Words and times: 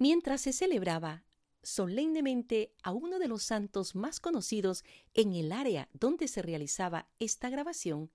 Mientras 0.00 0.40
se 0.40 0.54
celebraba 0.54 1.24
solemnemente 1.62 2.72
a 2.82 2.90
uno 2.90 3.18
de 3.18 3.28
los 3.28 3.42
santos 3.42 3.94
más 3.94 4.18
conocidos 4.18 4.82
en 5.12 5.34
el 5.34 5.52
área 5.52 5.90
donde 5.92 6.26
se 6.26 6.40
realizaba 6.40 7.06
esta 7.18 7.50
grabación, 7.50 8.10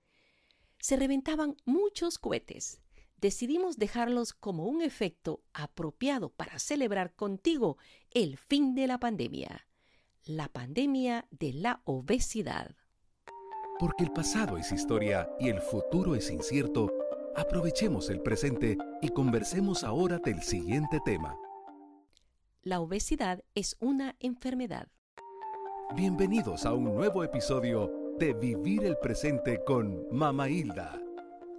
se 0.80 0.96
reventaban 0.96 1.56
muchos 1.64 2.18
cohetes. 2.18 2.80
Decidimos 3.18 3.78
dejarlos 3.78 4.32
como 4.32 4.66
un 4.66 4.82
efecto 4.82 5.44
apropiado 5.54 6.30
para 6.30 6.58
celebrar 6.58 7.14
contigo 7.14 7.78
el 8.10 8.36
fin 8.36 8.74
de 8.74 8.88
la 8.88 8.98
pandemia, 8.98 9.68
la 10.24 10.48
pandemia 10.48 11.28
de 11.30 11.52
la 11.52 11.82
obesidad. 11.84 12.74
Porque 13.78 14.02
el 14.02 14.10
pasado 14.10 14.58
es 14.58 14.72
historia 14.72 15.30
y 15.38 15.50
el 15.50 15.60
futuro 15.60 16.16
es 16.16 16.32
incierto, 16.32 16.92
aprovechemos 17.36 18.10
el 18.10 18.22
presente 18.22 18.76
y 19.00 19.10
conversemos 19.10 19.84
ahora 19.84 20.18
del 20.18 20.42
siguiente 20.42 20.98
tema 21.04 21.38
la 22.66 22.80
obesidad 22.80 23.44
es 23.54 23.76
una 23.78 24.16
enfermedad. 24.18 24.88
Bienvenidos 25.94 26.66
a 26.66 26.74
un 26.74 26.82
nuevo 26.96 27.22
episodio 27.22 28.16
de 28.18 28.34
Vivir 28.34 28.84
el 28.84 28.98
Presente 28.98 29.62
con 29.64 30.04
Mama 30.10 30.48
Hilda. 30.50 31.00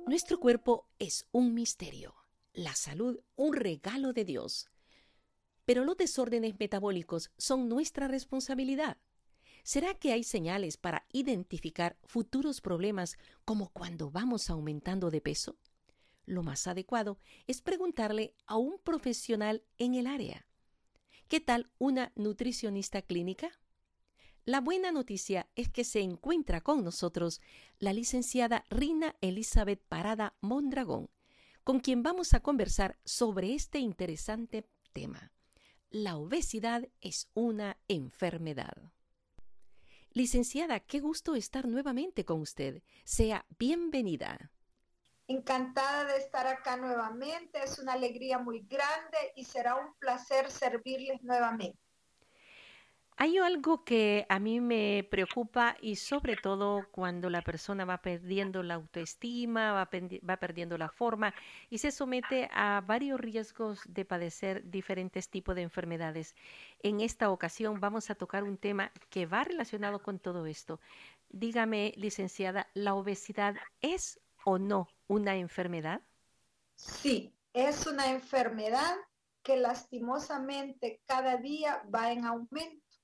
Nuestro 0.06 0.38
cuerpo 0.38 0.90
es 1.00 1.26
un 1.32 1.54
misterio, 1.54 2.14
la 2.52 2.76
salud 2.76 3.22
un 3.38 3.54
regalo 3.54 4.12
de 4.12 4.26
Dios. 4.26 4.70
Pero 5.64 5.86
los 5.86 5.96
desórdenes 5.96 6.56
metabólicos 6.60 7.32
son 7.38 7.70
nuestra 7.70 8.10
responsabilidad. 8.10 8.98
¿Será 9.64 9.94
que 9.94 10.12
hay 10.12 10.26
señales 10.26 10.76
para 10.76 11.06
identificar 11.14 11.96
futuros 12.04 12.60
problemas 12.60 13.18
como 13.46 13.70
cuando 13.70 14.12
vamos 14.12 14.50
aumentando 14.50 15.10
de 15.10 15.22
peso? 15.22 15.56
Lo 16.26 16.44
más 16.44 16.68
adecuado 16.68 17.18
es 17.48 17.62
preguntarle 17.62 18.36
a 18.46 18.58
un 18.58 18.78
profesional 18.78 19.64
en 19.78 19.94
el 19.94 20.06
área. 20.06 20.47
¿Qué 21.28 21.42
tal 21.42 21.70
una 21.78 22.14
nutricionista 22.16 23.02
clínica? 23.02 23.52
La 24.46 24.62
buena 24.62 24.94
noticia 24.94 25.50
es 25.58 25.68
que 25.68 25.84
se 25.84 26.00
encuentra 26.00 26.62
con 26.62 26.86
nosotros 26.86 27.42
la 27.80 27.92
licenciada 27.92 28.64
Rina 28.70 29.14
Elizabeth 29.20 29.82
Parada 29.90 30.38
Mondragón, 30.40 31.10
con 31.66 31.82
quien 31.82 32.02
vamos 32.02 32.34
a 32.34 32.40
conversar 32.40 32.98
sobre 33.04 33.54
este 33.54 33.80
interesante 33.80 34.70
tema. 34.94 35.34
La 35.90 36.16
obesidad 36.16 36.88
es 37.02 37.28
una 37.34 37.76
enfermedad. 37.90 38.94
Licenciada, 40.14 40.80
qué 40.80 41.02
gusto 41.02 41.36
estar 41.36 41.68
nuevamente 41.68 42.24
con 42.24 42.40
usted. 42.40 42.84
Sea 43.04 43.46
bienvenida. 43.60 44.50
Encantada 45.30 46.06
de 46.06 46.18
estar 46.18 46.48
acá 46.48 46.78
nuevamente, 46.78 47.62
es 47.62 47.80
una 47.80 47.94
alegría 47.94 48.40
muy 48.40 48.62
grande 48.62 49.18
y 49.36 49.44
será 49.44 49.76
un 49.76 49.94
placer 50.00 50.50
servirles 50.50 51.22
nuevamente. 51.22 51.78
Hay 53.20 53.40
algo 53.40 53.84
que 53.84 54.28
a 54.30 54.38
mí 54.38 54.62
me 54.62 55.06
preocupa 55.10 55.76
y 55.82 55.96
sobre 55.96 56.36
todo 56.38 56.86
cuando 56.92 57.32
la 57.32 57.42
persona 57.42 57.84
va 57.84 57.98
perdiendo 57.98 58.62
la 58.62 58.76
autoestima, 58.76 59.74
va, 59.74 59.90
va, 60.30 60.38
perdiendo 60.38 60.78
la 60.78 60.88
forma 60.88 61.34
y 61.72 61.80
se 61.80 61.92
somete 61.92 62.48
a 62.54 62.84
varios 62.86 63.20
riesgos 63.20 63.82
de 63.88 64.06
padecer 64.06 64.70
diferentes 64.70 65.30
tipos 65.30 65.56
de 65.56 65.64
enfermedades. 65.64 66.36
En 66.84 67.02
esta 67.02 67.32
ocasión 67.32 67.80
vamos 67.80 68.12
a 68.12 68.16
tocar 68.16 68.44
un 68.44 68.58
tema 68.58 68.92
que 69.10 69.26
va 69.26 69.44
relacionado 69.44 70.04
con 70.04 70.20
todo 70.20 70.46
esto. 70.46 70.80
Dígame, 71.30 71.94
licenciada, 71.98 72.70
¿la 72.76 72.94
obesidad 72.94 73.56
es 73.82 74.22
o 74.48 74.58
no 74.58 74.88
una 75.08 75.36
enfermedad? 75.36 76.02
Sí, 76.74 77.36
es 77.52 77.86
una 77.86 78.10
enfermedad 78.10 78.96
que 79.44 79.58
lastimosamente 79.58 81.02
cada 81.06 81.36
día 81.36 81.84
va 81.94 82.14
en 82.14 82.24
aumento. 82.24 82.96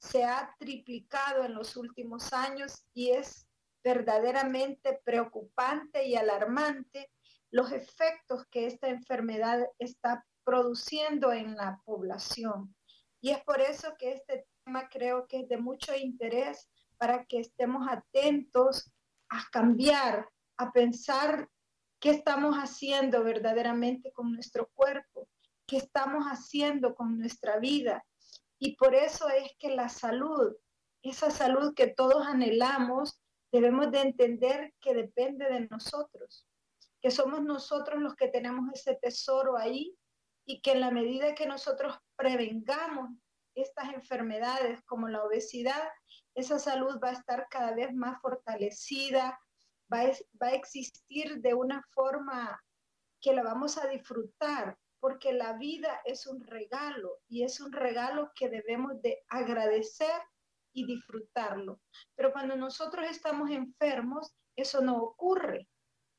Se 0.00 0.24
ha 0.24 0.52
triplicado 0.58 1.44
en 1.44 1.54
los 1.54 1.76
últimos 1.76 2.32
años 2.32 2.84
y 2.94 3.10
es 3.10 3.46
verdaderamente 3.84 5.00
preocupante 5.04 6.04
y 6.04 6.16
alarmante 6.16 7.12
los 7.52 7.70
efectos 7.70 8.44
que 8.50 8.66
esta 8.66 8.88
enfermedad 8.88 9.64
está 9.78 10.26
produciendo 10.42 11.32
en 11.32 11.54
la 11.54 11.80
población. 11.84 12.74
Y 13.20 13.30
es 13.30 13.40
por 13.44 13.60
eso 13.60 13.94
que 13.96 14.14
este 14.14 14.48
tema 14.64 14.88
creo 14.88 15.28
que 15.28 15.42
es 15.42 15.48
de 15.48 15.58
mucho 15.58 15.94
interés 15.94 16.68
para 16.98 17.24
que 17.24 17.38
estemos 17.38 17.86
atentos 17.88 18.90
a 19.28 19.48
cambiar 19.52 20.28
a 20.62 20.72
pensar 20.72 21.48
qué 22.00 22.10
estamos 22.10 22.56
haciendo 22.56 23.22
verdaderamente 23.22 24.12
con 24.12 24.32
nuestro 24.32 24.68
cuerpo, 24.74 25.28
qué 25.66 25.76
estamos 25.76 26.24
haciendo 26.24 26.94
con 26.94 27.18
nuestra 27.18 27.58
vida. 27.58 28.04
Y 28.58 28.76
por 28.76 28.94
eso 28.94 29.28
es 29.28 29.52
que 29.58 29.70
la 29.70 29.88
salud, 29.88 30.54
esa 31.02 31.30
salud 31.30 31.74
que 31.74 31.88
todos 31.88 32.26
anhelamos, 32.26 33.20
debemos 33.52 33.90
de 33.90 34.00
entender 34.00 34.74
que 34.80 34.94
depende 34.94 35.46
de 35.46 35.68
nosotros, 35.68 36.48
que 37.00 37.10
somos 37.10 37.42
nosotros 37.42 38.00
los 38.00 38.14
que 38.14 38.28
tenemos 38.28 38.72
ese 38.72 38.94
tesoro 38.96 39.56
ahí 39.56 39.96
y 40.46 40.60
que 40.60 40.72
en 40.72 40.80
la 40.80 40.90
medida 40.90 41.34
que 41.34 41.46
nosotros 41.46 41.96
prevengamos 42.16 43.10
estas 43.54 43.92
enfermedades 43.92 44.82
como 44.84 45.08
la 45.08 45.22
obesidad, 45.22 45.88
esa 46.34 46.58
salud 46.58 46.98
va 47.02 47.10
a 47.10 47.12
estar 47.12 47.46
cada 47.50 47.74
vez 47.74 47.92
más 47.94 48.20
fortalecida, 48.20 49.38
va 49.92 50.00
a, 50.46 50.54
existir 50.54 51.40
de 51.40 51.54
una 51.54 51.82
forma 51.90 52.60
que 53.20 53.32
la 53.32 53.42
vamos 53.42 53.78
a 53.78 53.86
disfrutar, 53.86 54.76
porque 55.00 55.32
la 55.32 55.54
vida 55.54 56.00
es 56.04 56.26
un 56.26 56.42
regalo 56.42 57.18
y 57.28 57.42
es 57.42 57.60
un 57.60 57.72
regalo 57.72 58.30
que 58.34 58.48
debemos 58.48 59.00
de 59.02 59.22
agradecer 59.28 60.20
y 60.72 60.86
disfrutarlo. 60.86 61.80
Pero 62.14 62.32
cuando 62.32 62.56
nosotros 62.56 63.06
estamos 63.08 63.50
enfermos, 63.50 64.32
eso 64.56 64.80
no 64.80 64.96
ocurre. 64.96 65.68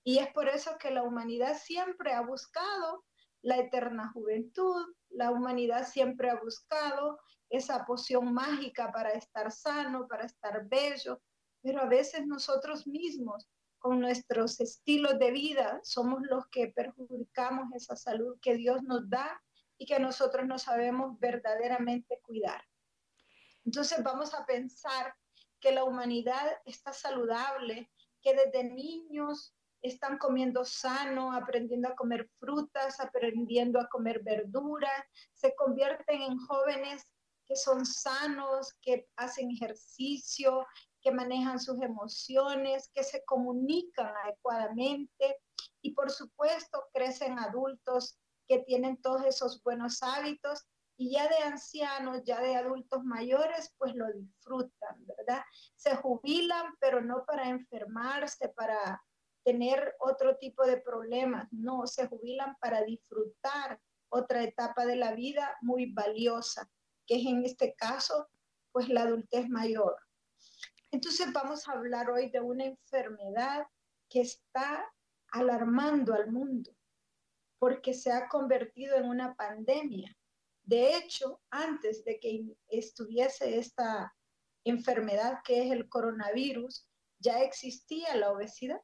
Y 0.06 0.20
es 0.20 0.32
por 0.34 0.50
eso 0.50 0.78
que 0.78 0.92
la 0.92 1.04
humanidad 1.04 1.58
siempre 1.58 2.14
ha 2.14 2.22
buscado 2.22 3.06
la 3.42 3.58
eterna 3.58 4.12
juventud, 4.14 4.94
la 5.10 5.32
humanidad 5.32 5.88
siempre 5.88 6.30
ha 6.30 6.40
buscado 6.40 7.20
esa 7.50 7.86
poción 7.86 8.34
mágica 8.34 8.92
para 8.92 9.12
estar 9.12 9.52
sano, 9.52 10.08
para 10.08 10.26
estar 10.26 10.68
bello, 10.68 11.22
pero 11.62 11.82
a 11.82 11.86
veces 11.86 12.26
nosotros 12.26 12.86
mismos 12.88 13.48
con 13.84 14.00
nuestros 14.00 14.62
estilos 14.62 15.20
de 15.20 15.32
vida, 15.32 15.82
somos 15.84 16.22
los 16.22 16.48
que 16.48 16.68
perjudicamos 16.68 17.66
esa 17.76 17.98
salud 17.98 18.40
que 18.42 18.56
Dios 18.56 18.82
nos 18.84 19.10
da 19.10 19.44
y 19.78 19.86
que 19.86 20.00
nosotros 20.00 20.48
no 20.48 20.58
sabemos 20.58 21.20
verdaderamente 21.20 22.22
cuidar. 22.22 22.64
Entonces 23.66 24.02
vamos 24.02 24.34
a 24.34 24.46
pensar 24.46 25.14
que 25.60 25.74
la 25.74 25.84
humanidad 25.84 26.62
está 26.64 26.94
saludable, 26.94 27.92
que 28.22 28.34
desde 28.34 28.64
niños 28.64 29.54
están 29.82 30.18
comiendo 30.18 30.64
sano, 30.64 31.34
aprendiendo 31.34 31.90
a 31.90 31.96
comer 31.96 32.30
frutas, 32.40 33.02
aprendiendo 33.02 33.82
a 33.82 33.90
comer 33.90 34.24
verduras, 34.24 35.04
se 35.34 35.54
convierten 35.56 36.22
en 36.22 36.38
jóvenes 36.38 37.06
que 37.46 37.58
son 37.58 37.86
sanos, 37.86 38.74
que 38.82 39.10
hacen 39.18 39.52
ejercicio, 39.52 40.66
que 41.04 41.12
manejan 41.12 41.60
sus 41.60 41.82
emociones, 41.82 42.90
que 42.94 43.04
se 43.04 43.24
comunican 43.26 44.14
adecuadamente 44.24 45.40
y 45.82 45.94
por 45.94 46.10
supuesto 46.10 46.86
crecen 46.94 47.38
adultos 47.38 48.18
que 48.48 48.60
tienen 48.60 49.02
todos 49.02 49.26
esos 49.26 49.62
buenos 49.64 50.02
hábitos 50.02 50.66
y 50.96 51.12
ya 51.12 51.28
de 51.28 51.38
ancianos, 51.38 52.24
ya 52.24 52.40
de 52.40 52.56
adultos 52.56 53.04
mayores, 53.04 53.74
pues 53.78 53.94
lo 53.96 54.06
disfrutan, 54.14 55.06
¿verdad? 55.06 55.44
Se 55.76 55.96
jubilan, 55.96 56.76
pero 56.80 57.02
no 57.02 57.26
para 57.26 57.50
enfermarse, 57.50 58.50
para 58.50 59.04
tener 59.44 59.96
otro 60.00 60.38
tipo 60.38 60.66
de 60.66 60.78
problemas, 60.78 61.48
no, 61.52 61.86
se 61.88 62.08
jubilan 62.08 62.56
para 62.62 62.84
disfrutar 62.84 63.80
otra 64.10 64.44
etapa 64.44 64.86
de 64.86 64.96
la 64.96 65.14
vida 65.14 65.58
muy 65.62 65.92
valiosa, 65.92 66.70
que 67.06 67.16
es 67.16 67.26
en 67.26 67.44
este 67.44 67.74
caso, 67.76 68.30
pues 68.72 68.88
la 68.88 69.02
adultez 69.02 69.50
mayor. 69.50 69.98
Entonces 70.94 71.34
vamos 71.34 71.68
a 71.68 71.72
hablar 71.72 72.12
hoy 72.12 72.30
de 72.30 72.40
una 72.40 72.66
enfermedad 72.66 73.66
que 74.08 74.22
está 74.22 74.94
alarmando 75.32 76.14
al 76.14 76.32
mundo 76.32 76.72
porque 77.58 77.96
se 77.96 78.12
ha 78.12 78.28
convertido 78.28 78.96
en 78.98 79.06
una 79.06 79.34
pandemia. 79.34 80.16
De 80.62 80.96
hecho, 80.96 81.42
antes 81.50 82.06
de 82.06 82.20
que 82.20 82.46
estuviese 82.68 83.58
esta 83.58 84.16
enfermedad 84.64 85.40
que 85.44 85.66
es 85.66 85.72
el 85.72 85.90
coronavirus, 85.90 86.88
ya 87.18 87.42
existía 87.42 88.16
la 88.16 88.32
obesidad 88.32 88.80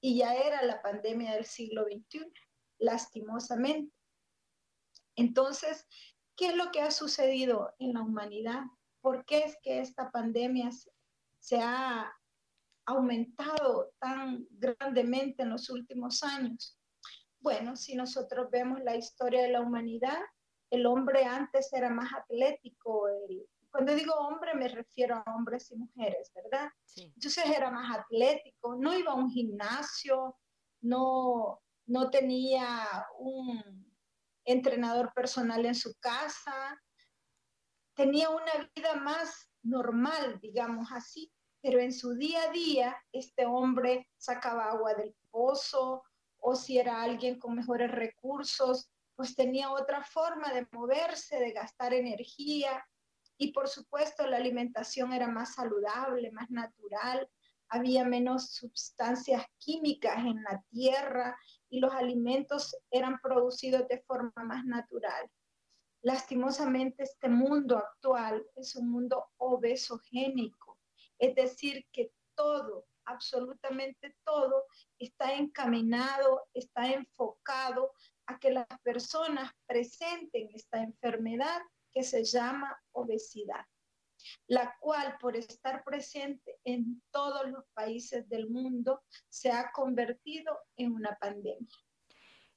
y 0.00 0.18
ya 0.18 0.34
era 0.34 0.62
la 0.62 0.80
pandemia 0.80 1.34
del 1.34 1.44
siglo 1.44 1.86
XXI, 1.86 2.32
lastimosamente. 2.78 3.92
Entonces, 5.16 5.88
¿qué 6.36 6.50
es 6.50 6.54
lo 6.54 6.70
que 6.70 6.82
ha 6.82 6.92
sucedido 6.92 7.74
en 7.80 7.94
la 7.94 8.02
humanidad? 8.02 8.62
¿Por 9.00 9.24
qué 9.24 9.38
es 9.40 9.58
que 9.60 9.80
esta 9.80 10.12
pandemia 10.12 10.70
se 11.42 11.58
ha 11.60 12.10
aumentado 12.86 13.92
tan 13.98 14.46
grandemente 14.50 15.42
en 15.42 15.50
los 15.50 15.68
últimos 15.70 16.22
años? 16.22 16.78
Bueno, 17.40 17.74
si 17.74 17.96
nosotros 17.96 18.48
vemos 18.50 18.80
la 18.80 18.94
historia 18.94 19.42
de 19.42 19.50
la 19.50 19.60
humanidad, 19.60 20.20
el 20.70 20.86
hombre 20.86 21.24
antes 21.24 21.72
era 21.72 21.90
más 21.90 22.12
atlético. 22.14 23.08
cuando 23.70 23.94
digo 23.94 24.14
hombre 24.14 24.54
me 24.54 24.68
refiero 24.68 25.16
a 25.16 25.34
hombres 25.34 25.70
y 25.72 25.76
mujeres, 25.76 26.32
¿verdad? 26.32 26.70
Entonces 26.96 27.44
era 27.46 27.70
más 27.70 27.98
atlético, 27.98 28.76
no 28.76 28.96
iba 28.96 29.10
a 29.10 29.16
un 29.16 29.30
gimnasio, 29.30 30.38
no, 30.80 31.60
no 31.86 32.10
tenía 32.10 32.86
un 33.18 33.92
entrenador 34.44 35.12
personal 35.12 35.66
en 35.66 35.74
su 35.74 35.92
casa, 35.98 36.80
tenía 37.94 38.30
una 38.30 38.70
vida 38.74 38.94
más 38.94 39.51
normal, 39.62 40.38
digamos 40.40 40.90
así, 40.92 41.32
pero 41.60 41.78
en 41.78 41.92
su 41.92 42.14
día 42.14 42.42
a 42.42 42.52
día 42.52 42.96
este 43.12 43.46
hombre 43.46 44.08
sacaba 44.16 44.70
agua 44.70 44.94
del 44.94 45.14
pozo 45.30 46.02
o 46.38 46.56
si 46.56 46.78
era 46.78 47.02
alguien 47.02 47.38
con 47.38 47.54
mejores 47.54 47.90
recursos, 47.90 48.90
pues 49.14 49.36
tenía 49.36 49.70
otra 49.70 50.02
forma 50.02 50.52
de 50.52 50.66
moverse, 50.72 51.38
de 51.38 51.52
gastar 51.52 51.94
energía 51.94 52.84
y 53.38 53.52
por 53.52 53.68
supuesto 53.68 54.26
la 54.26 54.38
alimentación 54.38 55.12
era 55.12 55.28
más 55.28 55.54
saludable, 55.54 56.32
más 56.32 56.50
natural, 56.50 57.28
había 57.68 58.04
menos 58.04 58.50
sustancias 58.50 59.44
químicas 59.58 60.18
en 60.18 60.42
la 60.42 60.62
tierra 60.70 61.38
y 61.70 61.80
los 61.80 61.92
alimentos 61.94 62.76
eran 62.90 63.18
producidos 63.20 63.88
de 63.88 64.02
forma 64.06 64.32
más 64.44 64.64
natural. 64.64 65.30
Lastimosamente 66.02 67.04
este 67.04 67.28
mundo 67.28 67.78
actual 67.78 68.44
es 68.56 68.74
un 68.74 68.90
mundo 68.90 69.24
obesogénico, 69.36 70.78
es 71.16 71.34
decir, 71.36 71.86
que 71.92 72.12
todo, 72.34 72.86
absolutamente 73.04 74.16
todo, 74.24 74.66
está 74.98 75.34
encaminado, 75.34 76.48
está 76.54 76.88
enfocado 76.88 77.92
a 78.26 78.38
que 78.40 78.50
las 78.50 78.66
personas 78.82 79.52
presenten 79.66 80.48
esta 80.52 80.82
enfermedad 80.82 81.60
que 81.92 82.02
se 82.02 82.24
llama 82.24 82.76
obesidad, 82.92 83.64
la 84.48 84.76
cual 84.80 85.16
por 85.20 85.36
estar 85.36 85.84
presente 85.84 86.58
en 86.64 87.00
todos 87.12 87.48
los 87.48 87.64
países 87.74 88.28
del 88.28 88.50
mundo 88.50 89.04
se 89.28 89.52
ha 89.52 89.70
convertido 89.70 90.58
en 90.76 90.94
una 90.94 91.16
pandemia. 91.20 91.78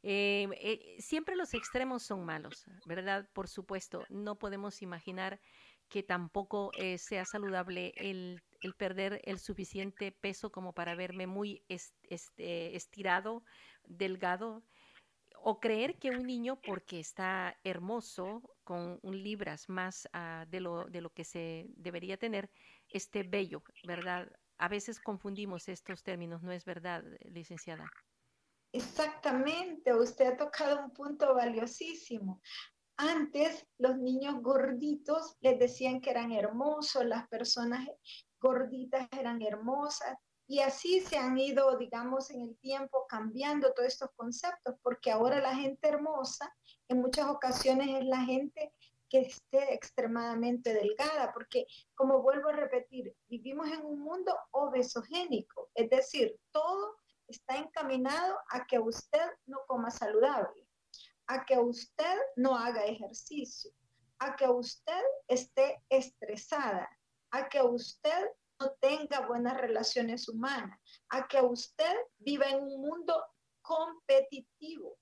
Eh, 0.08 0.48
eh, 0.62 1.02
siempre 1.02 1.36
los 1.36 1.56
extremos 1.56 2.04
son 2.04 2.26
malos, 2.26 2.64
¿verdad? 2.86 3.28
Por 3.34 3.48
supuesto, 3.48 4.06
no 4.10 4.38
podemos 4.38 4.84
imaginar 4.84 5.42
que 5.90 6.04
tampoco 6.04 6.70
eh, 6.78 7.00
sea 7.00 7.26
saludable 7.26 7.92
el, 7.98 8.40
perder 8.78 9.20
el 9.24 9.40
suficiente 9.40 10.12
peso 10.12 10.52
como 10.52 10.74
para 10.74 10.94
verme 10.94 11.26
muy 11.26 11.64
este, 11.68 12.76
estirado, 12.76 13.44
delgado, 13.84 14.64
o 15.42 15.60
creer 15.60 15.98
que 15.98 16.12
un 16.12 16.28
niño, 16.28 16.62
porque 16.62 17.00
está 17.00 17.60
hermoso, 17.64 18.44
con 18.64 19.00
un 19.02 19.24
libras 19.24 19.70
más 19.70 20.08
ah, 20.14 20.46
de, 20.48 20.60
lo, 20.60 20.86
de 20.86 21.02
lo 21.02 21.10
que 21.10 21.24
se 21.24 21.66
debería 21.78 22.18
tener, 22.18 22.52
esté 22.90 23.24
bello, 23.24 23.64
¿verdad? 23.88 24.32
A 24.60 24.68
veces 24.68 25.00
confundimos 25.00 25.68
estos 25.68 26.04
términos, 26.04 26.44
¿no 26.44 26.52
es 26.52 26.64
verdad, 26.64 27.04
licenciada? 27.24 27.92
Exactamente, 28.76 29.94
usted 29.94 30.34
ha 30.34 30.36
tocado 30.36 30.84
un 30.84 30.92
punto 30.92 31.34
valiosísimo. 31.34 32.42
Antes 32.98 33.66
los 33.78 33.98
niños 33.98 34.42
gorditos 34.42 35.38
les 35.40 35.58
decían 35.58 36.02
que 36.02 36.10
eran 36.10 36.34
hermosos, 36.34 37.06
las 37.06 37.26
personas 37.30 37.88
gorditas 38.38 39.08
eran 39.18 39.42
hermosas 39.42 40.18
y 40.46 40.60
así 40.60 41.00
se 41.00 41.18
han 41.18 41.38
ido, 41.38 41.78
digamos, 41.78 42.30
en 42.32 42.42
el 42.42 42.58
tiempo 42.58 43.06
cambiando 43.08 43.72
todos 43.74 43.88
estos 43.88 44.10
conceptos, 44.18 44.76
porque 44.84 45.10
ahora 45.10 45.40
la 45.40 45.56
gente 45.56 45.88
hermosa 45.88 46.54
en 46.90 47.00
muchas 47.00 47.30
ocasiones 47.30 47.88
es 48.02 48.06
la 48.06 48.26
gente 48.26 48.74
que 49.10 49.22
esté 49.22 49.74
extremadamente 49.74 50.74
delgada, 50.74 51.32
porque 51.32 51.66
como 51.96 52.22
vuelvo 52.22 52.50
a 52.50 52.58
repetir, 52.58 53.16
vivimos 53.30 53.70
en 53.70 53.86
un 53.86 54.02
mundo 54.02 54.38
obesogénico, 54.52 55.70
es 55.76 55.90
decir, 55.90 56.38
todo 56.52 56.98
está 57.28 57.58
encaminado 57.58 58.38
a 58.50 58.66
que 58.66 58.80
usted 58.80 59.28
no 59.46 59.60
coma 59.68 59.92
saludable, 59.92 60.68
a 61.28 61.46
que 61.46 61.58
usted 61.58 62.18
no 62.36 62.56
haga 62.56 62.86
ejercicio, 62.86 63.72
a 64.20 64.36
que 64.36 64.48
usted 64.48 65.04
esté 65.28 65.82
estresada, 65.90 66.90
a 67.32 67.50
que 67.50 67.62
usted 67.62 68.30
no 68.60 68.72
tenga 68.80 69.28
buenas 69.28 69.58
relaciones 69.58 70.30
humanas, 70.30 70.80
a 71.10 71.28
que 71.28 71.42
usted 71.42 71.96
viva 72.20 72.46
en 72.46 72.64
un 72.64 72.82
mundo 72.82 73.26
competitivo, 73.62 74.98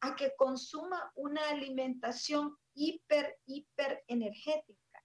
a 0.00 0.14
que 0.14 0.34
consuma 0.36 1.10
una 1.14 1.48
alimentación 1.48 2.56
hiper, 2.74 3.38
hiper 3.46 4.04
energética, 4.08 5.02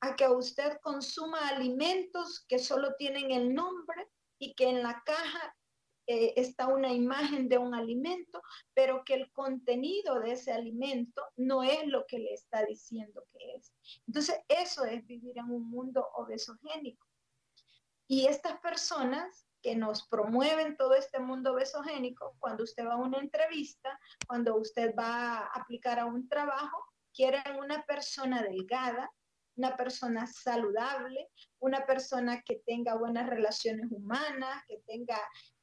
a 0.00 0.14
que 0.14 0.28
usted 0.28 0.78
consuma 0.82 1.48
alimentos 1.48 2.44
que 2.46 2.58
solo 2.58 2.94
tienen 2.96 3.30
el 3.30 3.54
nombre 3.54 4.10
y 4.38 4.54
que 4.54 4.68
en 4.68 4.82
la 4.82 5.02
caja 5.04 5.56
eh, 6.06 6.34
está 6.36 6.66
una 6.66 6.92
imagen 6.92 7.48
de 7.48 7.56
un 7.56 7.74
alimento, 7.74 8.42
pero 8.74 9.04
que 9.04 9.14
el 9.14 9.32
contenido 9.32 10.20
de 10.20 10.32
ese 10.32 10.52
alimento 10.52 11.22
no 11.36 11.62
es 11.62 11.86
lo 11.86 12.04
que 12.06 12.18
le 12.18 12.34
está 12.34 12.64
diciendo 12.64 13.24
que 13.32 13.54
es. 13.54 13.72
Entonces, 14.06 14.38
eso 14.48 14.84
es 14.84 15.06
vivir 15.06 15.38
en 15.38 15.50
un 15.50 15.70
mundo 15.70 16.06
obesogénico. 16.14 17.06
Y 18.06 18.26
estas 18.26 18.60
personas 18.60 19.46
que 19.62 19.74
nos 19.74 20.06
promueven 20.06 20.76
todo 20.76 20.94
este 20.94 21.20
mundo 21.20 21.52
obesogénico, 21.52 22.36
cuando 22.38 22.64
usted 22.64 22.86
va 22.86 22.92
a 22.92 22.98
una 22.98 23.18
entrevista, 23.18 23.98
cuando 24.26 24.56
usted 24.56 24.94
va 24.94 25.38
a 25.38 25.46
aplicar 25.54 25.98
a 25.98 26.04
un 26.04 26.28
trabajo, 26.28 26.84
quieren 27.14 27.56
una 27.58 27.82
persona 27.84 28.42
delgada, 28.42 29.10
una 29.56 29.76
persona 29.76 30.26
saludable, 30.26 31.28
una 31.60 31.86
persona 31.86 32.42
que 32.42 32.62
tenga 32.66 32.96
buenas 32.96 33.28
relaciones 33.28 33.90
humanas, 33.90 34.62
que 34.68 34.78
tenga 34.86 35.18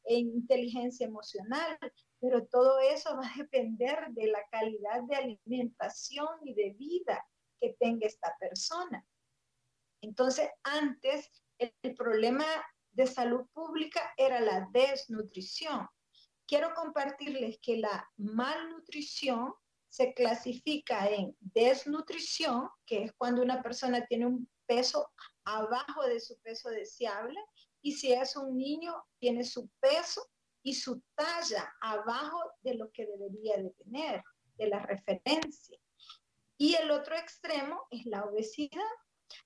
eh, 0.06 0.16
inteligencia 0.16 1.06
emocional, 1.06 1.78
pero 2.20 2.46
todo 2.48 2.80
eso 2.80 3.16
va 3.18 3.28
a 3.28 3.38
depender 3.38 4.08
de 4.12 4.28
la 4.28 4.40
calidad 4.52 5.02
de 5.04 5.16
alimentación 5.16 6.28
y 6.44 6.54
de 6.54 6.74
vida 6.74 7.26
que 7.60 7.76
tenga 7.80 8.08
esta 8.08 8.36
persona. 8.40 9.06
Entonces, 10.02 10.50
antes 10.64 11.30
el, 11.58 11.96
problema 11.96 12.46
de 12.92 13.06
salud 13.06 13.48
pública 13.54 14.14
era 14.18 14.40
la 14.40 14.68
desnutrición. 14.72 15.88
Quiero 16.48 16.74
compartirles 16.74 17.60
que 17.62 17.78
la 17.78 18.10
malnutrición 18.18 19.54
se 19.92 20.14
clasifica 20.14 21.10
en 21.10 21.36
desnutrición, 21.42 22.70
que 22.86 23.04
es 23.04 23.14
cuando 23.18 23.42
una 23.42 23.62
persona 23.62 24.06
tiene 24.06 24.26
un 24.26 24.50
peso 24.66 25.12
abajo 25.44 26.08
de 26.08 26.22
su 26.22 26.40
peso 26.40 26.70
deseable, 26.70 27.38
y 27.82 27.92
si 27.92 28.14
es 28.14 28.38
un 28.38 28.56
niño, 28.56 28.96
tiene 29.20 29.44
su 29.44 29.70
peso 29.82 30.22
y 30.64 30.76
su 30.76 31.04
talla 31.14 31.74
abajo 31.82 32.40
de 32.62 32.76
lo 32.76 32.90
que 32.92 33.06
debería 33.06 33.58
de 33.58 33.72
tener, 33.72 34.24
de 34.56 34.68
la 34.68 34.80
referencia. 34.80 35.78
Y 36.58 36.76
el 36.76 36.90
otro 36.90 37.18
extremo 37.18 37.82
es 37.90 38.06
la 38.06 38.24
obesidad. 38.24 38.80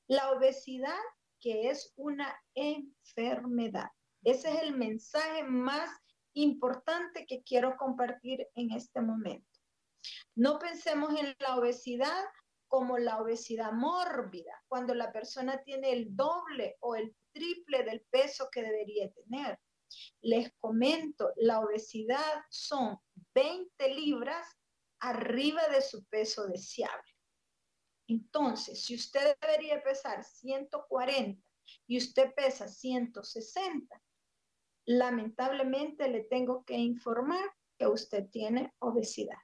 La 0.08 0.32
obesidad 0.32 1.00
que 1.40 1.70
es 1.70 1.92
una 1.96 2.40
enfermedad. 2.54 3.90
Ese 4.24 4.52
es 4.52 4.62
el 4.62 4.78
mensaje 4.78 5.44
más 5.44 5.90
importante 6.34 7.26
que 7.26 7.42
quiero 7.42 7.78
compartir 7.78 8.48
en 8.54 8.72
este 8.74 9.02
momento. 9.02 9.55
No 10.36 10.60
pensemos 10.60 11.18
en 11.20 11.36
la 11.40 11.58
obesidad 11.58 12.26
como 12.68 12.98
la 12.98 13.22
obesidad 13.22 13.72
mórbida, 13.72 14.62
cuando 14.68 14.94
la 14.94 15.12
persona 15.12 15.64
tiene 15.64 15.94
el 15.94 16.16
doble 16.16 16.76
o 16.82 16.96
el 16.96 17.16
triple 17.32 17.84
del 17.84 18.02
peso 18.10 18.50
que 18.52 18.62
debería 18.62 19.10
tener. 19.12 19.60
Les 20.22 20.52
comento, 20.60 21.32
la 21.38 21.60
obesidad 21.60 22.44
son 22.50 22.98
20 23.34 23.94
libras 23.94 24.46
arriba 25.00 25.68
de 25.68 25.82
su 25.82 26.04
peso 26.06 26.48
deseable. 26.48 27.14
Entonces, 28.08 28.84
si 28.84 28.96
usted 28.96 29.36
debería 29.42 29.82
pesar 29.82 30.24
140 30.24 31.42
y 31.88 31.98
usted 31.98 32.34
pesa 32.36 32.68
160, 32.68 34.02
lamentablemente 34.86 36.08
le 36.10 36.24
tengo 36.26 36.64
que 36.66 36.76
informar 36.76 37.50
que 37.78 37.88
usted 37.88 38.30
tiene 38.30 38.74
obesidad 38.80 39.38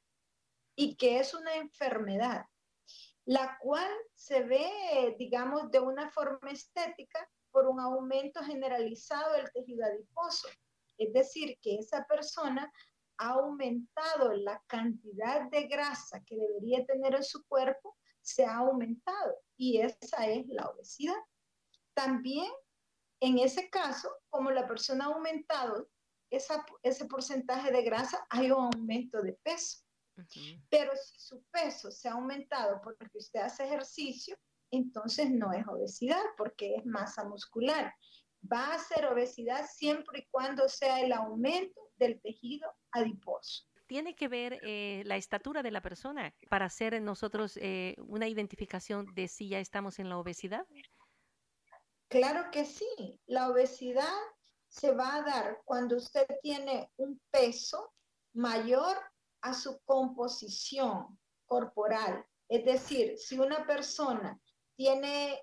y 0.81 0.95
que 0.95 1.19
es 1.19 1.35
una 1.35 1.53
enfermedad, 1.57 2.47
la 3.25 3.55
cual 3.61 3.87
se 4.15 4.41
ve, 4.41 5.15
digamos, 5.19 5.69
de 5.69 5.79
una 5.79 6.09
forma 6.09 6.49
estética 6.49 7.29
por 7.51 7.67
un 7.67 7.79
aumento 7.79 8.41
generalizado 8.43 9.33
del 9.33 9.51
tejido 9.51 9.85
adiposo. 9.85 10.47
Es 10.97 11.13
decir, 11.13 11.59
que 11.61 11.75
esa 11.75 12.03
persona 12.07 12.73
ha 13.19 13.29
aumentado 13.29 14.33
la 14.33 14.59
cantidad 14.65 15.51
de 15.51 15.67
grasa 15.67 16.23
que 16.25 16.35
debería 16.35 16.83
tener 16.83 17.13
en 17.13 17.23
su 17.23 17.45
cuerpo, 17.45 17.95
se 18.19 18.43
ha 18.43 18.55
aumentado 18.55 19.37
y 19.57 19.81
esa 19.81 20.25
es 20.25 20.47
la 20.47 20.67
obesidad. 20.67 21.21
También 21.93 22.51
en 23.19 23.37
ese 23.37 23.69
caso, 23.69 24.09
como 24.31 24.49
la 24.49 24.67
persona 24.67 25.05
ha 25.05 25.13
aumentado 25.13 25.87
ese 26.31 27.05
porcentaje 27.05 27.71
de 27.71 27.83
grasa, 27.83 28.25
hay 28.31 28.49
un 28.49 28.73
aumento 28.73 29.21
de 29.21 29.33
peso. 29.43 29.83
Pero 30.69 30.91
si 30.95 31.19
su 31.19 31.43
peso 31.51 31.91
se 31.91 32.09
ha 32.09 32.13
aumentado 32.13 32.81
porque 32.83 33.05
usted 33.13 33.41
hace 33.41 33.65
ejercicio, 33.65 34.35
entonces 34.71 35.29
no 35.29 35.51
es 35.53 35.67
obesidad 35.67 36.23
porque 36.37 36.75
es 36.75 36.85
masa 36.85 37.23
muscular. 37.25 37.93
Va 38.51 38.73
a 38.73 38.79
ser 38.79 39.05
obesidad 39.05 39.65
siempre 39.69 40.19
y 40.19 40.27
cuando 40.31 40.67
sea 40.67 41.01
el 41.01 41.11
aumento 41.11 41.91
del 41.97 42.19
tejido 42.21 42.71
adiposo. 42.91 43.65
¿Tiene 43.87 44.15
que 44.15 44.29
ver 44.29 44.59
eh, 44.63 45.03
la 45.05 45.17
estatura 45.17 45.61
de 45.61 45.71
la 45.71 45.81
persona 45.81 46.33
para 46.49 46.65
hacer 46.65 47.01
nosotros 47.01 47.57
eh, 47.57 47.95
una 47.99 48.27
identificación 48.27 49.13
de 49.13 49.27
si 49.27 49.49
ya 49.49 49.59
estamos 49.59 49.99
en 49.99 50.07
la 50.07 50.17
obesidad? 50.17 50.65
Claro 52.07 52.49
que 52.51 52.63
sí. 52.63 53.19
La 53.25 53.49
obesidad 53.49 54.15
se 54.69 54.93
va 54.93 55.15
a 55.15 55.21
dar 55.23 55.61
cuando 55.65 55.97
usted 55.97 56.25
tiene 56.41 56.89
un 56.95 57.21
peso 57.31 57.93
mayor 58.33 58.97
a 59.41 59.53
su 59.53 59.79
composición 59.81 61.19
corporal. 61.45 62.25
Es 62.47 62.65
decir, 62.65 63.17
si 63.17 63.39
una 63.39 63.65
persona 63.65 64.39
tiene 64.75 65.41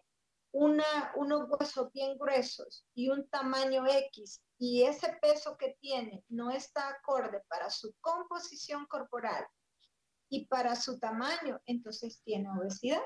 una, 0.53 1.13
unos 1.17 1.49
huesos 1.49 1.93
bien 1.93 2.17
gruesos 2.19 2.87
y 2.95 3.11
un 3.11 3.29
tamaño 3.29 3.87
X 3.87 4.43
y 4.59 4.83
ese 4.85 5.17
peso 5.21 5.57
que 5.57 5.77
tiene 5.81 6.25
no 6.29 6.51
está 6.51 6.89
acorde 6.89 7.43
para 7.49 7.71
su 7.71 7.95
composición 8.01 8.87
corporal 8.87 9.47
y 10.31 10.47
para 10.47 10.77
su 10.77 10.99
tamaño, 10.99 11.61
entonces 11.67 12.21
tiene 12.23 12.51
obesidad. 12.51 13.03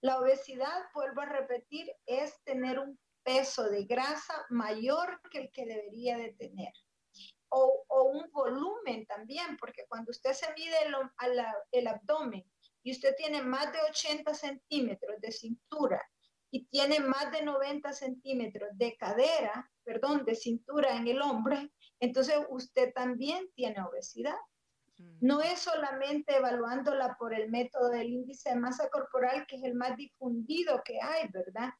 La 0.00 0.18
obesidad, 0.18 0.84
vuelvo 0.94 1.22
a 1.22 1.26
repetir, 1.26 1.90
es 2.06 2.42
tener 2.44 2.78
un 2.78 2.98
peso 3.22 3.64
de 3.64 3.84
grasa 3.84 4.46
mayor 4.50 5.20
que 5.30 5.38
el 5.38 5.52
que 5.52 5.66
debería 5.66 6.16
de 6.16 6.32
tener. 6.34 6.72
O, 7.48 7.84
un 8.12 8.30
volumen 8.30 9.06
también, 9.06 9.56
porque 9.58 9.86
cuando 9.88 10.10
usted 10.10 10.32
se 10.32 10.52
mide 10.54 10.76
el, 10.84 10.94
el 11.72 11.86
abdomen 11.86 12.44
y 12.82 12.92
usted 12.92 13.14
tiene 13.16 13.42
más 13.42 13.72
de 13.72 13.78
80 13.90 14.34
centímetros 14.34 15.20
de 15.20 15.32
cintura 15.32 16.02
y 16.50 16.66
tiene 16.66 17.00
más 17.00 17.30
de 17.32 17.42
90 17.42 17.92
centímetros 17.92 18.70
de 18.74 18.96
cadera, 18.96 19.70
perdón, 19.84 20.24
de 20.24 20.34
cintura 20.34 20.96
en 20.96 21.08
el 21.08 21.20
hombre, 21.20 21.72
entonces 22.00 22.36
usted 22.48 22.92
también 22.94 23.50
tiene 23.54 23.82
obesidad. 23.82 24.36
Mm. 24.98 25.18
No 25.20 25.40
es 25.42 25.60
solamente 25.60 26.36
evaluándola 26.36 27.16
por 27.18 27.34
el 27.34 27.50
método 27.50 27.90
del 27.90 28.08
índice 28.08 28.50
de 28.50 28.56
masa 28.56 28.88
corporal, 28.88 29.46
que 29.46 29.56
es 29.56 29.64
el 29.64 29.74
más 29.74 29.96
difundido 29.96 30.82
que 30.84 31.00
hay, 31.00 31.28
¿verdad? 31.28 31.70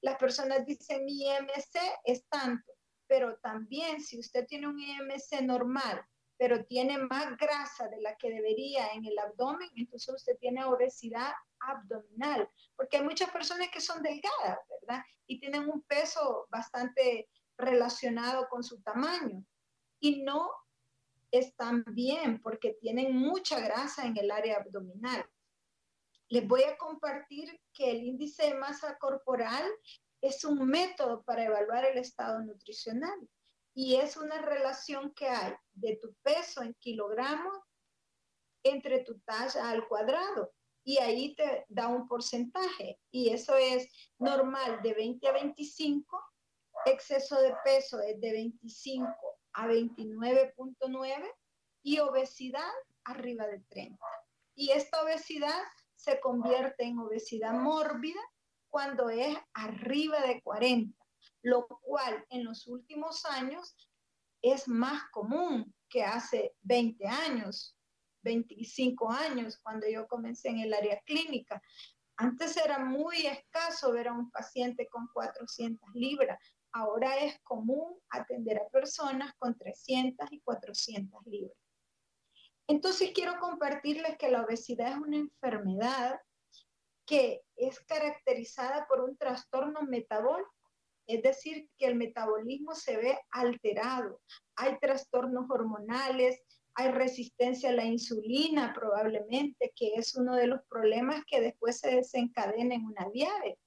Las 0.00 0.18
personas 0.18 0.66
dicen 0.66 1.04
mi 1.04 1.22
IMC 1.22 1.78
es 2.04 2.26
tanto, 2.28 2.72
pero 3.06 3.36
también 3.38 4.00
si 4.00 4.18
usted 4.18 4.46
tiene 4.46 4.68
un 4.68 4.78
IMC 4.78 5.42
normal, 5.42 6.04
pero 6.36 6.64
tiene 6.64 6.98
más 6.98 7.36
grasa 7.36 7.88
de 7.88 8.00
la 8.00 8.16
que 8.16 8.30
debería 8.30 8.88
en 8.94 9.04
el 9.04 9.18
abdomen, 9.18 9.70
entonces 9.76 10.14
usted 10.14 10.36
tiene 10.38 10.64
obesidad 10.64 11.32
abdominal, 11.60 12.48
porque 12.74 12.96
hay 12.96 13.04
muchas 13.04 13.30
personas 13.30 13.68
que 13.70 13.80
son 13.80 14.02
delgadas, 14.02 14.58
¿verdad? 14.68 15.04
Y 15.26 15.38
tienen 15.38 15.68
un 15.68 15.82
peso 15.82 16.46
bastante 16.50 17.28
relacionado 17.56 18.48
con 18.48 18.64
su 18.64 18.80
tamaño 18.82 19.44
y 20.00 20.22
no 20.22 20.50
están 21.30 21.84
bien 21.88 22.40
porque 22.42 22.76
tienen 22.80 23.16
mucha 23.16 23.60
grasa 23.60 24.04
en 24.06 24.16
el 24.16 24.30
área 24.30 24.56
abdominal. 24.56 25.24
Les 26.28 26.46
voy 26.46 26.64
a 26.64 26.76
compartir 26.76 27.60
que 27.72 27.90
el 27.90 28.02
índice 28.02 28.48
de 28.48 28.54
masa 28.54 28.98
corporal 28.98 29.64
es 30.22 30.44
un 30.44 30.66
método 30.66 31.22
para 31.24 31.44
evaluar 31.44 31.84
el 31.84 31.98
estado 31.98 32.40
nutricional 32.40 33.28
y 33.74 33.96
es 33.96 34.16
una 34.16 34.40
relación 34.40 35.12
que 35.14 35.28
hay 35.28 35.52
de 35.72 35.96
tu 35.96 36.14
peso 36.22 36.62
en 36.62 36.74
kilogramos 36.74 37.58
entre 38.62 39.00
tu 39.00 39.18
talla 39.20 39.70
al 39.70 39.86
cuadrado 39.88 40.52
y 40.84 40.98
ahí 40.98 41.34
te 41.34 41.66
da 41.68 41.88
un 41.88 42.06
porcentaje 42.06 43.00
y 43.10 43.30
eso 43.30 43.56
es 43.56 43.88
normal 44.18 44.80
de 44.82 44.94
20 44.94 45.28
a 45.28 45.32
25, 45.32 46.20
exceso 46.86 47.40
de 47.40 47.54
peso 47.64 48.00
es 48.00 48.20
de 48.20 48.32
25 48.32 49.08
a 49.54 49.66
29.9 49.66 51.34
y 51.82 51.98
obesidad 51.98 52.72
arriba 53.04 53.46
de 53.48 53.60
30. 53.68 53.98
Y 54.54 54.70
esta 54.70 55.02
obesidad 55.02 55.60
se 55.96 56.20
convierte 56.20 56.84
en 56.84 56.98
obesidad 56.98 57.54
mórbida 57.54 58.20
cuando 58.72 59.10
es 59.10 59.36
arriba 59.52 60.22
de 60.22 60.40
40, 60.40 60.98
lo 61.42 61.66
cual 61.82 62.24
en 62.30 62.42
los 62.42 62.66
últimos 62.66 63.26
años 63.26 63.76
es 64.40 64.66
más 64.66 65.02
común 65.10 65.74
que 65.90 66.02
hace 66.02 66.56
20 66.62 67.06
años, 67.06 67.76
25 68.22 69.10
años, 69.10 69.58
cuando 69.62 69.86
yo 69.86 70.08
comencé 70.08 70.48
en 70.48 70.60
el 70.60 70.72
área 70.72 70.98
clínica. 71.04 71.62
Antes 72.16 72.56
era 72.56 72.78
muy 72.78 73.26
escaso 73.26 73.92
ver 73.92 74.08
a 74.08 74.14
un 74.14 74.30
paciente 74.30 74.88
con 74.88 75.06
400 75.12 75.94
libras. 75.94 76.38
Ahora 76.72 77.18
es 77.18 77.38
común 77.42 78.00
atender 78.08 78.56
a 78.56 78.68
personas 78.70 79.34
con 79.38 79.54
300 79.54 80.32
y 80.32 80.40
400 80.40 81.26
libras. 81.26 81.58
Entonces 82.66 83.10
quiero 83.14 83.38
compartirles 83.38 84.16
que 84.16 84.30
la 84.30 84.42
obesidad 84.42 84.92
es 84.92 84.96
una 84.96 85.18
enfermedad 85.18 86.18
que 87.06 87.42
es 87.56 87.80
caracterizada 87.80 88.86
por 88.86 89.00
un 89.00 89.16
trastorno 89.16 89.82
metabólico, 89.82 90.50
es 91.06 91.22
decir, 91.22 91.68
que 91.76 91.86
el 91.86 91.96
metabolismo 91.96 92.74
se 92.74 92.96
ve 92.96 93.18
alterado. 93.30 94.20
Hay 94.56 94.78
trastornos 94.78 95.50
hormonales, 95.50 96.40
hay 96.74 96.90
resistencia 96.90 97.70
a 97.70 97.74
la 97.74 97.84
insulina 97.84 98.72
probablemente, 98.72 99.72
que 99.74 99.94
es 99.94 100.14
uno 100.14 100.36
de 100.36 100.46
los 100.46 100.60
problemas 100.68 101.22
que 101.26 101.40
después 101.40 101.80
se 101.80 101.96
desencadena 101.96 102.74
en 102.74 102.86
una 102.86 103.08
diabetes. 103.12 103.58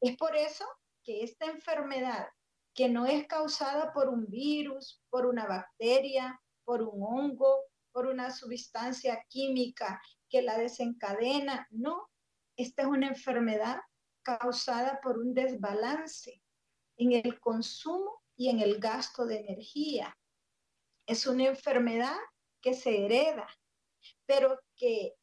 Es 0.00 0.16
por 0.16 0.34
eso 0.34 0.64
que 1.04 1.22
esta 1.22 1.46
enfermedad, 1.46 2.28
que 2.74 2.88
no 2.88 3.06
es 3.06 3.26
causada 3.26 3.92
por 3.92 4.08
un 4.08 4.26
virus, 4.28 5.00
por 5.10 5.26
una 5.26 5.46
bacteria, 5.46 6.40
por 6.64 6.82
un 6.82 7.02
hongo, 7.02 7.66
por 7.92 8.06
una 8.06 8.30
sustancia 8.30 9.22
química 9.28 10.00
que 10.28 10.42
la 10.42 10.56
desencadena, 10.58 11.68
no, 11.70 12.08
esta 12.62 12.82
es 12.82 12.88
una 12.88 13.08
enfermedad 13.08 13.80
causada 14.22 15.00
por 15.02 15.18
un 15.18 15.34
desbalance 15.34 16.42
en 16.96 17.12
el 17.12 17.40
consumo 17.40 18.22
y 18.36 18.48
en 18.48 18.60
el 18.60 18.78
gasto 18.78 19.26
de 19.26 19.40
energía 19.40 20.16
es 21.06 21.26
una 21.26 21.46
enfermedad 21.46 22.16
que 22.60 22.74
se 22.74 23.04
hereda, 23.04 23.46
pero 24.26 24.60
que 24.76 25.14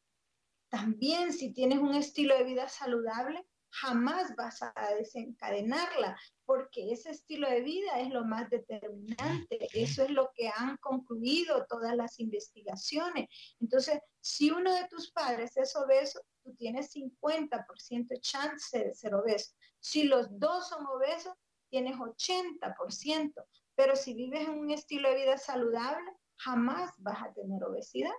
también 0.68 1.32
si 1.32 1.52
tienes 1.52 1.78
un 1.78 1.94
estilo 1.94 2.36
de 2.36 2.44
vida 2.44 2.68
saludable, 2.68 3.44
jamás 3.72 4.34
vas 4.36 4.62
a 4.62 4.94
desencadenarla, 4.96 6.18
porque 6.44 6.92
ese 6.92 7.10
estilo 7.10 7.48
de 7.48 7.60
vida 7.60 8.00
es 8.00 8.10
lo 8.10 8.24
más 8.24 8.50
determinante. 8.50 9.68
Eso 9.72 10.02
es 10.02 10.10
lo 10.10 10.30
que 10.34 10.48
han 10.48 10.76
concluido 10.78 11.66
todas 11.68 11.96
las 11.96 12.18
investigaciones. 12.18 13.28
Entonces, 13.60 14.00
si 14.20 14.50
uno 14.50 14.74
de 14.74 14.88
tus 14.88 15.12
padres 15.12 15.56
es 15.56 15.74
obeso, 15.76 16.20
tú 16.42 16.54
tienes 16.54 16.94
50% 16.94 18.08
de 18.08 18.20
chance 18.20 18.78
de 18.78 18.94
ser 18.94 19.14
obeso. 19.14 19.52
Si 19.78 20.04
los 20.04 20.26
dos 20.38 20.68
son 20.68 20.86
obesos, 20.86 21.34
tienes 21.68 21.96
80%. 21.96 23.32
Pero 23.74 23.96
si 23.96 24.14
vives 24.14 24.48
en 24.48 24.58
un 24.58 24.70
estilo 24.70 25.08
de 25.08 25.16
vida 25.16 25.38
saludable, 25.38 26.10
jamás 26.36 26.92
vas 26.98 27.22
a 27.22 27.32
tener 27.32 27.62
obesidad. 27.64 28.12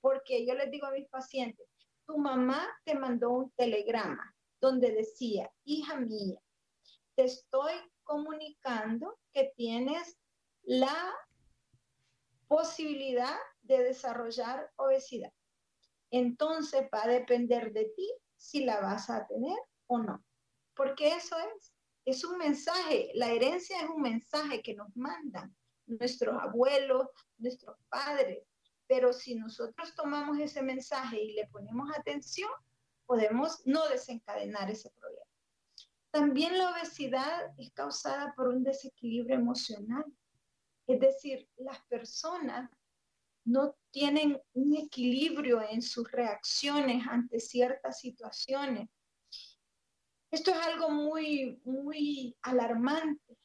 Porque 0.00 0.46
yo 0.46 0.54
les 0.54 0.70
digo 0.70 0.86
a 0.86 0.92
mis 0.92 1.08
pacientes, 1.08 1.66
tu 2.06 2.18
mamá 2.18 2.66
te 2.84 2.94
mandó 2.94 3.30
un 3.30 3.50
telegrama 3.52 4.34
donde 4.60 4.92
decía, 4.92 5.50
hija 5.64 5.98
mía, 6.00 6.40
te 7.14 7.24
estoy 7.24 7.72
comunicando 8.04 9.18
que 9.32 9.52
tienes 9.56 10.16
la 10.62 11.14
posibilidad 12.46 13.36
de 13.62 13.82
desarrollar 13.82 14.70
obesidad. 14.76 15.32
Entonces 16.10 16.88
va 16.92 17.04
a 17.04 17.08
depender 17.08 17.72
de 17.72 17.86
ti 17.96 18.10
si 18.36 18.64
la 18.64 18.80
vas 18.80 19.10
a 19.10 19.26
tener 19.26 19.58
o 19.86 19.98
no. 19.98 20.24
Porque 20.74 21.08
eso 21.08 21.36
es 21.38 21.76
es 22.06 22.22
un 22.22 22.38
mensaje, 22.38 23.10
la 23.14 23.32
herencia 23.32 23.82
es 23.82 23.90
un 23.90 24.00
mensaje 24.00 24.62
que 24.62 24.74
nos 24.74 24.96
mandan 24.96 25.54
nuestros 25.86 26.40
abuelos, 26.40 27.08
nuestros 27.36 27.76
padres. 27.88 28.44
Pero 28.86 29.12
si 29.12 29.34
nosotros 29.34 29.92
tomamos 29.96 30.38
ese 30.38 30.62
mensaje 30.62 31.20
y 31.20 31.32
le 31.32 31.48
ponemos 31.48 31.90
atención, 31.96 32.48
podemos 33.06 33.60
no 33.66 33.88
desencadenar 33.88 34.70
ese 34.70 34.90
problema. 34.90 35.26
También 36.12 36.56
la 36.56 36.70
obesidad 36.70 37.52
es 37.58 37.72
causada 37.72 38.32
por 38.36 38.48
un 38.48 38.62
desequilibrio 38.62 39.34
emocional. 39.34 40.04
Es 40.86 41.00
decir, 41.00 41.48
las 41.56 41.84
personas 41.86 42.70
no 43.44 43.74
tienen 43.96 44.38
un 44.52 44.76
equilibrio 44.76 45.62
en 45.70 45.80
sus 45.80 46.10
reacciones 46.10 47.06
ante 47.08 47.40
ciertas 47.40 47.98
situaciones 47.98 48.90
esto 50.30 50.50
es 50.50 50.58
algo 50.58 50.90
muy, 50.90 51.60
muy 51.64 52.36
alarmante, 52.42 53.38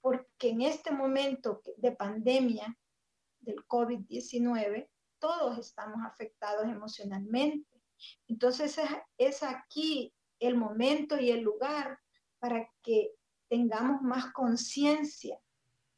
porque 0.00 0.50
en 0.50 0.62
este 0.62 0.92
momento 0.92 1.60
de 1.78 1.90
pandemia 1.90 2.78
del 3.40 3.66
COVID-19, 3.66 4.88
todos 5.18 5.58
estamos 5.58 5.98
afectados 6.06 6.66
emocionalmente. 6.66 7.82
Entonces 8.28 8.78
es, 9.16 9.42
aquí 9.42 10.14
el 10.38 10.56
momento 10.56 11.18
y 11.18 11.30
el 11.30 11.40
lugar 11.40 11.98
para 12.38 12.70
que 12.82 13.12
tengamos 13.48 14.02
más 14.02 14.32
conciencia 14.32 15.40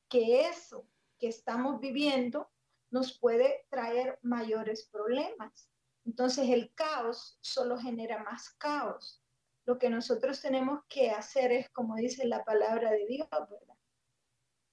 que 0.09 0.49
eso 0.49 0.89
que 1.19 1.29
estamos 1.29 1.79
viviendo 1.79 2.51
nos 2.91 3.19
puede 3.19 3.67
traer 3.71 4.19
mayores 4.23 4.89
problemas. 4.91 5.71
Entonces 6.05 6.49
el 6.49 6.73
caos 6.75 7.39
solo 7.41 7.79
genera 7.79 8.23
más 8.23 8.51
caos. 8.51 9.23
Lo 9.67 9.79
que 9.79 9.91
nosotros 9.91 10.41
tenemos 10.41 10.81
que 10.89 11.11
hacer 11.11 11.53
es, 11.53 11.69
como 11.71 11.97
dice 11.97 12.27
la 12.27 12.45
palabra 12.45 12.91
de 12.91 13.07
Dios, 13.07 13.29
¿verdad? 13.31 13.77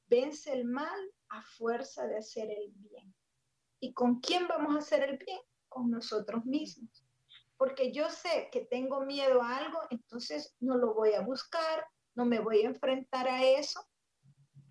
Vence 0.07 0.53
el 0.53 0.65
mal 0.65 0.97
a 1.29 1.41
fuerza 1.41 2.07
de 2.07 2.17
hacer 2.17 2.49
el 2.49 2.71
bien. 2.71 3.13
¿Y 3.81 3.93
con 3.93 4.21
quién 4.21 4.47
vamos 4.47 4.75
a 4.75 4.79
hacer 4.79 5.03
el 5.03 5.17
bien? 5.17 5.39
Con 5.67 5.91
nosotros 5.91 6.45
mismos. 6.45 7.05
Porque 7.57 7.91
yo 7.91 8.09
sé 8.09 8.49
que 8.51 8.61
tengo 8.61 9.01
miedo 9.01 9.41
a 9.41 9.57
algo, 9.57 9.79
entonces 9.89 10.55
no 10.59 10.77
lo 10.77 10.93
voy 10.93 11.13
a 11.13 11.21
buscar, 11.21 11.85
no 12.13 12.25
me 12.25 12.39
voy 12.39 12.61
a 12.61 12.67
enfrentar 12.67 13.27
a 13.27 13.43
eso. 13.43 13.85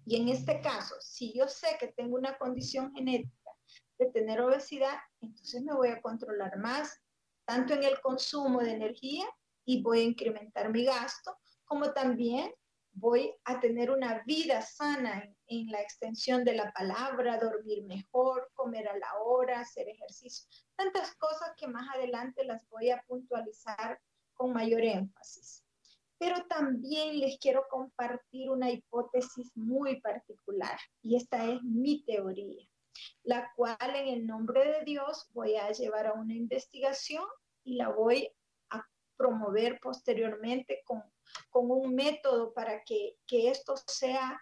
Y 0.06 0.16
en 0.16 0.28
este 0.28 0.61
caso, 0.61 0.94
si 1.00 1.32
yo 1.32 1.49
sé 1.49 1.76
que 1.78 1.88
tengo 1.88 2.16
una 2.16 2.37
condición 2.37 2.92
genética 2.94 3.50
de 3.99 4.06
tener 4.11 4.40
obesidad, 4.40 4.99
entonces 5.20 5.62
me 5.62 5.75
voy 5.75 5.88
a 5.88 6.00
controlar 6.02 6.58
más, 6.58 7.00
tanto 7.46 7.75
en 7.75 7.84
el 7.84 8.00
consumo 8.00 8.61
de 8.61 8.73
energía 8.73 9.25
y 9.64 9.82
voy 9.82 10.00
a 10.00 10.04
incrementar 10.04 10.70
mi 10.70 10.84
gasto, 10.84 11.37
como 11.64 11.92
también 11.92 12.52
voy 12.92 13.34
a 13.44 13.61
tener 13.61 13.90
una 13.90 14.23
vida 14.25 14.62
sana 14.62 15.25
en, 15.46 15.70
la 15.70 15.80
extensión 15.80 16.44
de 16.44 16.54
la 16.54 16.73
palabra, 16.73 17.38
dormir 17.38 17.84
mejor, 17.84 18.50
comer 18.54 18.88
a 18.88 18.96
la 18.96 19.18
hora, 19.23 19.61
hacer 19.61 19.88
ejercicio, 19.88 20.49
tantas 20.76 21.14
cosas 21.16 21.52
que 21.56 21.66
más 21.66 21.88
adelante 21.94 22.44
las 22.44 22.66
voy 22.68 22.90
a 22.90 23.02
puntualizar 23.06 24.00
con 24.34 24.52
mayor 24.52 24.82
énfasis. 24.82 25.63
Pero 26.18 26.44
también 26.49 27.18
les 27.18 27.38
quiero 27.38 27.64
compartir 27.68 28.50
una 28.50 28.71
hipótesis 28.71 29.50
muy 29.56 30.00
particular 30.00 30.78
y 31.02 31.16
esta 31.16 31.44
es 31.44 31.62
mi 31.62 32.02
teoría, 32.04 32.66
la 33.25 33.50
cual 33.56 33.97
en 33.97 34.09
el 34.09 34.26
nombre 34.26 34.64
de 34.64 34.85
Dios 34.85 35.28
voy 35.33 35.56
a 35.56 35.71
llevar 35.73 36.06
a 36.06 36.14
una 36.14 36.35
investigación 36.35 37.25
y 37.64 37.76
la 37.76 37.88
voy 37.88 38.30
a 38.71 38.83
promover 39.16 39.78
posteriormente 39.80 40.83
con 40.85 41.02
con 41.50 41.71
un 41.71 41.94
método 41.94 42.52
para 42.52 42.83
que, 42.85 43.16
esto 43.28 43.75
sea 43.87 44.40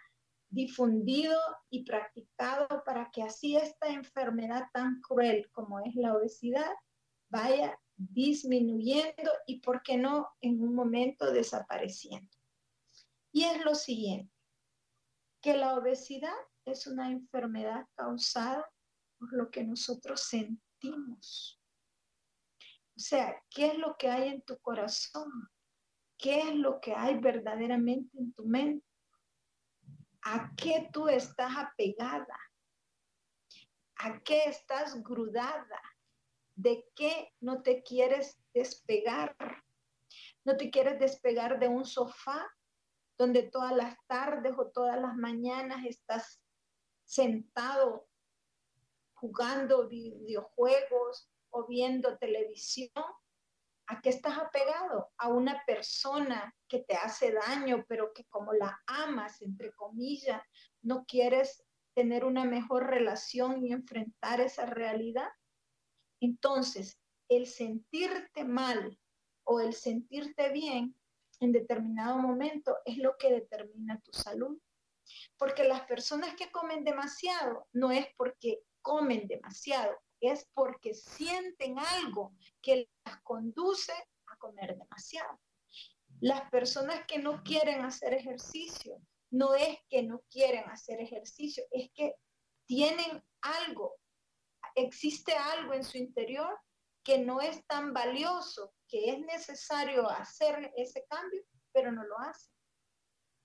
difundido 0.51 1.39
y 1.71 1.85
practicado 1.85 2.83
para 2.85 3.11
que 3.11 3.23
así 3.23 3.57
esta 3.57 3.89
enfermedad 3.89 4.65
tan 4.73 5.01
cruel 5.01 5.49
como 5.53 5.81
es 5.81 5.95
la 5.95 6.15
obesidad 6.15 6.71
vaya 7.31 7.79
disminuyendo 8.11 9.31
y, 9.47 9.61
por 9.61 9.83
qué 9.83 9.97
no, 9.97 10.29
en 10.41 10.63
un 10.63 10.75
momento 10.75 11.33
desapareciendo. 11.33 12.37
Y 13.33 13.45
es 13.45 13.65
lo 13.65 13.75
siguiente, 13.75 14.33
que 15.41 15.57
la 15.57 15.75
obesidad 15.75 16.37
es 16.65 16.87
una 16.87 17.11
enfermedad 17.11 17.87
causada 17.95 18.71
por 19.19 19.33
lo 19.33 19.51
que 19.51 19.65
nosotros 19.65 20.23
sentimos. 20.23 21.61
O 22.95 23.01
sea, 23.01 23.35
¿qué 23.51 23.69
es 23.69 23.79
lo 23.79 23.97
que 23.97 24.09
hay 24.09 24.29
en 24.29 24.43
tu 24.43 24.59
corazón? 24.59 25.51
qué 26.23 26.39
es 26.39 26.55
lo 26.55 26.81
que 26.81 26.95
hay 26.95 27.19
verdaderamente 27.19 28.17
en 28.17 28.33
tu 28.33 28.45
mente, 28.45 28.87
a 30.23 30.55
qué 30.57 30.89
tú 30.93 31.09
estás 31.09 31.53
apegada, 31.57 32.39
a 33.97 34.23
qué 34.23 34.45
estás 34.45 35.03
grudada, 35.03 35.83
de 36.63 36.89
qué 36.95 37.33
no 37.41 37.63
te 37.63 37.83
quieres 37.83 38.41
despegar. 38.55 39.37
No 40.45 40.57
te 40.57 40.71
quieres 40.71 40.99
despegar 40.99 41.59
de 41.59 41.69
un 41.69 41.85
sofá 41.85 42.49
donde 43.19 43.43
todas 43.45 43.75
las 43.75 43.97
tardes 44.07 44.55
o 44.57 44.69
todas 44.69 45.01
las 45.01 45.15
mañanas 45.17 45.85
estás 45.85 46.41
sentado 47.05 48.07
jugando 49.15 49.89
videojuegos 49.89 51.31
o 51.51 51.67
viendo 51.67 52.17
televisión 52.19 53.05
¿A 53.87 54.01
qué 54.01 54.09
estás 54.09 54.39
apegado? 54.39 55.11
A 55.19 55.29
una 55.29 55.63
persona 55.67 56.55
que 56.69 56.79
te 56.79 56.95
hace 56.95 57.33
daño, 57.33 57.85
pero 57.89 58.13
que 58.15 58.25
como 58.27 58.53
la 58.53 58.81
amas, 58.87 59.43
entre 59.43 59.75
comillas, 59.75 60.41
no 60.81 61.05
quieres 61.05 61.65
tener 61.95 62.25
una 62.25 62.45
mejor 62.45 62.87
relación 62.87 63.63
y 63.67 63.73
enfrentar 63.73 64.41
esa 64.41 64.67
realidad. 64.67 65.29
Entonces, 66.23 67.01
el 67.29 67.47
sentirte 67.47 68.45
mal 68.45 68.97
o 69.45 69.61
el 69.61 69.75
sentirte 69.75 70.53
bien 70.53 70.97
en 71.41 71.51
determinado 71.51 72.17
momento 72.19 72.79
es 72.85 72.99
lo 72.99 73.17
que 73.19 73.33
determina 73.33 74.01
tu 74.01 74.13
salud. 74.13 74.57
Porque 75.37 75.65
las 75.65 75.81
personas 75.83 76.37
que 76.37 76.53
comen 76.53 76.85
demasiado 76.85 77.67
no 77.73 77.91
es 77.91 78.07
porque 78.17 78.61
comen 78.83 79.27
demasiado, 79.27 79.97
es 80.21 80.49
porque 80.55 80.95
sienten 80.95 81.77
algo 81.81 82.37
que 82.61 82.89
las 83.05 83.21
conduce 83.23 83.93
a 84.27 84.37
comer 84.37 84.79
demasiado. 84.79 85.41
Las 86.21 86.49
personas 86.51 87.05
que 87.09 87.19
no 87.19 87.43
quieren 87.43 87.85
hacer 87.85 88.15
ejercicio, 88.15 89.03
no 89.33 89.55
es 89.55 89.77
que 89.89 90.05
no 90.05 90.23
quieren 90.31 90.71
hacer 90.71 91.01
ejercicio, 91.01 91.65
es 91.73 91.91
que 91.93 92.15
tienen 92.67 93.25
algo, 93.41 93.97
existe 94.75 95.35
algo 95.35 95.75
en 95.75 95.85
su 95.85 95.99
interior 95.99 96.59
que 97.05 97.19
no 97.19 97.41
es 97.41 97.67
tan 97.67 97.93
valioso, 97.93 98.75
que 98.89 99.11
es 99.11 99.21
necesario 99.21 100.09
hacer 100.09 100.73
ese 100.77 101.05
cambio, 101.09 101.43
pero 101.73 101.91
no 101.91 102.05
lo 102.05 102.19
hacen. 102.21 102.53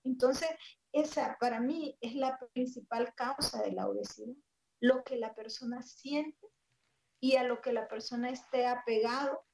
Entonces, 0.04 0.50
esa 0.92 1.36
para 1.40 1.60
mí 1.60 1.98
es 2.00 2.14
la 2.14 2.38
principal 2.52 3.14
causa 3.14 3.62
de 3.62 3.72
la 3.72 3.88
obesidad, 3.88 4.34
lo 4.80 5.02
que 5.04 5.16
la 5.16 5.34
persona 5.34 5.82
siente 5.82 6.46
y 7.20 7.36
a 7.36 7.42
lo 7.42 7.60
que 7.60 7.72
la 7.72 7.88
persona 7.88 8.30
esté 8.30 8.66
apegado 8.66 9.44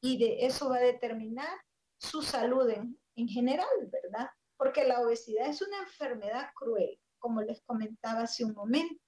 y 0.00 0.18
de 0.18 0.46
eso 0.46 0.70
va 0.70 0.76
a 0.76 0.80
determinar 0.80 1.58
su 2.00 2.22
salud 2.22 2.68
en, 2.70 2.98
en 3.16 3.28
general, 3.28 3.66
¿verdad? 3.90 4.30
Porque 4.56 4.84
la 4.84 5.00
obesidad 5.00 5.48
es 5.48 5.60
una 5.60 5.78
enfermedad 5.80 6.50
cruel, 6.54 6.98
como 7.18 7.42
les 7.42 7.60
comentaba 7.62 8.22
hace 8.22 8.44
un 8.44 8.54
momento. 8.54 9.07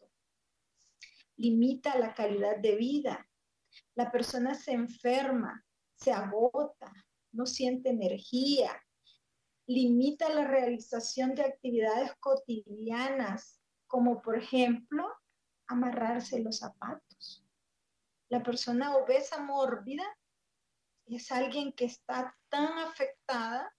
Limita 1.40 1.98
la 1.98 2.12
calidad 2.12 2.58
de 2.58 2.76
vida. 2.76 3.26
La 3.94 4.12
persona 4.12 4.54
se 4.54 4.72
enferma, 4.72 5.64
se 5.94 6.12
agota, 6.12 6.92
no 7.32 7.46
siente 7.46 7.88
energía, 7.88 8.78
limita 9.66 10.28
la 10.28 10.46
realización 10.46 11.34
de 11.34 11.44
actividades 11.44 12.12
cotidianas, 12.20 13.58
como 13.86 14.20
por 14.20 14.36
ejemplo 14.36 15.08
amarrarse 15.66 16.40
los 16.40 16.58
zapatos. 16.58 17.46
La 18.28 18.42
persona 18.42 18.96
obesa 18.96 19.42
mórbida 19.42 20.04
es 21.06 21.32
alguien 21.32 21.72
que 21.72 21.86
está 21.86 22.36
tan 22.50 22.78
afectada 22.78 23.74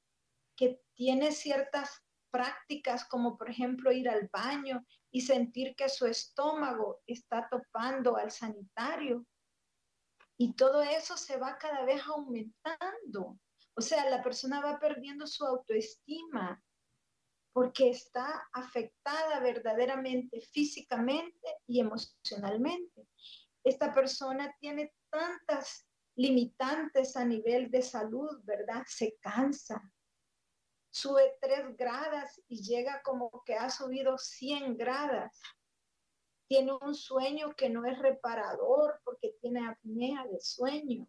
que 0.56 0.82
tiene 0.96 1.32
ciertas 1.32 2.04
prácticas 2.32 3.06
como 3.06 3.38
por 3.38 3.50
ejemplo 3.50 3.92
ir 3.92 4.10
al 4.10 4.30
baño 4.32 4.86
y 5.12 5.22
sentir 5.22 5.76
que 5.76 5.90
su 5.90 6.06
estómago 6.06 7.02
está 7.06 7.48
topando 7.50 8.16
al 8.18 8.32
sanitario. 8.32 9.26
Y 10.38 10.54
todo 10.54 10.82
eso 10.82 11.18
se 11.18 11.38
va 11.38 11.58
cada 11.58 11.86
vez 11.86 12.02
aumentando. 12.08 13.38
O 13.76 13.82
sea, 13.82 14.10
la 14.10 14.24
persona 14.24 14.62
va 14.62 14.80
perdiendo 14.80 15.28
su 15.28 15.46
autoestima 15.46 16.64
porque 17.54 17.90
está 17.90 18.48
afectada 18.54 19.40
verdaderamente 19.40 20.42
físicamente 20.42 21.58
y 21.68 21.82
emocionalmente 21.82 23.08
esta 23.64 23.94
persona 23.94 24.56
tiene 24.60 24.94
tantas 25.10 25.88
limitantes 26.16 27.16
a 27.16 27.26
nivel 27.26 27.70
de 27.70 27.82
salud, 27.82 28.42
¿verdad? 28.44 28.84
Se 28.88 29.18
cansa. 29.22 29.82
Sube 30.92 31.38
tres 31.42 31.76
gradas 31.76 32.42
y 32.48 32.62
llega 32.62 33.02
como 33.02 33.44
que 33.46 33.56
ha 33.56 33.70
subido 33.70 34.18
100 34.18 34.78
gradas. 34.78 35.42
Tiene 36.48 36.74
un 36.74 36.94
sueño 36.94 37.56
que 37.56 37.70
no 37.70 37.86
es 37.86 37.98
reparador 37.98 39.00
porque 39.04 39.36
tiene 39.42 39.68
apnea 39.68 40.26
de 40.28 40.40
sueño. 40.40 41.08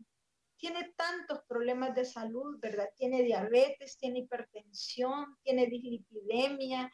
Tiene 0.56 0.94
tantos 0.96 1.40
problemas 1.48 1.94
de 1.94 2.04
salud, 2.04 2.58
¿verdad? 2.60 2.88
Tiene 2.96 3.22
diabetes, 3.22 3.98
tiene 3.98 4.20
hipertensión, 4.20 5.36
tiene 5.42 5.66
dislipidemia, 5.66 6.90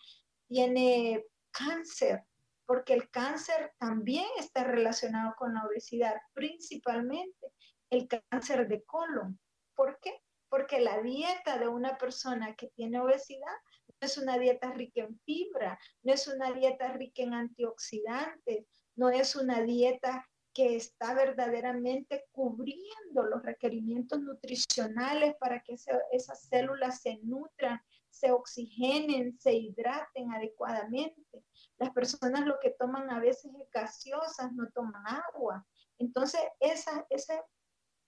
tiene 0.49 1.27
cáncer 1.51 2.25
porque 2.69 2.93
el 2.93 3.09
cáncer 3.09 3.73
también 3.79 4.27
está 4.39 4.63
relacionado 4.63 5.35
con 5.39 5.55
la 5.55 5.65
obesidad, 5.65 6.21
principalmente 6.35 7.55
el 7.89 8.07
cáncer 8.07 8.69
de 8.69 8.85
colon. 8.85 9.41
¿Por 9.75 9.99
qué? 10.03 10.23
Porque 10.49 10.81
la 10.81 11.01
dieta 11.03 11.59
de 11.59 11.69
una 11.69 11.99
persona 11.99 12.55
que 12.55 12.69
tiene 12.69 13.01
obesidad 13.01 13.57
no 13.87 14.07
es 14.07 14.19
una 14.19 14.39
dieta 14.39 14.71
rica 14.73 15.03
en 15.03 15.19
fibra, 15.21 15.79
no 16.03 16.13
es 16.13 16.27
una 16.29 16.53
dieta 16.53 16.93
rica 16.93 17.23
en 17.23 17.35
antioxidantes, 17.35 18.67
no 18.95 19.11
es 19.11 19.37
una 19.37 19.63
dieta 19.63 20.27
que 20.59 20.75
está 20.75 21.15
verdaderamente 21.15 22.25
cubriendo 22.33 23.23
los 23.31 23.43
requerimientos 23.45 24.21
nutricionales 24.21 25.37
para 25.37 25.63
que 25.63 25.77
esas 26.11 26.43
células 26.49 27.01
se 27.01 27.19
nutran, 27.23 27.81
se 28.11 28.33
oxigenen, 28.33 29.39
se 29.39 29.53
hidraten 29.53 30.33
adecuadamente. 30.33 31.45
Las 31.79 31.91
personas 31.91 32.45
lo 32.45 32.59
que 32.61 32.71
toman 32.71 33.09
a 33.11 33.21
veces 33.21 33.53
es 33.55 33.71
gaseosas, 33.71 34.53
no 34.53 34.69
toman 34.75 35.05
agua. 35.07 35.65
Entonces, 35.99 36.41
esa, 36.59 37.07
ese 37.09 37.41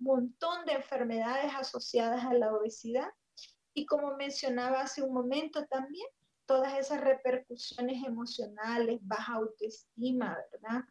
montón 0.00 0.64
de 0.66 0.72
enfermedades 0.72 1.52
asociadas 1.54 2.24
a 2.24 2.34
la 2.34 2.52
obesidad 2.52 3.08
y 3.74 3.86
como 3.86 4.16
mencionaba 4.16 4.80
hace 4.80 5.02
un 5.02 5.14
momento 5.14 5.66
también, 5.66 6.06
todas 6.46 6.76
esas 6.78 7.00
repercusiones 7.00 8.04
emocionales, 8.04 8.98
baja 9.02 9.34
autoestima, 9.34 10.36
¿verdad? 10.50 10.82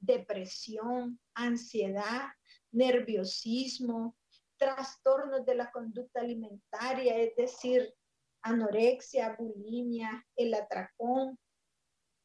Depresión, 0.00 1.20
ansiedad, 1.34 2.26
nerviosismo, 2.72 4.16
trastornos 4.56 5.46
de 5.46 5.54
la 5.54 5.70
conducta 5.70 6.20
alimentaria, 6.20 7.16
es 7.18 7.36
decir, 7.36 7.94
anorexia, 8.42 9.36
bulimia, 9.38 10.26
el 10.34 10.54
atracón, 10.54 11.38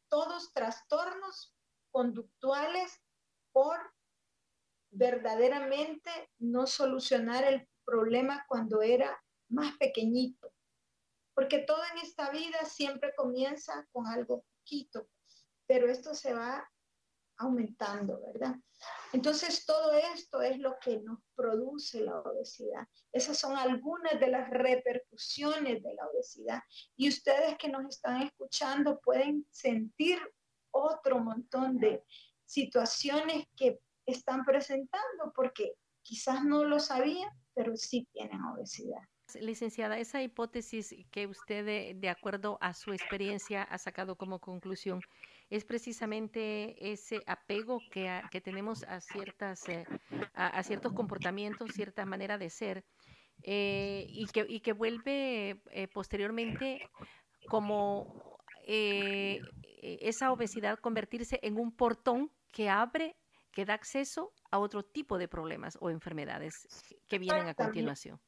todos 0.10 0.52
trastornos 0.54 1.56
conductuales 1.92 3.00
por 3.52 3.93
verdaderamente 4.94 6.10
no 6.40 6.68
solucionar 6.68 7.44
el 7.44 7.68
problema 7.84 8.46
cuando 8.48 8.82
era 8.82 9.22
más 9.50 9.78
pequeñito. 9.78 10.54
Porque 11.34 11.60
todo 11.60 11.82
en 11.92 12.00
esta 12.00 12.30
vida 12.30 12.64
siempre 12.66 13.14
comienza 13.16 13.88
con 13.92 14.08
algo 14.08 14.46
poquito, 14.60 15.08
pero 15.66 15.90
esto 15.90 16.14
se 16.14 16.34
va 16.34 16.70
aumentando, 17.38 18.22
¿verdad? 18.22 18.56
Entonces 19.12 19.66
todo 19.66 19.94
esto 19.94 20.42
es 20.42 20.60
lo 20.60 20.78
que 20.80 21.00
nos 21.00 21.20
produce 21.36 22.02
la 22.02 22.20
obesidad. 22.20 22.88
Esas 23.12 23.38
son 23.38 23.58
algunas 23.58 24.20
de 24.20 24.28
las 24.28 24.50
repercusiones 24.50 25.82
de 25.82 25.94
la 25.94 26.08
obesidad. 26.08 26.62
Y 26.96 27.10
ustedes 27.10 27.58
que 27.58 27.70
nos 27.70 27.86
están 27.86 28.22
escuchando 28.22 29.00
pueden 29.00 29.46
sentir 29.50 30.20
otro 30.72 31.20
montón 31.20 31.80
de 31.80 32.04
situaciones 32.46 33.48
que 33.56 33.80
están 34.06 34.44
presentando 34.46 35.32
porque 35.36 35.74
quizás 36.04 36.44
no 36.44 36.64
lo 36.66 36.80
sabían, 36.80 37.30
pero 37.54 37.76
sí 37.76 38.08
tienen 38.12 38.42
obesidad. 38.44 39.02
Licenciada, 39.40 39.98
esa 39.98 40.22
hipótesis 40.22 40.94
que 41.10 41.28
usted, 41.28 41.96
de, 41.96 42.10
acuerdo 42.10 42.58
a 42.62 42.74
su 42.74 42.92
experiencia, 42.92 43.64
ha 43.64 43.78
sacado 43.78 44.16
como 44.16 44.40
conclusión, 44.40 45.02
es 45.50 45.66
precisamente 45.66 46.92
ese 46.92 47.22
apego 47.26 47.80
que, 47.90 48.22
que 48.30 48.42
tenemos 48.42 48.84
a, 48.84 49.02
ciertas, 49.02 49.68
eh, 49.70 49.86
a, 50.34 50.62
ciertos 50.62 50.94
comportamientos, 50.94 51.72
cierta 51.72 52.06
manera 52.06 52.38
de 52.38 52.50
ser, 52.50 52.86
eh, 53.44 54.06
y, 54.10 54.28
que, 54.28 54.46
y 54.48 54.60
que 54.60 54.74
vuelve 54.74 55.62
eh, 55.72 55.88
posteriormente 55.88 56.90
como 57.48 58.38
esa 58.66 60.32
obesidad 60.32 60.80
convertirse 60.80 61.40
en 61.44 61.58
un 61.58 61.76
portón 61.76 62.32
que 62.52 62.70
abre, 62.70 63.18
que 63.54 63.66
da 63.66 63.76
acceso 63.76 64.34
a 64.52 64.60
otro 64.60 64.84
tipo 64.84 65.18
de 65.18 65.28
problemas 65.28 65.78
o 65.80 65.90
enfermedades 65.90 66.68
que 67.08 67.20
vienen 67.20 67.48
a 67.48 67.54
continuación. 67.54 68.20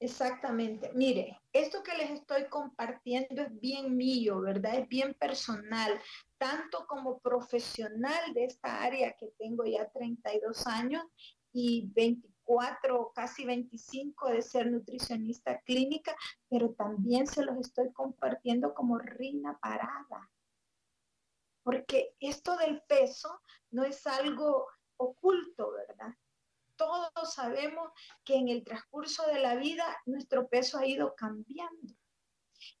Exactamente. 0.00 0.92
Mire, 0.94 1.40
esto 1.52 1.82
que 1.82 1.96
les 1.96 2.10
estoy 2.10 2.46
compartiendo 2.48 3.42
es 3.42 3.60
bien 3.60 3.96
mío, 3.96 4.40
¿verdad? 4.40 4.76
Es 4.76 4.88
bien 4.88 5.14
personal, 5.14 6.00
tanto 6.38 6.86
como 6.86 7.18
profesional 7.18 8.32
de 8.32 8.44
esta 8.44 8.82
área 8.82 9.14
que 9.14 9.32
tengo 9.38 9.64
ya 9.64 9.90
32 9.90 10.66
años 10.68 11.04
y 11.52 11.90
24, 11.96 13.12
casi 13.12 13.44
25 13.44 14.28
de 14.28 14.42
ser 14.42 14.70
nutricionista 14.70 15.60
clínica, 15.62 16.14
pero 16.48 16.70
también 16.70 17.26
se 17.26 17.44
los 17.44 17.58
estoy 17.58 17.92
compartiendo 17.92 18.74
como 18.74 18.98
reina 18.98 19.58
parada. 19.60 20.30
Porque 21.68 22.14
esto 22.18 22.56
del 22.56 22.80
peso 22.88 23.42
no 23.72 23.84
es 23.84 24.06
algo 24.06 24.66
oculto, 24.96 25.70
¿verdad? 25.72 26.14
todos 26.76 27.34
sabemos 27.34 27.90
que 28.24 28.36
en 28.36 28.48
el 28.48 28.64
transcurso 28.64 29.26
de 29.26 29.40
la 29.40 29.56
vida 29.56 29.84
nuestro 30.06 30.48
peso 30.48 30.78
ha 30.78 30.86
ido 30.86 31.14
cambiando. 31.14 31.94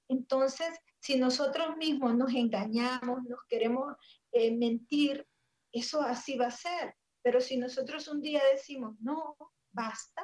Entonces, 0.08 0.70
si 1.00 1.18
nosotros 1.18 1.76
mismos 1.76 2.14
nos 2.14 2.32
engañamos, 2.32 3.24
nos 3.24 3.40
queremos 3.46 3.94
eh, 4.32 4.56
mentir, 4.56 5.26
eso 5.70 6.00
así 6.00 6.38
va 6.38 6.46
a 6.46 6.50
ser. 6.50 6.96
Pero 7.20 7.42
si 7.42 7.58
nosotros 7.58 8.08
un 8.08 8.22
día 8.22 8.40
decimos, 8.52 8.94
no, 9.00 9.36
basta, 9.70 10.22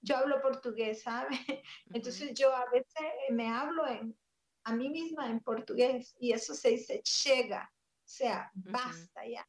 yo 0.00 0.16
hablo 0.16 0.40
portugués, 0.40 1.02
¿sabe? 1.02 1.28
Entonces 1.92 2.34
yo 2.34 2.52
a 2.52 2.68
veces 2.70 3.06
me 3.30 3.48
hablo 3.48 3.86
en, 3.86 4.18
a 4.64 4.74
mí 4.74 4.88
misma 4.88 5.30
en 5.30 5.40
portugués 5.40 6.14
y 6.18 6.32
eso 6.32 6.54
se 6.54 6.70
dice 6.70 7.02
llega, 7.24 7.70
o 7.72 8.08
sea, 8.08 8.50
basta 8.54 9.26
ya 9.26 9.46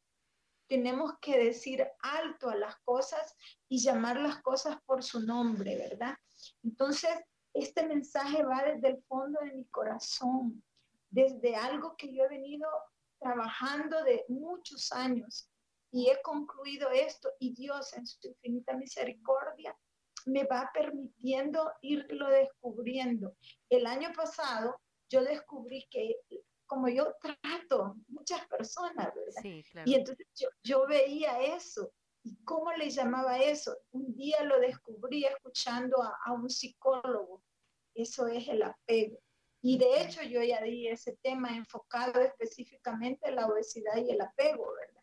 tenemos 0.66 1.12
que 1.20 1.38
decir 1.38 1.86
alto 2.00 2.50
a 2.50 2.56
las 2.56 2.76
cosas 2.80 3.34
y 3.68 3.78
llamar 3.78 4.18
las 4.18 4.42
cosas 4.42 4.76
por 4.84 5.02
su 5.02 5.20
nombre, 5.20 5.76
¿verdad? 5.76 6.16
Entonces, 6.62 7.10
este 7.54 7.86
mensaje 7.86 8.42
va 8.42 8.64
desde 8.64 8.88
el 8.88 9.02
fondo 9.04 9.40
de 9.40 9.52
mi 9.52 9.64
corazón, 9.66 10.62
desde 11.10 11.56
algo 11.56 11.96
que 11.96 12.12
yo 12.12 12.24
he 12.24 12.28
venido 12.28 12.68
trabajando 13.18 14.02
de 14.04 14.24
muchos 14.28 14.92
años 14.92 15.48
y 15.90 16.10
he 16.10 16.20
concluido 16.22 16.90
esto 16.90 17.30
y 17.38 17.54
Dios 17.54 17.94
en 17.94 18.06
su 18.06 18.18
infinita 18.28 18.76
misericordia 18.76 19.76
me 20.26 20.44
va 20.44 20.70
permitiendo 20.74 21.72
irlo 21.82 22.28
descubriendo. 22.28 23.36
El 23.70 23.86
año 23.86 24.12
pasado 24.14 24.80
yo 25.08 25.22
descubrí 25.22 25.86
que 25.90 26.16
como 26.66 26.88
yo 26.88 27.14
trato 27.20 27.96
muchas 28.08 28.46
personas, 28.48 29.14
¿verdad? 29.14 29.42
Sí, 29.42 29.64
claro. 29.70 29.90
Y 29.90 29.94
entonces 29.94 30.26
yo, 30.62 30.86
veía 30.86 31.40
eso. 31.40 31.92
¿Y 32.22 32.36
cómo 32.42 32.72
le 32.72 32.90
llamaba 32.90 33.38
eso? 33.38 33.76
Un 33.92 34.14
día 34.16 34.42
lo 34.42 34.58
descubrí 34.58 35.24
escuchando 35.24 35.96
a, 36.02 36.32
un 36.32 36.50
psicólogo. 36.50 37.42
Eso 37.94 38.26
es 38.26 38.48
el 38.48 38.62
apego. 38.62 39.18
Y 39.62 39.78
de 39.78 40.02
hecho 40.02 40.22
yo 40.22 40.42
ya 40.42 40.60
di 40.60 40.88
ese 40.88 41.16
tema 41.22 41.56
enfocado 41.56 42.20
específicamente 42.20 43.28
en 43.28 43.36
la 43.36 43.46
obesidad 43.46 43.96
y 43.96 44.10
el 44.10 44.20
apego, 44.20 44.66
¿verdad? 44.74 45.02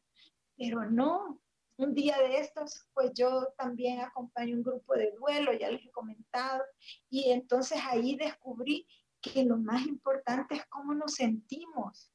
Pero 0.58 0.86
no, 0.90 1.42
un 1.78 1.94
día 1.94 2.18
de 2.20 2.40
estos, 2.40 2.88
pues 2.94 3.12
yo 3.14 3.48
también 3.58 4.02
acompaño 4.02 4.56
un 4.58 4.64
grupo 4.64 4.94
de 4.94 5.12
duelo, 5.12 5.54
ya 5.54 5.72
les 5.72 5.86
he 5.86 5.92
comentado, 5.92 6.64
y 7.10 7.32
entonces 7.32 7.80
ahí 7.84 8.16
descubrí 8.16 8.88
que 9.24 9.44
lo 9.46 9.58
más 9.58 9.88
importante 9.88 10.56
es 10.56 10.66
cómo 10.68 10.94
nos 10.94 11.14
sentimos. 11.16 12.12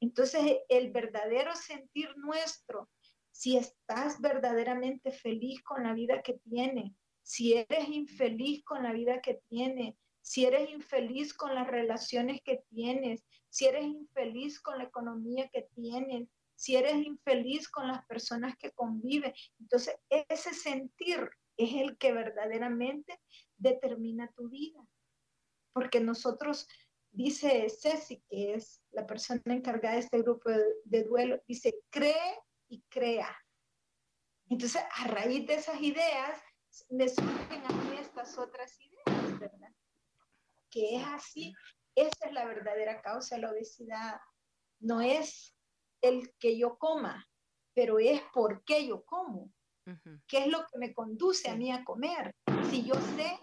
Entonces, 0.00 0.40
el 0.68 0.90
verdadero 0.90 1.54
sentir 1.54 2.16
nuestro, 2.16 2.90
si 3.30 3.56
estás 3.56 4.20
verdaderamente 4.20 5.12
feliz 5.12 5.62
con 5.62 5.84
la 5.84 5.92
vida 5.92 6.22
que 6.22 6.38
tienes, 6.38 6.92
si 7.22 7.54
eres 7.54 7.88
infeliz 7.88 8.64
con 8.64 8.82
la 8.82 8.92
vida 8.92 9.20
que 9.20 9.40
tienes, 9.48 9.94
si 10.22 10.44
eres 10.46 10.70
infeliz 10.70 11.34
con 11.34 11.54
las 11.54 11.66
relaciones 11.66 12.40
que 12.42 12.64
tienes, 12.70 13.24
si 13.48 13.66
eres 13.66 13.84
infeliz 13.84 14.60
con 14.60 14.78
la 14.78 14.84
economía 14.84 15.48
que 15.52 15.68
tienes, 15.74 16.28
si 16.56 16.76
eres 16.76 16.94
infeliz 16.94 17.68
con 17.68 17.88
las 17.88 18.04
personas 18.06 18.56
que 18.56 18.72
conviven. 18.72 19.32
Entonces, 19.60 19.94
ese 20.08 20.54
sentir 20.54 21.28
es 21.56 21.74
el 21.74 21.98
que 21.98 22.12
verdaderamente 22.12 23.20
determina 23.58 24.32
tu 24.34 24.48
vida 24.48 24.80
porque 25.72 26.00
nosotros, 26.00 26.68
dice 27.10 27.68
Ceci, 27.68 28.22
que 28.28 28.54
es 28.54 28.82
la 28.90 29.06
persona 29.06 29.40
encargada 29.46 29.94
de 29.94 30.00
este 30.00 30.22
grupo 30.22 30.50
de, 30.84 31.04
duelo, 31.04 31.40
dice, 31.46 31.74
cree 31.90 32.40
y 32.68 32.82
crea. 32.88 33.36
Entonces, 34.48 34.82
a 34.96 35.06
raíz 35.08 35.46
de 35.46 35.54
esas 35.54 35.80
ideas, 35.80 36.40
me 36.90 37.08
surgen 37.08 37.64
a 37.64 37.68
mí 37.68 37.96
estas 37.98 38.38
otras 38.38 38.78
ideas, 38.80 39.38
¿verdad? 39.38 39.72
Que 40.70 40.96
es 40.96 41.04
así, 41.06 41.54
esa 41.94 42.26
es 42.26 42.32
la 42.32 42.44
verdadera 42.44 43.00
causa 43.02 43.36
de 43.36 43.42
la 43.42 43.50
obesidad. 43.50 44.20
No 44.80 45.00
es 45.00 45.54
el 46.00 46.34
que 46.38 46.58
yo 46.58 46.78
coma, 46.78 47.28
pero 47.74 47.98
es 47.98 48.22
por 48.32 48.64
qué 48.64 48.86
yo 48.86 49.04
como. 49.04 49.52
¿Qué 50.28 50.44
es 50.44 50.46
lo 50.46 50.64
que 50.66 50.78
me 50.78 50.94
conduce 50.94 51.50
a 51.50 51.56
mí 51.56 51.72
a 51.72 51.84
comer? 51.84 52.34
Si 52.70 52.84
yo 52.84 52.94
sé 53.16 53.38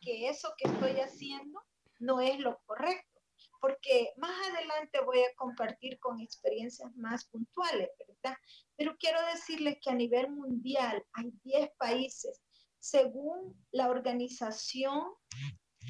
que 0.00 0.28
eso 0.28 0.52
que 0.58 0.68
estoy 0.68 1.00
haciendo 1.00 1.62
no 2.04 2.20
es 2.20 2.38
lo 2.38 2.58
correcto, 2.66 3.20
porque 3.60 4.12
más 4.16 4.36
adelante 4.48 5.00
voy 5.04 5.20
a 5.20 5.34
compartir 5.36 5.98
con 5.98 6.20
experiencias 6.20 6.94
más 6.96 7.26
puntuales, 7.26 7.90
¿verdad? 8.06 8.36
Pero 8.76 8.96
quiero 8.98 9.18
decirles 9.26 9.78
que 9.82 9.90
a 9.90 9.94
nivel 9.94 10.30
mundial 10.30 11.04
hay 11.14 11.32
10 11.42 11.70
países, 11.78 12.42
según 12.78 13.56
la 13.70 13.88
Organización 13.88 15.14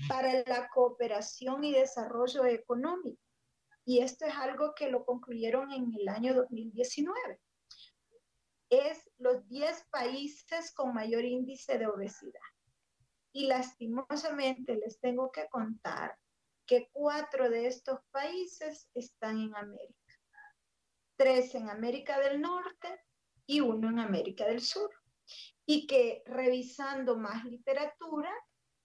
para 0.08 0.44
la 0.46 0.68
Cooperación 0.68 1.64
y 1.64 1.72
Desarrollo 1.72 2.44
Económico. 2.44 3.20
Y 3.84 4.00
esto 4.00 4.24
es 4.24 4.34
algo 4.34 4.74
que 4.74 4.88
lo 4.88 5.04
concluyeron 5.04 5.70
en 5.72 5.92
el 5.98 6.08
año 6.08 6.34
2019. 6.34 7.40
es 8.70 9.10
los 9.18 9.46
10 9.48 9.86
países 9.90 10.72
con 10.72 10.94
mayor 10.94 11.24
índice 11.24 11.78
de 11.78 11.86
obesidad. 11.86 12.53
Y 13.34 13.48
lastimosamente 13.48 14.76
les 14.76 15.00
tengo 15.00 15.32
que 15.32 15.48
contar 15.48 16.16
que 16.66 16.88
cuatro 16.92 17.50
de 17.50 17.66
estos 17.66 17.98
países 18.12 18.88
están 18.94 19.40
en 19.40 19.54
América. 19.56 20.14
Tres 21.16 21.54
en 21.56 21.68
América 21.68 22.18
del 22.20 22.40
Norte 22.40 23.00
y 23.44 23.60
uno 23.60 23.90
en 23.90 23.98
América 23.98 24.46
del 24.46 24.60
Sur. 24.60 24.88
Y 25.66 25.88
que 25.88 26.22
revisando 26.26 27.16
más 27.16 27.44
literatura, 27.44 28.32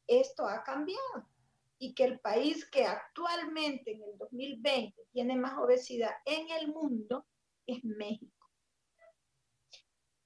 esto 0.08 0.48
ha 0.48 0.64
cambiado. 0.64 1.30
Y 1.78 1.94
que 1.94 2.06
el 2.06 2.20
país 2.20 2.68
que 2.70 2.86
actualmente 2.86 3.92
en 3.92 4.02
el 4.02 4.18
2020 4.18 5.00
tiene 5.12 5.36
más 5.36 5.58
obesidad 5.60 6.12
en 6.26 6.50
el 6.50 6.70
mundo 6.70 7.28
es 7.68 7.84
México. 7.84 8.50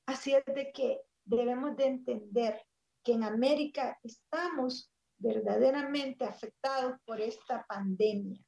Así 0.05 0.33
es 0.33 0.45
de 0.45 0.71
que 0.71 1.01
debemos 1.25 1.75
de 1.75 1.85
entender 1.87 2.65
que 3.03 3.13
en 3.13 3.23
América 3.23 3.99
estamos 4.03 4.91
verdaderamente 5.17 6.25
afectados 6.25 6.99
por 7.05 7.21
esta 7.21 7.65
pandemia, 7.67 8.39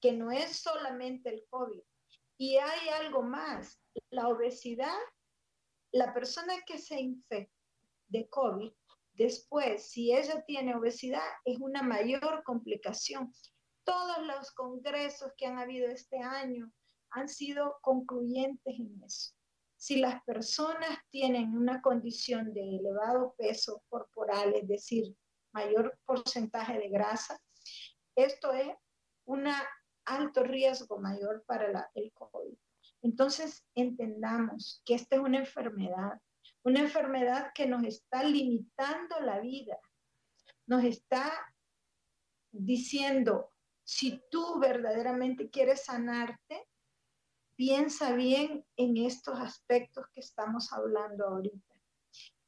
que 0.00 0.12
no 0.12 0.30
es 0.30 0.56
solamente 0.56 1.30
el 1.30 1.44
COVID. 1.48 1.82
Y 2.38 2.56
hay 2.56 2.88
algo 2.88 3.22
más, 3.22 3.80
la 4.10 4.28
obesidad, 4.28 4.98
la 5.92 6.14
persona 6.14 6.54
que 6.66 6.78
se 6.78 7.00
infecta 7.00 7.54
de 8.08 8.28
COVID, 8.28 8.72
después, 9.12 9.90
si 9.90 10.12
ella 10.12 10.42
tiene 10.46 10.74
obesidad, 10.74 11.28
es 11.44 11.58
una 11.60 11.82
mayor 11.82 12.42
complicación. 12.44 13.32
Todos 13.84 14.26
los 14.26 14.52
congresos 14.52 15.32
que 15.36 15.46
han 15.46 15.58
habido 15.58 15.88
este 15.90 16.18
año 16.18 16.72
han 17.10 17.28
sido 17.28 17.78
concluyentes 17.82 18.78
en 18.78 19.02
eso. 19.04 19.34
Si 19.80 19.96
las 19.96 20.22
personas 20.24 20.98
tienen 21.08 21.56
una 21.56 21.80
condición 21.80 22.52
de 22.52 22.76
elevado 22.76 23.34
peso 23.38 23.82
corporal, 23.88 24.52
es 24.54 24.68
decir, 24.68 25.16
mayor 25.54 25.98
porcentaje 26.04 26.78
de 26.78 26.90
grasa, 26.90 27.40
esto 28.14 28.52
es 28.52 28.68
un 29.24 29.46
alto 30.04 30.42
riesgo 30.42 30.98
mayor 30.98 31.44
para 31.46 31.90
el 31.94 32.12
COVID. 32.12 32.58
Entonces, 33.00 33.64
entendamos 33.74 34.82
que 34.84 34.96
esta 34.96 35.16
es 35.16 35.22
una 35.22 35.38
enfermedad, 35.38 36.20
una 36.62 36.80
enfermedad 36.80 37.50
que 37.54 37.66
nos 37.66 37.82
está 37.84 38.22
limitando 38.22 39.18
la 39.20 39.40
vida, 39.40 39.78
nos 40.66 40.84
está 40.84 41.32
diciendo, 42.52 43.50
si 43.82 44.22
tú 44.30 44.58
verdaderamente 44.58 45.48
quieres 45.48 45.86
sanarte, 45.86 46.68
piensa 47.60 48.14
bien 48.14 48.64
en 48.76 48.96
estos 48.96 49.38
aspectos 49.38 50.06
que 50.14 50.20
estamos 50.20 50.72
hablando 50.72 51.26
ahorita. 51.26 51.74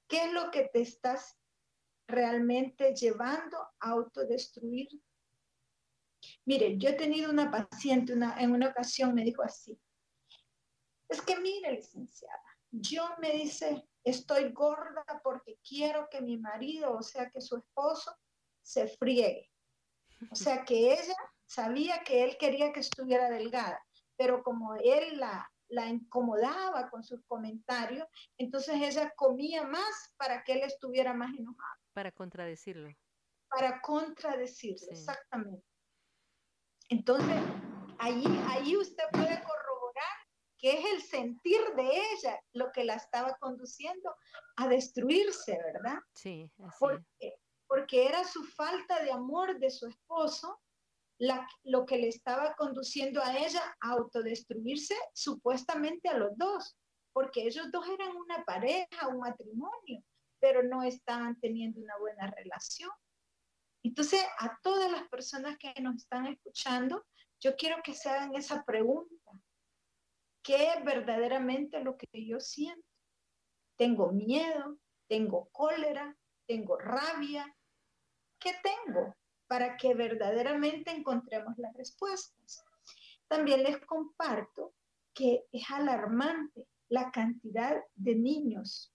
¿Qué 0.08 0.24
es 0.24 0.32
lo 0.32 0.50
que 0.50 0.70
te 0.72 0.80
estás 0.80 1.36
realmente 2.06 2.94
llevando 2.94 3.58
a 3.58 3.90
autodestruir? 3.90 4.88
Mire, 6.46 6.78
yo 6.78 6.88
he 6.88 6.94
tenido 6.94 7.30
una 7.30 7.50
paciente 7.50 8.14
en 8.14 8.52
una 8.52 8.68
ocasión 8.68 9.14
me 9.14 9.22
dijo 9.22 9.42
así, 9.42 9.78
es 11.10 11.20
que 11.20 11.38
mire, 11.38 11.72
licenciada, 11.72 12.42
yo 12.70 13.04
me 13.20 13.32
dice, 13.32 13.86
estoy 14.04 14.50
gorda 14.50 15.04
porque 15.22 15.58
quiero 15.62 16.08
que 16.10 16.22
mi 16.22 16.38
marido, 16.38 16.96
o 16.96 17.02
sea, 17.02 17.28
que 17.28 17.42
su 17.42 17.58
esposo, 17.58 18.16
se 18.62 18.88
friegue. 18.88 19.50
O 20.30 20.36
sea, 20.36 20.64
que 20.64 20.94
ella 20.94 21.16
sabía 21.44 22.02
que 22.02 22.24
él 22.24 22.38
quería 22.38 22.72
que 22.72 22.80
estuviera 22.80 23.28
delgada 23.28 23.78
pero 24.16 24.42
como 24.42 24.74
él 24.74 25.18
la, 25.18 25.50
la 25.68 25.88
incomodaba 25.88 26.90
con 26.90 27.02
sus 27.02 27.24
comentarios, 27.26 28.06
entonces 28.38 28.76
ella 28.76 29.12
comía 29.16 29.64
más 29.64 30.14
para 30.16 30.44
que 30.44 30.52
él 30.52 30.62
estuviera 30.62 31.14
más 31.14 31.30
enojado. 31.36 31.80
Para 31.92 32.12
contradecirlo. 32.12 32.90
Para 33.48 33.80
contradecirlo, 33.80 34.86
exactamente. 34.90 35.66
Entonces, 36.88 37.40
ahí, 37.98 38.24
ahí 38.48 38.76
usted 38.76 39.04
puede 39.12 39.42
corroborar 39.42 39.72
que 40.58 40.78
es 40.78 40.84
el 40.94 41.02
sentir 41.02 41.60
de 41.74 41.82
ella 41.82 42.40
lo 42.52 42.70
que 42.70 42.84
la 42.84 42.94
estaba 42.94 43.36
conduciendo 43.38 44.14
a 44.56 44.68
destruirse, 44.68 45.58
¿verdad? 45.58 45.98
Sí, 46.14 46.50
así. 46.58 46.76
Porque, 46.78 47.34
porque 47.66 48.06
era 48.06 48.22
su 48.24 48.44
falta 48.44 49.02
de 49.02 49.10
amor 49.10 49.58
de 49.58 49.70
su 49.70 49.88
esposo 49.88 50.60
lo 51.18 51.86
que 51.86 51.98
le 51.98 52.08
estaba 52.08 52.54
conduciendo 52.54 53.22
a 53.22 53.36
ella 53.38 53.62
a 53.80 53.92
autodestruirse 53.92 54.94
supuestamente 55.14 56.08
a 56.08 56.18
los 56.18 56.36
dos, 56.36 56.76
porque 57.12 57.46
ellos 57.46 57.70
dos 57.70 57.86
eran 57.88 58.16
una 58.16 58.44
pareja, 58.44 59.08
un 59.08 59.18
matrimonio, 59.18 60.02
pero 60.40 60.62
no 60.62 60.82
estaban 60.82 61.38
teniendo 61.40 61.80
una 61.80 61.96
buena 61.98 62.30
relación. 62.30 62.90
Entonces, 63.84 64.24
a 64.38 64.58
todas 64.62 64.90
las 64.90 65.08
personas 65.08 65.56
que 65.58 65.72
nos 65.80 65.96
están 65.96 66.26
escuchando, 66.26 67.04
yo 67.40 67.56
quiero 67.56 67.82
que 67.82 67.94
se 67.94 68.08
hagan 68.08 68.34
esa 68.34 68.64
pregunta. 68.64 69.32
¿Qué 70.42 70.72
es 70.72 70.84
verdaderamente 70.84 71.82
lo 71.82 71.96
que 71.96 72.26
yo 72.26 72.40
siento? 72.40 72.86
¿Tengo 73.76 74.12
miedo? 74.12 74.78
¿Tengo 75.08 75.48
cólera? 75.50 76.16
¿Tengo 76.46 76.78
rabia? 76.78 77.56
¿Qué 78.40 78.54
tengo? 78.62 79.14
Para 79.52 79.76
que 79.76 79.92
verdaderamente 79.92 80.90
encontremos 80.92 81.58
las 81.58 81.74
respuestas. 81.74 82.64
También 83.28 83.62
les 83.62 83.84
comparto 83.84 84.72
que 85.12 85.44
es 85.52 85.70
alarmante 85.70 86.66
la 86.88 87.10
cantidad 87.10 87.76
de 87.94 88.14
niños 88.14 88.94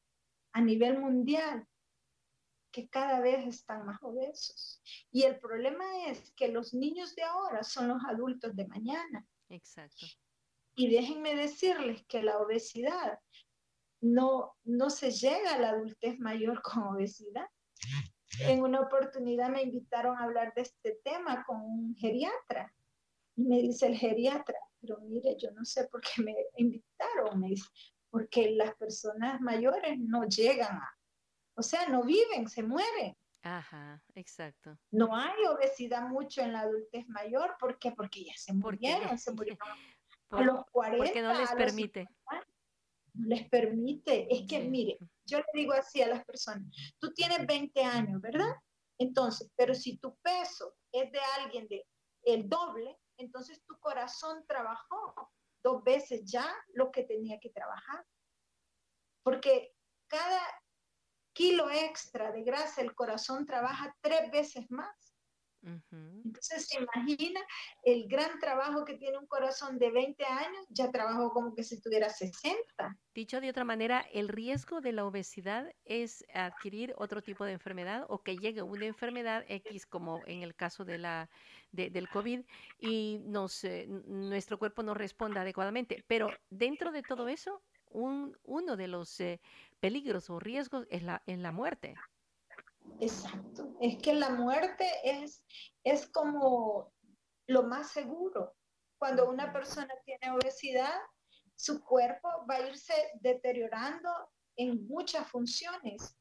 a 0.54 0.62
nivel 0.62 0.98
mundial 0.98 1.68
que 2.72 2.90
cada 2.90 3.20
vez 3.20 3.46
están 3.46 3.86
más 3.86 4.02
obesos. 4.02 4.82
Y 5.12 5.26
el 5.26 5.38
problema 5.40 6.08
es 6.08 6.32
que 6.32 6.48
los 6.48 6.74
niños 6.74 7.16
de 7.16 7.22
ahora 7.22 7.62
son 7.62 7.90
los 7.90 8.04
adultos 8.06 8.56
de 8.56 8.66
mañana. 8.66 9.28
Exacto. 9.50 10.08
Y 10.74 10.90
déjenme 10.90 11.36
decirles 11.36 12.04
que 12.08 12.24
la 12.24 12.40
obesidad 12.40 13.20
no, 14.02 14.56
no 14.64 14.90
se 14.90 15.12
llega 15.12 15.54
a 15.54 15.60
la 15.60 15.70
adultez 15.70 16.18
mayor 16.18 16.64
con 16.64 16.82
obesidad, 16.96 17.46
en 18.40 18.62
una 18.62 18.82
oportunidad 18.82 19.50
me 19.50 19.64
invitaron 19.64 20.18
a 20.18 20.24
hablar 20.24 20.54
de 20.54 20.62
este 20.62 21.00
tema 21.04 21.44
con 21.46 21.62
un 21.62 21.96
geriatra. 21.96 22.74
Y 23.36 23.46
me 23.46 23.58
dice 23.62 23.88
el 23.88 23.96
geriatra, 23.96 24.58
pero 24.82 25.00
mire, 25.02 25.36
yo 25.38 25.52
no 25.52 25.64
sé 25.64 25.88
por 25.88 26.02
qué 26.02 26.24
me 26.24 26.36
invitaron, 26.56 27.40
me 27.40 27.50
dice, 27.50 27.68
porque 28.10 28.52
las 28.52 28.76
personas 28.76 29.40
mayores 29.42 30.00
no 30.00 30.26
llegan 30.26 30.76
a, 30.76 30.98
o 31.56 31.62
sea, 31.62 31.88
no 31.88 32.04
viven, 32.04 32.48
se 32.48 32.64
mueren. 32.64 33.16
Ajá, 33.44 34.04
exacto. 34.16 34.78
No 34.92 35.16
hay 35.16 35.46
obesidad 35.46 36.08
mucho 36.08 36.42
en 36.42 36.54
la 36.54 36.62
adultez 36.62 37.08
mayor, 37.08 37.56
¿por 37.60 37.78
qué? 37.78 37.92
Porque 37.92 38.26
ya 38.26 38.34
se 38.36 38.54
murieron, 38.54 39.18
se 39.18 39.32
murieron 39.34 39.70
a 40.32 40.42
los 40.42 40.66
40. 40.72 41.06
Porque 41.06 41.22
no 41.22 41.34
les 41.34 41.52
permite 41.52 42.08
les 43.26 43.50
permite, 43.50 44.28
es 44.34 44.48
que 44.48 44.60
mire, 44.60 44.98
yo 45.26 45.40
le 45.40 45.46
digo 45.54 45.74
así 45.74 46.02
a 46.02 46.08
las 46.08 46.24
personas, 46.26 46.64
tú 47.00 47.14
tienes 47.14 47.46
20 47.46 47.84
años, 47.84 48.22
¿verdad? 48.22 48.56
Entonces, 49.00 49.52
pero 49.56 49.76
si 49.76 49.98
tu 49.98 50.16
peso 50.18 50.76
es 50.92 51.12
de 51.12 51.20
alguien 51.40 51.68
de 51.68 51.86
el 52.24 52.50
doble, 52.50 52.98
entonces 53.18 53.64
tu 53.66 53.78
corazón 53.80 54.46
trabajó 54.48 55.32
dos 55.64 55.84
veces 55.84 56.22
ya 56.26 56.48
lo 56.74 56.92
que 56.92 57.04
tenía 57.04 57.40
que 57.40 57.50
trabajar. 57.50 58.06
Porque 59.24 59.74
cada 60.08 60.42
kilo 61.34 61.70
extra 61.70 62.32
de 62.32 62.44
grasa 62.44 62.82
el 62.82 62.96
corazón 62.96 63.46
trabaja 63.46 63.96
tres 64.02 64.32
veces 64.32 64.66
más. 64.70 65.07
Entonces 65.62 66.68
se 66.68 66.78
imagina 66.82 67.42
el 67.84 68.08
gran 68.08 68.40
trabajo 68.40 68.86
que 68.86 68.96
tiene 68.96 69.18
un 69.18 69.28
corazón 69.28 69.78
de 69.80 69.92
20 69.92 70.24
años, 70.24 70.66
ya 70.70 70.92
trabajó 70.92 71.32
como 71.32 71.54
que 71.54 71.64
si 71.64 71.82
tuviera 71.82 72.10
60. 72.10 72.98
Dicho 73.14 73.42
de 73.42 73.50
otra 73.50 73.66
manera, 73.66 74.06
el 74.14 74.30
riesgo 74.30 74.82
de 74.82 74.94
la 74.94 75.06
obesidad 75.06 75.74
es 75.86 76.26
adquirir 76.34 76.94
otro 76.98 77.22
tipo 77.22 77.46
de 77.46 77.54
enfermedad 77.54 78.06
o 78.08 78.22
que 78.22 78.38
llegue 78.38 78.62
una 78.62 78.86
enfermedad 78.86 79.44
X, 79.48 79.86
como 79.86 80.22
en 80.28 80.44
el 80.44 80.56
caso 80.56 80.86
de 80.86 80.98
la, 80.98 81.30
del 81.72 82.08
COVID, 82.10 82.42
y 82.80 83.20
nos, 83.26 83.64
eh, 83.64 83.88
nuestro 83.88 84.60
cuerpo 84.60 84.84
no 84.84 84.94
responda 84.94 85.42
adecuadamente. 85.42 86.04
Pero 86.08 86.30
dentro 86.50 86.92
de 86.92 87.02
todo 87.02 87.28
eso, 87.28 87.64
un, 87.90 88.38
uno 88.44 88.78
de 88.78 88.88
los 88.88 89.20
eh, 89.20 89.42
peligros 89.80 90.30
o 90.30 90.40
riesgos 90.40 90.86
es 90.90 91.04
la, 91.04 91.24
en 91.26 91.42
la 91.42 91.52
muerte. 91.52 91.96
Exacto. 93.00 93.76
Es 93.82 93.98
que 93.98 94.14
la 94.14 94.30
muerte 94.30 94.86
es, 95.04 95.44
es 95.84 96.10
como 96.10 96.92
lo 97.48 97.64
más 97.64 97.92
seguro. 97.92 98.56
Cuando 99.00 99.30
una 99.30 99.54
persona 99.54 99.94
tiene 100.06 100.32
obesidad, 100.32 100.96
su 101.56 101.84
cuerpo 101.84 102.30
va 102.50 102.56
a 102.56 102.68
irse 102.68 102.94
deteriorando 103.22 104.10
en 104.56 104.88
muchas 104.88 105.28
funciones. 105.30 106.18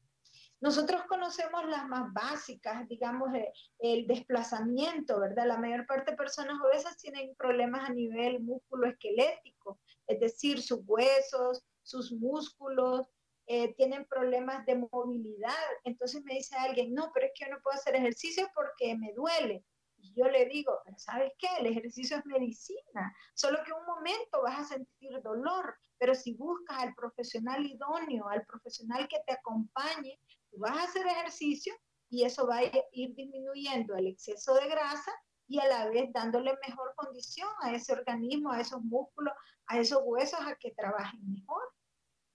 Nosotros 0.59 1.03
conocemos 1.07 1.65
las 1.65 1.87
más 1.87 2.11
básicas, 2.13 2.87
digamos, 2.87 3.33
eh, 3.35 3.53
el 3.77 4.07
desplazamiento, 4.07 5.19
¿verdad? 5.19 5.45
La 5.45 5.57
mayor 5.57 5.85
parte 5.85 6.11
de 6.11 6.17
personas 6.17 6.57
obesas 6.63 6.97
tienen 6.97 7.35
problemas 7.35 7.87
a 7.87 7.93
nivel 7.93 8.39
músculo 8.41 8.87
esquelético, 8.87 9.79
es 10.07 10.19
decir, 10.19 10.61
sus 10.61 10.79
huesos, 10.85 11.63
sus 11.83 12.11
músculos, 12.11 13.07
eh, 13.47 13.73
tienen 13.75 14.05
problemas 14.05 14.65
de 14.65 14.75
movilidad. 14.91 15.53
Entonces 15.83 16.23
me 16.23 16.35
dice 16.35 16.55
alguien, 16.55 16.93
no, 16.93 17.11
pero 17.13 17.27
es 17.27 17.31
que 17.35 17.45
yo 17.45 17.51
no 17.51 17.61
puedo 17.61 17.75
hacer 17.75 17.95
ejercicio 17.95 18.49
porque 18.53 18.95
me 18.95 19.13
duele. 19.13 19.63
Y 19.99 20.13
yo 20.13 20.25
le 20.25 20.45
digo, 20.45 20.79
¿sabes 20.97 21.31
qué? 21.39 21.47
El 21.59 21.67
ejercicio 21.67 22.17
es 22.17 22.25
medicina, 22.25 23.15
solo 23.33 23.57
que 23.63 23.73
un 23.73 23.85
momento 23.85 24.43
vas 24.43 24.59
a 24.59 24.75
sentir 24.75 25.21
dolor, 25.23 25.75
pero 25.97 26.13
si 26.13 26.33
buscas 26.35 26.77
al 26.77 26.93
profesional 26.93 27.65
idóneo, 27.65 28.27
al 28.29 28.45
profesional 28.45 29.07
que 29.07 29.17
te 29.25 29.33
acompañe, 29.33 30.19
vas 30.51 30.77
a 30.77 30.83
hacer 30.83 31.07
ejercicio 31.07 31.73
y 32.09 32.23
eso 32.23 32.45
va 32.47 32.57
a 32.57 32.63
ir 32.91 33.15
disminuyendo 33.15 33.95
el 33.95 34.07
exceso 34.07 34.53
de 34.53 34.67
grasa 34.67 35.11
y 35.47 35.59
a 35.59 35.67
la 35.67 35.89
vez 35.89 36.11
dándole 36.13 36.53
mejor 36.67 36.93
condición 36.95 37.49
a 37.61 37.73
ese 37.73 37.93
organismo, 37.93 38.51
a 38.51 38.61
esos 38.61 38.81
músculos, 38.81 39.33
a 39.67 39.79
esos 39.79 40.01
huesos 40.03 40.39
a 40.41 40.55
que 40.55 40.71
trabajen 40.71 41.21
mejor. 41.31 41.61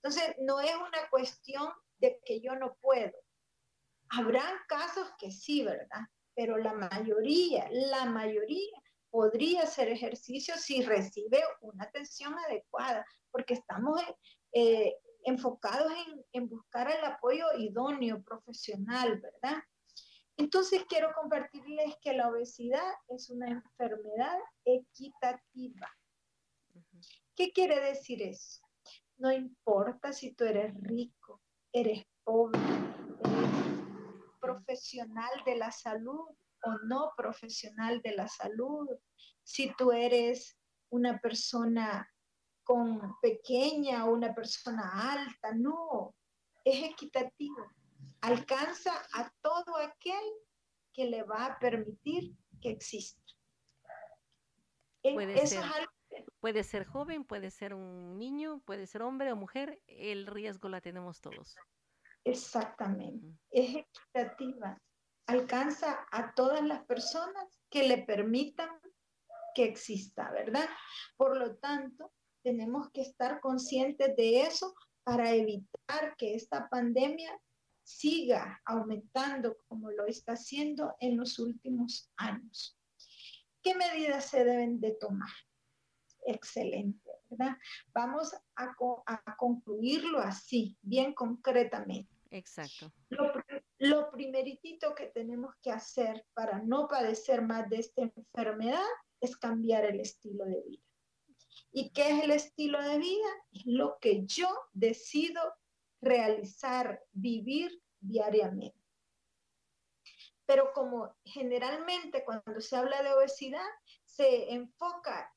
Entonces, 0.03 0.35
no 0.39 0.59
es 0.59 0.75
una 0.75 1.09
cuestión 1.09 1.71
de 1.99 2.19
que 2.25 2.41
yo 2.41 2.55
no 2.55 2.75
puedo. 2.81 3.13
Habrán 4.09 4.53
casos 4.67 5.07
que 5.17 5.31
sí, 5.31 5.63
¿verdad? 5.63 6.01
Pero 6.35 6.57
la 6.57 6.73
mayoría, 6.73 7.69
la 7.71 8.05
mayoría 8.05 8.81
podría 9.09 9.63
hacer 9.63 9.87
ejercicio 9.87 10.55
si 10.57 10.81
recibe 10.81 11.41
una 11.61 11.85
atención 11.85 12.37
adecuada, 12.37 13.05
porque 13.31 13.53
estamos 13.53 14.01
eh, 14.51 14.93
enfocados 15.23 15.93
en, 16.07 16.25
en 16.33 16.49
buscar 16.49 16.91
el 16.91 17.05
apoyo 17.05 17.45
idóneo, 17.57 18.21
profesional, 18.23 19.21
¿verdad? 19.21 19.63
Entonces 20.35 20.83
quiero 20.89 21.13
compartirles 21.13 21.95
que 22.01 22.11
la 22.11 22.27
obesidad 22.27 22.91
es 23.07 23.29
una 23.29 23.49
enfermedad 23.49 24.37
equitativa. 24.65 25.89
¿Qué 27.35 27.53
quiere 27.53 27.79
decir 27.79 28.21
eso? 28.21 28.63
No 29.17 29.31
importa 29.31 30.11
si 30.11 30.33
tú 30.33 30.43
eres 30.43 30.73
rico, 30.81 31.41
eres 31.71 32.05
pobre, 32.23 32.59
eres 33.23 33.49
profesional 34.39 35.31
de 35.45 35.57
la 35.57 35.71
salud 35.71 36.29
o 36.65 36.71
no 36.85 37.13
profesional 37.15 38.01
de 38.01 38.15
la 38.15 38.27
salud, 38.27 38.87
si 39.43 39.73
tú 39.75 39.91
eres 39.91 40.57
una 40.89 41.19
persona 41.19 42.09
con 42.63 43.17
pequeña 43.21 44.05
o 44.05 44.13
una 44.13 44.33
persona 44.33 45.11
alta, 45.11 45.53
no, 45.53 46.15
es 46.63 46.83
equitativo 46.83 47.69
alcanza 48.21 48.93
a 49.13 49.31
todo 49.41 49.77
aquel 49.77 50.23
que 50.93 51.05
le 51.05 51.23
va 51.23 51.45
a 51.45 51.59
permitir 51.59 52.35
que 52.61 52.69
exista. 52.69 53.21
E, 55.03 55.13
puede, 55.13 55.45
ser, 55.45 55.63
puede 56.43 56.65
ser 56.65 56.83
joven, 56.83 57.23
puede 57.23 57.51
ser 57.51 57.73
un 57.73 58.17
niño, 58.17 58.61
puede 58.65 58.85
ser 58.85 59.01
hombre 59.01 59.31
o 59.31 59.35
mujer, 59.37 59.81
el 59.87 60.27
riesgo 60.27 60.67
la 60.67 60.81
tenemos 60.81 61.21
todos. 61.21 61.55
Exactamente, 62.25 63.39
es 63.49 63.77
equitativa, 63.77 64.77
alcanza 65.25 66.05
a 66.11 66.33
todas 66.33 66.61
las 66.61 66.83
personas 66.83 67.45
que 67.69 67.87
le 67.87 67.99
permitan 67.99 68.69
que 69.55 69.63
exista, 69.63 70.31
¿verdad? 70.31 70.67
Por 71.15 71.37
lo 71.37 71.55
tanto, 71.55 72.11
tenemos 72.43 72.91
que 72.91 73.03
estar 73.03 73.39
conscientes 73.39 74.13
de 74.17 74.41
eso 74.41 74.75
para 75.05 75.31
evitar 75.31 76.13
que 76.17 76.35
esta 76.35 76.67
pandemia 76.67 77.39
siga 77.83 78.61
aumentando 78.65 79.55
como 79.69 79.91
lo 79.91 80.07
está 80.07 80.33
haciendo 80.33 80.93
en 80.99 81.15
los 81.15 81.39
últimos 81.39 82.11
años. 82.17 82.77
¿Qué 83.61 83.75
medidas 83.75 84.25
se 84.25 84.43
deben 84.43 84.81
de 84.81 84.91
tomar? 84.99 85.31
Excelente, 86.25 87.09
¿verdad? 87.29 87.57
Vamos 87.93 88.33
a, 88.55 88.75
concluirlo 89.37 90.19
así, 90.19 90.77
bien 90.81 91.13
concretamente. 91.13 92.09
Exacto. 92.29 92.91
Lo, 93.09 93.31
lo 93.79 94.11
primeritito 94.11 94.95
que 94.95 95.07
tenemos 95.07 95.53
que 95.61 95.71
hacer 95.71 96.25
para 96.33 96.59
no 96.59 96.87
padecer 96.87 97.41
más 97.41 97.69
de 97.69 97.77
esta 97.77 98.01
enfermedad 98.01 98.81
es 99.19 99.37
cambiar 99.37 99.85
el 99.85 99.99
estilo 99.99 100.45
de 100.45 100.61
vida. 100.67 100.83
¿Y 101.71 101.91
qué 101.91 102.09
es 102.11 102.23
el 102.23 102.31
estilo 102.31 102.81
de 102.81 102.97
vida? 102.97 103.27
Es 103.51 103.65
lo 103.65 103.97
que 103.99 104.25
yo 104.25 104.47
decido 104.73 105.41
realizar, 106.01 107.01
vivir 107.11 107.81
diariamente. 107.99 108.77
Pero 110.45 110.71
como 110.73 111.15
generalmente 111.23 112.23
cuando 112.25 112.59
se 112.59 112.75
habla 112.75 113.01
de 113.01 113.13
obesidad, 113.13 113.65
se 114.05 114.53
enfoca 114.53 115.32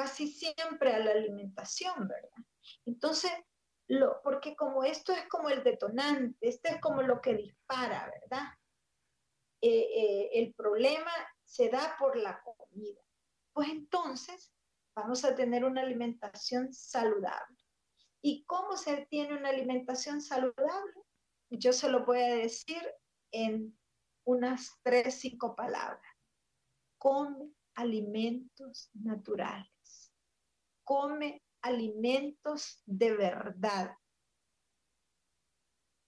casi 0.00 0.28
siempre 0.28 0.94
a 0.94 0.98
la 0.98 1.10
alimentación, 1.10 2.08
¿verdad? 2.08 2.44
Entonces, 2.86 3.30
porque 4.24 4.56
como 4.56 4.82
esto 4.82 5.12
es 5.12 5.28
como 5.28 5.50
el 5.50 5.62
detonante, 5.62 6.48
esto 6.48 6.70
es 6.70 6.80
como 6.80 7.02
lo 7.02 7.20
que 7.20 7.34
dispara, 7.34 8.10
¿verdad? 8.10 8.46
Eh, 9.60 9.88
eh, 9.94 10.30
el 10.32 10.54
problema 10.54 11.10
se 11.44 11.68
da 11.68 11.96
por 11.98 12.16
la 12.16 12.42
comida. 12.42 13.02
Pues 13.52 13.68
entonces 13.68 14.54
vamos 14.94 15.22
a 15.24 15.34
tener 15.34 15.66
una 15.66 15.82
alimentación 15.82 16.72
saludable. 16.72 17.58
¿Y 18.22 18.44
cómo 18.44 18.78
se 18.78 19.06
tiene 19.10 19.36
una 19.36 19.50
alimentación 19.50 20.22
saludable? 20.22 20.94
Yo 21.50 21.74
se 21.74 21.90
lo 21.90 22.06
voy 22.06 22.20
a 22.20 22.36
decir 22.36 22.82
en 23.32 23.78
unas 24.24 24.78
tres, 24.82 25.16
cinco 25.16 25.54
palabras. 25.54 26.00
Come 26.96 27.52
alimentos 27.74 28.90
naturales. 28.94 29.79
Come 30.90 31.44
alimentos 31.62 32.82
de 32.84 33.16
verdad. 33.16 33.96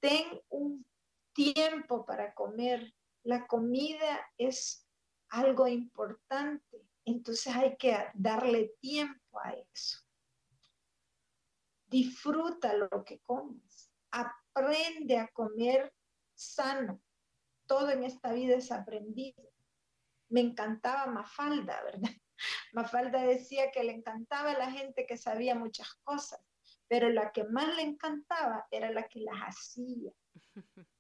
Ten 0.00 0.40
un 0.48 0.84
tiempo 1.32 2.04
para 2.04 2.34
comer. 2.34 2.92
La 3.22 3.46
comida 3.46 4.26
es 4.36 4.88
algo 5.28 5.68
importante, 5.68 6.84
entonces 7.04 7.54
hay 7.54 7.76
que 7.76 7.96
darle 8.14 8.74
tiempo 8.80 9.38
a 9.38 9.52
eso 9.52 10.02
disfruta 11.92 12.72
lo 12.74 13.04
que 13.04 13.20
comes, 13.20 13.92
aprende 14.10 15.18
a 15.18 15.28
comer 15.28 15.94
sano. 16.34 17.00
Todo 17.66 17.90
en 17.90 18.02
esta 18.02 18.32
vida 18.32 18.56
es 18.56 18.72
aprendido. 18.72 19.42
Me 20.30 20.40
encantaba 20.40 21.06
Mafalda, 21.06 21.82
¿verdad? 21.84 22.10
Mafalda 22.72 23.22
decía 23.22 23.70
que 23.70 23.84
le 23.84 23.92
encantaba 23.92 24.54
la 24.54 24.70
gente 24.70 25.06
que 25.06 25.16
sabía 25.16 25.54
muchas 25.54 25.94
cosas, 26.02 26.40
pero 26.88 27.08
la 27.08 27.32
que 27.32 27.44
más 27.44 27.74
le 27.76 27.82
encantaba 27.82 28.66
era 28.70 28.90
la 28.90 29.04
que 29.08 29.20
las 29.20 29.36
hacía. 29.40 30.12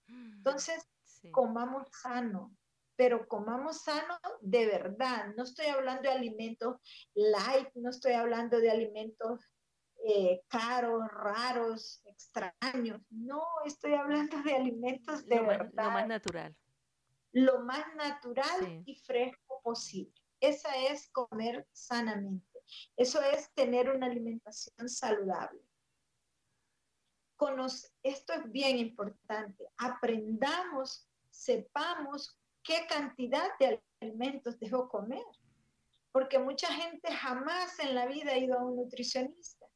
Entonces, 0.06 0.88
comamos 1.32 1.88
sano, 1.90 2.54
pero 2.96 3.26
comamos 3.26 3.82
sano 3.82 4.18
de 4.40 4.66
verdad. 4.66 5.34
No 5.36 5.44
estoy 5.44 5.66
hablando 5.66 6.02
de 6.02 6.10
alimentos 6.10 6.76
light, 7.14 7.68
no 7.74 7.90
estoy 7.90 8.12
hablando 8.12 8.58
de 8.58 8.70
alimentos 8.70 9.40
eh, 10.04 10.42
caros, 10.48 11.06
raros, 11.08 12.02
extraños. 12.06 13.00
No, 13.10 13.42
estoy 13.64 13.94
hablando 13.94 14.42
de 14.42 14.54
alimentos 14.54 15.26
de 15.26 15.40
verdad. 15.40 15.84
lo 15.84 15.90
más 15.90 16.08
natural. 16.08 16.56
Lo 17.32 17.60
más 17.60 17.94
natural 17.94 18.82
y 18.84 18.96
fresco 18.96 19.60
posible. 19.62 20.21
Esa 20.42 20.76
es 20.76 21.08
comer 21.12 21.68
sanamente. 21.72 22.60
Eso 22.96 23.22
es 23.22 23.52
tener 23.54 23.88
una 23.90 24.06
alimentación 24.06 24.88
saludable. 24.88 25.62
esto 28.02 28.32
es 28.32 28.50
bien 28.50 28.78
importante. 28.78 29.64
Aprendamos, 29.76 31.08
sepamos 31.30 32.36
qué 32.64 32.86
cantidad 32.88 33.48
de 33.60 33.80
alimentos 34.00 34.58
debo 34.58 34.88
comer. 34.88 35.24
Porque 36.10 36.40
mucha 36.40 36.72
gente 36.72 37.12
jamás 37.12 37.78
en 37.78 37.94
la 37.94 38.06
vida 38.06 38.32
ha 38.32 38.38
ido 38.38 38.58
a 38.58 38.64
un 38.64 38.76
nutricionista 38.76 39.66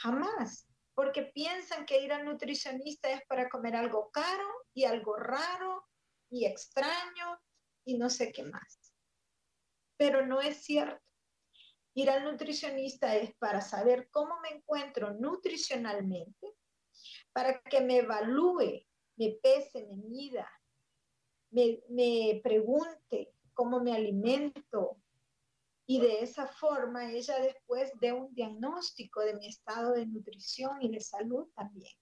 Jamás, 0.00 0.68
porque 0.94 1.22
piensan 1.22 1.84
que 1.84 2.00
ir 2.00 2.12
al 2.12 2.24
nutricionista 2.24 3.10
es 3.10 3.20
para 3.26 3.48
comer 3.48 3.74
algo 3.74 4.10
caro 4.10 4.48
y 4.72 4.84
algo 4.84 5.16
raro 5.16 5.86
y 6.30 6.46
extraño 6.46 7.40
y 7.84 7.98
no 7.98 8.08
sé 8.08 8.32
qué 8.32 8.44
más. 8.44 8.87
Pero 9.98 10.24
no 10.24 10.40
es 10.40 10.64
cierto. 10.64 11.04
Ir 11.92 12.08
al 12.08 12.24
nutricionista 12.24 13.14
es 13.16 13.34
para 13.36 13.60
saber 13.60 14.08
cómo 14.10 14.40
me 14.40 14.48
encuentro 14.48 15.12
nutricionalmente, 15.12 16.54
para 17.34 17.60
que 17.60 17.82
me 17.82 17.98
evalúe, 17.98 18.86
me 19.16 19.36
pese, 19.42 19.86
me 19.86 19.96
mida, 19.96 20.50
me, 21.50 21.82
me 21.90 22.40
pregunte 22.42 23.34
cómo 23.52 23.80
me 23.80 23.94
alimento, 23.94 24.96
y 25.90 26.00
de 26.00 26.20
esa 26.20 26.46
forma 26.46 27.10
ella 27.10 27.40
después 27.40 27.90
de 27.98 28.12
un 28.12 28.34
diagnóstico 28.34 29.22
de 29.22 29.34
mi 29.34 29.48
estado 29.48 29.92
de 29.92 30.04
nutrición 30.04 30.82
y 30.82 30.90
de 30.90 31.00
salud 31.00 31.48
también. 31.56 31.96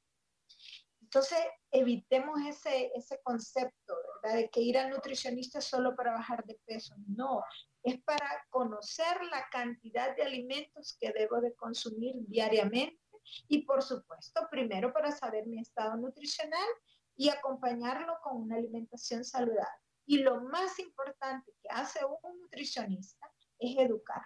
Entonces, 1.00 1.38
evitemos 1.70 2.40
ese, 2.48 2.90
ese 2.96 3.20
concepto, 3.22 3.94
¿verdad? 4.20 4.38
De 4.38 4.50
que 4.50 4.60
ir 4.60 4.76
al 4.76 4.90
nutricionista 4.90 5.60
es 5.60 5.66
solo 5.66 5.94
para 5.94 6.14
bajar 6.14 6.44
de 6.44 6.58
peso. 6.66 6.96
No, 7.06 7.44
es 7.86 8.02
para 8.02 8.44
conocer 8.50 9.24
la 9.30 9.48
cantidad 9.48 10.16
de 10.16 10.24
alimentos 10.24 10.96
que 11.00 11.12
debo 11.12 11.40
de 11.40 11.54
consumir 11.54 12.16
diariamente 12.26 13.00
Y 13.46 13.62
por 13.62 13.82
supuesto, 13.82 14.48
primero 14.50 14.92
para 14.92 15.12
saber 15.12 15.46
mi 15.46 15.60
estado 15.60 15.96
nutricional 15.96 16.68
y 17.16 17.28
acompañarlo 17.28 18.18
con 18.22 18.42
una 18.42 18.56
alimentación 18.56 19.24
saludable. 19.24 19.82
Y 20.04 20.18
lo 20.18 20.40
más 20.40 20.78
importante 20.80 21.52
que 21.62 21.68
hace 21.70 22.00
un 22.04 22.40
nutricionista 22.40 23.32
es 23.58 23.78
educar. 23.78 24.22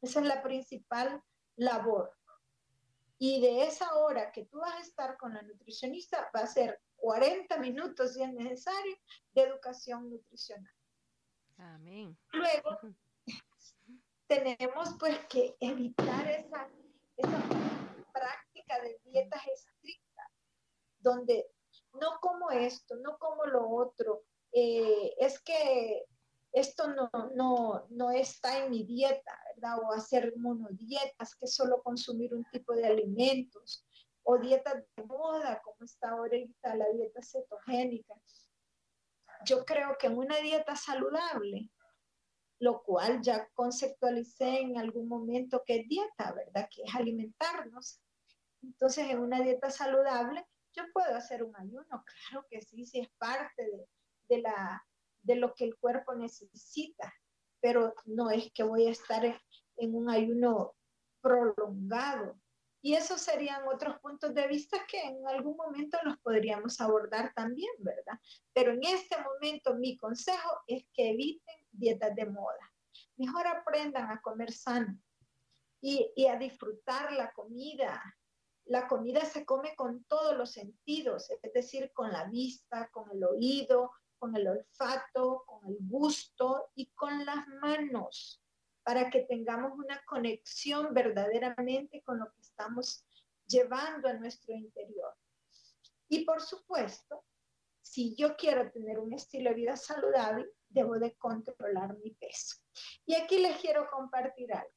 Esa 0.00 0.20
es 0.20 0.26
la 0.26 0.42
principal 0.42 1.22
labor. 1.56 2.10
Y 3.18 3.40
de 3.42 3.64
esa 3.64 3.98
hora 3.98 4.32
que 4.32 4.46
tú 4.46 4.60
vas 4.60 4.76
a 4.76 4.80
estar 4.80 5.18
con 5.18 5.34
la 5.34 5.42
nutricionista, 5.42 6.30
va 6.34 6.40
a 6.40 6.46
ser 6.46 6.80
40 6.96 7.58
minutos, 7.58 8.14
si 8.14 8.22
es 8.22 8.32
necesario, 8.32 8.96
de 9.32 9.42
educación 9.42 10.08
nutricional. 10.08 10.77
Luego, 12.32 12.78
tenemos 14.26 14.94
pues 14.98 15.18
que 15.26 15.56
evitar 15.60 16.28
esa, 16.28 16.68
esa 17.16 17.42
práctica 18.12 18.80
de 18.82 19.00
dietas 19.04 19.42
estrictas, 19.46 20.28
donde 20.98 21.46
no 22.00 22.18
como 22.20 22.50
esto, 22.50 22.96
no 22.96 23.18
como 23.18 23.46
lo 23.46 23.68
otro, 23.70 24.22
eh, 24.52 25.14
es 25.18 25.40
que 25.40 26.04
esto 26.52 26.88
no, 26.88 27.10
no, 27.34 27.86
no 27.90 28.10
está 28.10 28.64
en 28.64 28.70
mi 28.70 28.84
dieta. 28.84 29.38
O 29.82 29.92
hacer 29.92 30.34
monodietas, 30.36 31.34
que 31.34 31.48
solo 31.48 31.82
consumir 31.82 32.32
un 32.32 32.44
tipo 32.52 32.74
de 32.74 32.86
alimentos, 32.86 33.84
o 34.22 34.38
dietas 34.38 34.84
de 34.96 35.04
moda, 35.04 35.60
como 35.64 35.84
está 35.84 36.10
ahorita 36.10 36.76
la 36.76 36.88
dieta 36.90 37.20
cetogénica. 37.22 38.14
Yo 39.44 39.64
creo 39.64 39.96
que 39.98 40.08
en 40.08 40.18
una 40.18 40.36
dieta 40.38 40.76
saludable, 40.76 41.70
lo 42.60 42.82
cual 42.82 43.20
ya 43.22 43.48
conceptualicé 43.54 44.60
en 44.60 44.78
algún 44.78 45.08
momento 45.08 45.62
que 45.64 45.80
es 45.80 45.88
dieta, 45.88 46.32
¿verdad? 46.32 46.68
Que 46.74 46.82
es 46.82 46.94
alimentarnos. 46.94 48.00
Entonces, 48.62 49.08
en 49.08 49.20
una 49.20 49.40
dieta 49.40 49.70
saludable, 49.70 50.44
yo 50.72 50.82
puedo 50.92 51.14
hacer 51.14 51.42
un 51.42 51.54
ayuno, 51.56 51.86
claro 51.88 52.46
que 52.50 52.60
sí, 52.62 52.84
sí 52.86 53.00
es 53.00 53.08
parte 53.18 53.64
de, 53.64 53.88
de, 54.28 54.42
la, 54.42 54.84
de 55.22 55.36
lo 55.36 55.54
que 55.54 55.64
el 55.64 55.76
cuerpo 55.76 56.14
necesita, 56.14 57.12
pero 57.60 57.94
no 58.06 58.30
es 58.30 58.52
que 58.52 58.62
voy 58.62 58.86
a 58.86 58.90
estar 58.90 59.24
en, 59.76 59.94
un 59.94 60.10
ayuno 60.10 60.74
prolongado. 61.20 62.38
Y 62.80 62.94
esos 62.94 63.20
serían 63.20 63.66
otros 63.66 63.98
puntos 64.00 64.34
de 64.34 64.46
vista 64.46 64.78
que 64.86 65.00
en 65.00 65.26
algún 65.26 65.56
momento 65.56 65.98
los 66.04 66.16
podríamos 66.18 66.80
abordar 66.80 67.32
también, 67.34 67.72
¿verdad? 67.78 68.18
Pero 68.52 68.72
en 68.72 68.84
este 68.84 69.16
momento 69.20 69.74
mi 69.74 69.96
consejo 69.96 70.60
es 70.66 70.84
que 70.92 71.10
eviten 71.10 71.56
dietas 71.72 72.14
de 72.14 72.26
moda. 72.26 72.72
Mejor 73.16 73.46
aprendan 73.48 74.10
a 74.10 74.20
comer 74.20 74.52
sano 74.52 74.96
y, 75.80 76.26
a 76.26 76.36
disfrutar 76.36 77.12
la 77.12 77.32
comida, 77.32 78.02
la 78.64 78.86
comida 78.86 79.24
se 79.24 79.44
come 79.44 79.74
con 79.76 80.04
todos 80.04 80.36
los 80.36 80.52
sentidos, 80.52 81.30
es 81.42 81.52
decir, 81.52 81.92
con 81.92 82.12
la 82.12 82.24
vista, 82.24 82.88
con 82.92 83.10
el 83.10 83.24
oído, 83.24 83.92
con 84.18 84.36
el 84.36 84.46
olfato, 84.48 85.44
con 85.46 85.66
el 85.66 85.78
gusto 85.80 86.70
y 86.74 86.86
con 86.92 87.24
las 87.24 87.46
manos, 87.60 88.42
para 88.88 89.10
que 89.10 89.20
tengamos 89.24 89.78
una 89.78 90.02
conexión 90.06 90.94
verdaderamente 90.94 92.02
con 92.02 92.20
lo 92.20 92.32
que 92.32 92.40
estamos 92.40 93.04
llevando 93.46 94.08
a 94.08 94.14
nuestro 94.14 94.54
interior. 94.54 95.14
Y 96.08 96.24
por 96.24 96.40
supuesto, 96.40 97.22
si 97.82 98.14
yo 98.16 98.34
quiero 98.34 98.72
tener 98.72 98.98
un 98.98 99.12
estilo 99.12 99.50
de 99.50 99.56
vida 99.56 99.76
saludable, 99.76 100.46
debo 100.70 100.98
de 100.98 101.14
controlar 101.16 101.98
mi 101.98 102.12
peso. 102.12 102.56
Y 103.04 103.14
aquí 103.14 103.36
les 103.40 103.58
quiero 103.58 103.90
compartir 103.90 104.54
algo. 104.54 104.72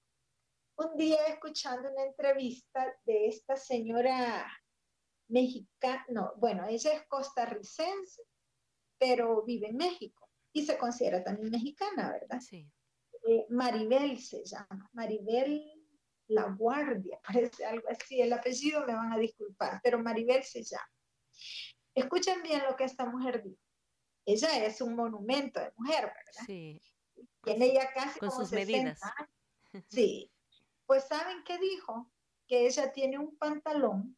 Un 0.76 0.98
día 0.98 1.28
escuchando 1.28 1.90
una 1.90 2.04
entrevista 2.04 2.94
de 3.06 3.28
esta 3.28 3.56
señora 3.56 4.46
mexicana, 5.30 6.06
no, 6.10 6.34
bueno, 6.36 6.68
ella 6.68 6.92
es 6.92 7.08
costarricense, 7.08 8.24
pero 8.98 9.42
vive 9.44 9.70
en 9.70 9.78
México 9.78 10.28
y 10.52 10.66
se 10.66 10.78
considera 10.78 11.24
también 11.24 11.50
mexicana, 11.50 12.12
¿verdad? 12.12 12.42
Sí. 12.42 12.70
Eh, 13.24 13.46
Maribel 13.50 14.20
se 14.20 14.44
llama, 14.44 14.90
Maribel 14.94 15.64
La 16.28 16.46
Guardia, 16.46 17.20
parece 17.28 17.66
algo 17.66 17.88
así, 17.90 18.22
el 18.22 18.34
apellido 18.34 18.86
me 18.86 18.94
van 18.94 19.14
a 19.14 19.18
disculpar, 19.18 19.80
pero 19.84 20.00
Maribel 20.00 20.44
se 20.44 20.64
llama. 20.64 20.92
Escuchen 21.94 22.42
bien 22.42 22.64
lo 22.68 22.76
que 22.76 22.86
esta 22.86 23.06
mujer 23.06 23.44
dijo. 23.44 23.62
Ella 24.26 24.66
es 24.66 24.82
un 24.82 24.96
monumento 24.96 25.60
de 25.60 25.72
mujer, 25.76 26.06
¿verdad? 26.06 26.46
Sí. 26.46 26.80
Tiene 27.44 27.74
ya 27.74 27.92
casi 27.92 28.20
con 28.20 28.30
como 28.30 28.42
sus 28.42 28.50
60 28.50 28.72
medidas. 28.72 29.02
años. 29.04 29.86
Sí. 29.88 30.32
Pues 30.86 31.08
¿saben 31.08 31.44
qué 31.44 31.58
dijo? 31.58 32.12
Que 32.48 32.68
ella 32.68 32.92
tiene 32.92 33.18
un 33.18 33.36
pantalón 33.38 34.18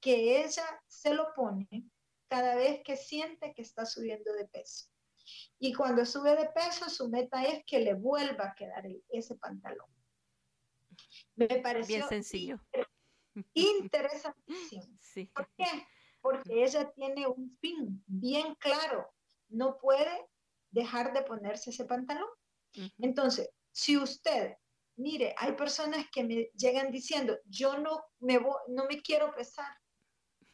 que 0.00 0.44
ella 0.44 0.64
se 0.86 1.14
lo 1.14 1.32
pone 1.34 1.90
cada 2.28 2.54
vez 2.54 2.82
que 2.84 2.96
siente 2.96 3.54
que 3.54 3.62
está 3.62 3.86
subiendo 3.86 4.32
de 4.34 4.46
peso. 4.46 4.86
Y 5.58 5.72
cuando 5.72 6.04
sube 6.04 6.36
de 6.36 6.48
peso, 6.50 6.88
su 6.88 7.08
meta 7.08 7.42
es 7.44 7.64
que 7.64 7.80
le 7.80 7.94
vuelva 7.94 8.48
a 8.48 8.54
quedar 8.54 8.84
ese 9.08 9.34
pantalón. 9.36 9.88
Me 11.34 11.48
pareció 11.60 11.96
Bien 11.96 12.08
sencillo. 12.08 12.60
interesantísimo. 13.54 14.84
Sí. 15.00 15.30
¿Por 15.34 15.48
qué? 15.56 15.64
Porque 16.20 16.62
ella 16.62 16.90
tiene 16.90 17.26
un 17.26 17.56
fin 17.58 18.04
bien 18.06 18.54
claro. 18.56 19.14
No 19.48 19.78
puede 19.78 20.28
dejar 20.70 21.14
de 21.14 21.22
ponerse 21.22 21.70
ese 21.70 21.86
pantalón. 21.86 22.28
Entonces, 22.98 23.48
si 23.72 23.96
usted, 23.96 24.54
mire, 24.96 25.34
hay 25.38 25.52
personas 25.52 26.06
que 26.12 26.22
me 26.22 26.50
llegan 26.54 26.90
diciendo, 26.90 27.38
yo 27.46 27.78
no 27.78 28.04
me, 28.18 28.38
no 28.68 28.84
me 28.86 29.00
quiero 29.00 29.34
pesar, 29.34 29.72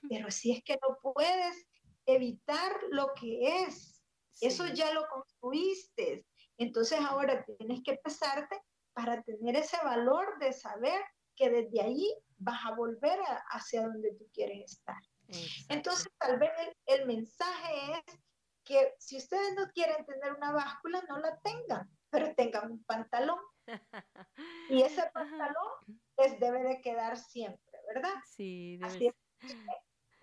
pero 0.08 0.30
si 0.30 0.52
es 0.52 0.62
que 0.62 0.74
no 0.74 0.98
puedes 1.00 1.66
evitar 2.06 2.72
lo 2.90 3.12
que 3.14 3.64
es, 3.64 3.91
eso 4.41 4.66
ya 4.68 4.93
lo 4.93 5.07
construiste. 5.09 6.26
Entonces 6.59 7.01
ahora 7.01 7.45
tienes 7.45 7.83
que 7.83 7.97
pesarte 7.97 8.61
para 8.93 9.22
tener 9.22 9.57
ese 9.57 9.76
valor 9.85 10.39
de 10.39 10.53
saber 10.53 11.03
que 11.35 11.49
desde 11.51 11.80
ahí 11.80 12.14
vas 12.39 12.64
a 12.66 12.74
volver 12.74 13.18
a- 13.20 13.43
hacia 13.51 13.83
donde 13.83 14.14
tú 14.14 14.28
quieres 14.33 14.70
estar. 14.72 14.97
Exacto. 15.28 15.74
Entonces, 15.74 16.12
tal 16.18 16.39
vez 16.39 16.51
el, 16.59 17.01
el 17.01 17.07
mensaje 17.07 18.03
es 18.07 18.20
que 18.64 18.95
si 18.99 19.16
ustedes 19.16 19.55
no 19.55 19.66
quieren 19.72 20.05
tener 20.05 20.35
una 20.35 20.53
báscula, 20.53 21.03
no 21.09 21.18
la 21.18 21.39
tengan, 21.41 21.89
pero 22.11 22.35
tengan 22.35 22.70
un 22.72 22.85
pantalón. 22.85 23.39
Y 24.68 24.83
ese 24.83 25.03
pantalón 25.12 26.03
les 26.18 26.39
debe 26.41 26.62
de 26.62 26.80
quedar 26.80 27.16
siempre, 27.16 27.78
¿verdad? 27.95 28.14
Sí, 28.26 28.76
debe 28.78 28.87
Así 28.93 29.07
es. 29.09 29.14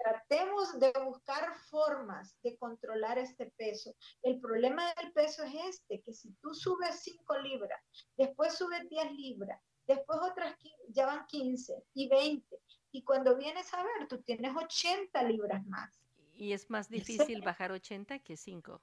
Tratemos 0.02 0.80
de 0.80 0.94
buscar 1.04 1.54
formas 1.70 2.36
de 2.42 2.58
controlar 2.58 3.18
este 3.18 3.52
peso. 3.58 3.94
El 4.24 4.40
problema 4.40 4.94
del 4.96 5.12
peso 5.12 5.44
es 5.44 5.54
este, 5.70 6.02
que 6.02 6.14
si 6.14 6.32
tú 6.42 6.54
subes 6.54 7.02
5 7.02 7.38
libras, 7.40 7.82
después 8.16 8.58
subes 8.58 8.88
10 8.90 9.12
libras, 9.12 9.62
después 9.86 10.20
otras 10.22 10.56
ya 10.88 11.06
van 11.06 11.26
15 11.28 11.84
y 11.96 12.08
20, 12.08 12.60
y 12.92 13.04
cuando 13.04 13.36
vienes 13.36 13.74
a 13.74 13.84
ver, 13.84 14.08
tú 14.08 14.22
tienes 14.22 14.56
80 14.56 15.22
libras 15.24 15.66
más. 15.68 16.00
Y 16.34 16.54
es 16.54 16.70
más 16.70 16.90
¿En 16.90 17.00
difícil 17.00 17.42
bajar 17.42 17.72
80 17.74 18.20
que 18.20 18.38
5. 18.38 18.82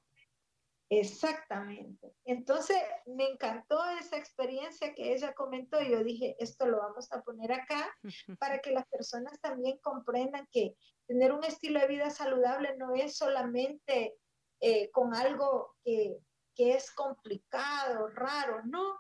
Exactamente. 0.88 2.14
Entonces, 2.24 2.76
me 3.06 3.24
encantó 3.28 3.84
esa 4.00 4.16
experiencia 4.16 4.94
que 4.94 5.12
ella 5.12 5.34
comentó. 5.34 5.80
y 5.80 5.90
Yo 5.90 6.04
dije, 6.04 6.36
esto 6.38 6.66
lo 6.66 6.78
vamos 6.78 7.12
a 7.12 7.22
poner 7.22 7.52
acá 7.52 7.92
para 8.38 8.60
que 8.60 8.70
las 8.70 8.86
personas 8.86 9.40
también 9.40 9.78
comprendan 9.78 10.46
que 10.52 10.76
tener 11.06 11.32
un 11.32 11.44
estilo 11.44 11.80
de 11.80 11.88
vida 11.88 12.10
saludable 12.10 12.76
no 12.76 12.94
es 12.94 13.16
solamente 13.16 14.14
eh, 14.60 14.90
con 14.90 15.14
algo 15.14 15.74
que, 15.84 16.18
que 16.54 16.74
es 16.74 16.90
complicado, 16.92 18.08
raro, 18.08 18.62
no. 18.64 18.98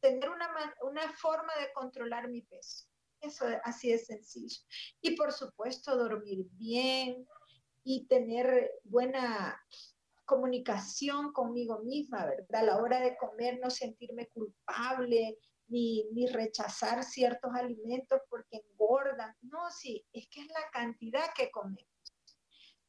Tener 0.00 0.28
una, 0.30 0.48
una 0.82 1.12
forma 1.14 1.52
de 1.56 1.72
controlar 1.72 2.28
mi 2.28 2.42
peso. 2.42 2.86
Eso 3.20 3.48
es- 3.48 3.58
así 3.64 3.90
de 3.90 3.98
sencillo. 3.98 4.60
Y 5.00 5.16
por 5.16 5.32
supuesto, 5.32 5.96
dormir 5.96 6.46
bien 6.52 7.26
y 7.82 8.06
tener 8.06 8.70
buena 8.84 9.60
comunicación 10.26 11.32
conmigo 11.32 11.78
misma, 11.80 12.26
¿verdad? 12.26 12.60
A 12.60 12.64
la 12.64 12.76
hora 12.78 13.00
de 13.00 13.16
comer 13.16 13.58
no 13.62 13.70
sentirme 13.70 14.28
culpable 14.28 15.38
ni, 15.68 16.08
ni 16.12 16.26
rechazar 16.26 17.02
ciertos 17.04 17.52
alimentos 17.54 18.20
porque 18.28 18.58
engordan. 18.58 19.34
No, 19.42 19.70
sí, 19.70 20.04
es 20.12 20.28
que 20.28 20.40
es 20.40 20.48
la 20.48 20.70
cantidad 20.72 21.24
que 21.34 21.50
comemos. 21.50 21.86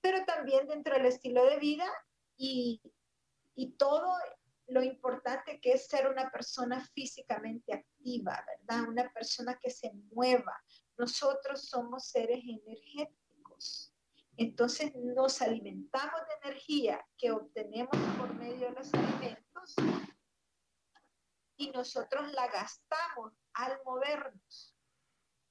Pero 0.02 0.26
también 0.26 0.68
dentro 0.68 0.96
del 0.96 1.06
estilo 1.06 1.46
de 1.46 1.58
vida 1.58 1.88
y, 2.36 2.82
y 3.56 3.72
todo 3.74 4.14
lo 4.68 4.84
importante 4.84 5.60
que 5.62 5.74
es 5.74 5.88
ser 5.88 6.10
una 6.10 6.30
persona 6.30 6.86
físicamente 6.94 7.74
activa, 7.74 8.44
¿verdad? 8.46 8.90
Una 8.90 9.12
persona 9.12 9.58
que 9.62 9.70
se 9.70 9.92
mueva. 10.12 10.54
Nosotros 10.98 11.68
somos 11.68 12.08
seres 12.08 12.40
energéticos. 12.44 13.94
Entonces 14.38 14.94
nos 14.96 15.42
alimentamos 15.42 16.22
de 16.28 16.50
energía 16.50 17.06
que 17.18 17.32
obtenemos 17.32 17.98
por 18.18 18.34
medio 18.36 18.70
de 18.70 18.76
los 18.76 18.94
alimentos 18.94 19.76
y 21.58 21.72
nosotros 21.72 22.32
la 22.34 22.48
gastamos 22.48 23.34
al 23.54 23.80
movernos. 23.84 24.76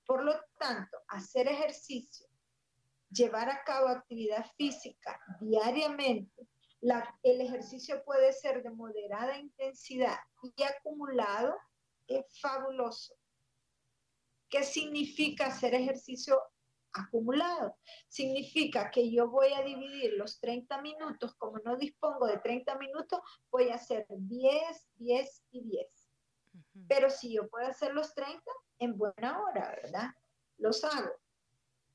Por 0.06 0.24
lo 0.24 0.34
tanto, 0.58 0.98
hacer 1.08 1.48
ejercicio, 1.48 2.28
llevar 3.10 3.50
a 3.50 3.64
cabo 3.64 3.88
actividad 3.88 4.46
física 4.56 5.20
diariamente, 5.40 6.46
el 7.22 7.40
ejercicio 7.40 8.04
puede 8.04 8.32
ser 8.32 8.62
de 8.62 8.70
moderada 8.70 9.36
intensidad 9.36 10.18
y 10.42 10.62
acumulado, 10.62 11.56
es 12.06 12.24
fabuloso. 12.40 13.16
¿Qué 14.48 14.62
significa 14.62 15.46
hacer 15.46 15.74
ejercicio 15.74 16.40
acumulado? 16.96 17.76
Significa 18.08 18.90
que 18.90 19.10
yo 19.10 19.28
voy 19.28 19.52
a 19.52 19.62
dividir 19.62 20.14
los 20.14 20.40
30 20.40 20.80
minutos, 20.82 21.34
como 21.36 21.58
no 21.58 21.76
dispongo 21.76 22.26
de 22.26 22.38
30 22.38 22.76
minutos, 22.78 23.20
voy 23.50 23.70
a 23.70 23.76
hacer 23.76 24.06
10, 24.08 24.88
10 24.96 25.42
y 25.52 25.62
10. 25.62 25.86
Pero 26.88 27.10
si 27.10 27.34
yo 27.34 27.48
puedo 27.48 27.66
hacer 27.66 27.94
los 27.94 28.14
30, 28.14 28.42
en 28.78 28.96
buena 28.96 29.42
hora, 29.42 29.76
¿verdad? 29.82 30.10
Los 30.58 30.84
hago. 30.84 31.10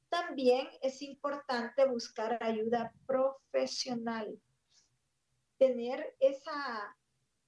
También 0.09 0.67
es 0.81 1.01
importante 1.01 1.85
buscar 1.85 2.37
ayuda 2.43 2.93
profesional. 3.05 4.39
Tener 5.57 6.15
esa, 6.19 6.97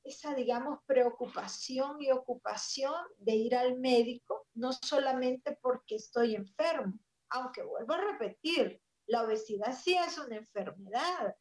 esa, 0.03 0.33
digamos, 0.33 0.79
preocupación 0.85 2.01
y 2.01 2.11
ocupación 2.11 2.93
de 3.17 3.35
ir 3.35 3.55
al 3.55 3.79
médico, 3.79 4.47
no 4.53 4.71
solamente 4.71 5.57
porque 5.61 5.95
estoy 5.95 6.35
enfermo, 6.35 6.93
aunque 7.33 7.63
vuelvo 7.63 7.93
a 7.93 8.01
repetir, 8.11 8.79
la 9.07 9.23
obesidad 9.23 9.73
sí 9.73 9.95
es 9.97 10.17
una 10.17 10.37
enfermedad. 10.37 11.35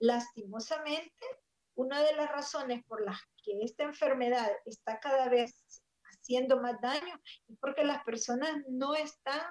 Lastimosamente, 0.00 1.26
una 1.76 2.02
de 2.02 2.14
las 2.16 2.30
razones 2.30 2.82
por 2.86 3.04
las 3.04 3.20
que 3.42 3.62
esta 3.62 3.84
enfermedad 3.84 4.50
está 4.64 4.98
cada 5.00 5.28
vez 5.28 5.82
haciendo 6.04 6.60
más 6.60 6.80
daño 6.80 7.20
es 7.48 7.58
porque 7.60 7.84
las 7.84 8.02
personas 8.04 8.50
no 8.68 8.94
están 8.94 9.42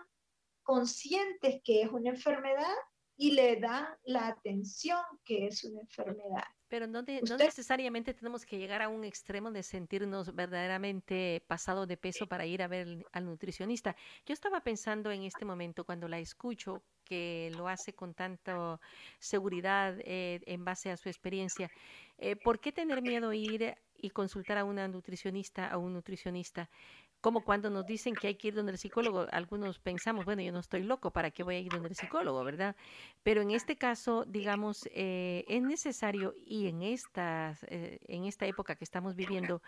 conscientes 0.63 1.61
que 1.63 1.83
es 1.83 1.89
una 1.91 2.09
enfermedad 2.09 2.75
y 3.15 3.31
le 3.31 3.59
dan 3.59 3.87
la 4.03 4.27
atención 4.27 5.01
que 5.23 5.47
es 5.47 5.63
una 5.63 5.81
enfermedad. 5.81 6.47
Pero 6.73 6.87
no, 6.87 7.03
no, 7.03 7.37
necesariamente 7.37 8.15
tenemos 8.15 8.47
que 8.47 8.57
llegar 8.57 8.81
a 8.81 8.89
un 8.89 9.03
extremo 9.03 9.51
de 9.51 9.61
sentirnos 9.61 10.33
verdaderamente 10.33 11.43
pasado 11.45 11.85
de 11.85 11.97
peso 11.97 12.25
para 12.25 12.47
ir 12.47 12.63
a 12.63 12.67
ver 12.67 13.05
al 13.11 13.25
nutricionista. 13.25 13.95
Yo 14.25 14.33
estaba 14.33 14.59
pensando 14.61 15.11
en 15.11 15.21
este 15.21 15.45
momento 15.45 15.85
cuando 15.85 16.07
la 16.07 16.17
escucho, 16.17 16.81
que 17.05 17.51
lo 17.55 17.67
hace 17.67 17.93
con 17.93 18.15
tanta 18.15 18.79
seguridad 19.19 19.99
eh, 19.99 20.41
en 20.47 20.65
base 20.65 20.89
a 20.89 20.97
su 20.97 21.09
experiencia. 21.09 21.69
Eh, 22.17 22.35
¿Por 22.35 22.59
qué 22.59 22.71
tener 22.71 23.03
miedo 23.03 23.29
a 23.29 23.35
ir 23.35 23.75
y 23.95 24.09
consultar 24.09 24.57
a 24.57 24.63
una 24.63 24.87
nutricionista, 24.87 25.67
a 25.67 25.77
un 25.77 25.93
nutricionista? 25.93 26.71
Como 27.23 27.45
cuando 27.45 27.69
nos 27.69 27.85
dicen 27.85 28.15
que 28.15 28.27
hay 28.27 28.35
que 28.35 28.49
ir 28.49 28.53
donde 28.53 28.73
el 28.73 28.77
psicólogo, 28.77 29.27
algunos 29.31 29.79
pensamos, 29.79 30.25
bueno, 30.25 30.41
yo 30.41 30.51
no 30.51 30.59
estoy 30.59 30.83
loco, 30.83 31.11
¿para 31.11 31.31
qué 31.31 31.41
voy 31.41 31.55
a 31.55 31.59
ir 31.59 31.71
donde 31.71 31.87
el 31.87 31.95
psicólogo, 31.95 32.43
verdad? 32.43 32.75
Pero 33.23 33.41
en 33.41 33.51
este 33.51 33.77
caso, 33.77 34.25
digamos, 34.25 34.89
eh, 34.91 35.45
es 35.47 35.61
necesario 35.61 36.33
y 36.35 36.67
en, 36.67 36.81
estas, 36.81 37.63
eh, 37.69 37.99
en 38.09 38.25
esta 38.25 38.45
época 38.45 38.75
que 38.75 38.83
estamos 38.83 39.15
viviendo, 39.15 39.61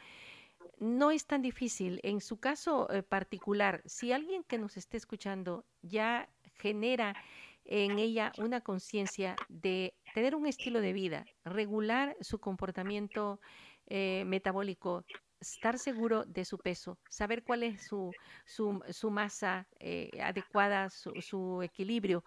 no 0.79 1.11
es 1.11 1.27
tan 1.27 1.41
difícil. 1.41 2.01
En 2.03 2.19
su 2.19 2.41
caso 2.41 2.91
eh, 2.91 3.03
particular, 3.03 3.81
si 3.85 4.11
alguien 4.11 4.43
que 4.43 4.57
nos 4.57 4.75
esté 4.75 4.97
escuchando 4.97 5.63
ya 5.81 6.27
genera 6.55 7.15
en 7.63 7.99
ella 7.99 8.33
una 8.37 8.59
conciencia 8.59 9.37
de 9.47 9.93
tener 10.13 10.35
un 10.35 10.45
estilo 10.45 10.81
de 10.81 10.91
vida, 10.91 11.25
regular 11.45 12.17
su 12.19 12.37
comportamiento 12.37 13.39
metabólico, 13.87 15.05
estar 15.39 15.79
seguro 15.79 16.25
de 16.25 16.45
su 16.45 16.57
peso, 16.57 16.97
saber 17.09 17.43
cuál 17.43 17.63
es 17.63 17.87
su, 17.87 18.11
su, 18.45 19.11
masa 19.11 19.67
eh, 19.79 20.09
adecuada, 20.21 20.89
su, 20.89 21.61
equilibrio. 21.61 22.23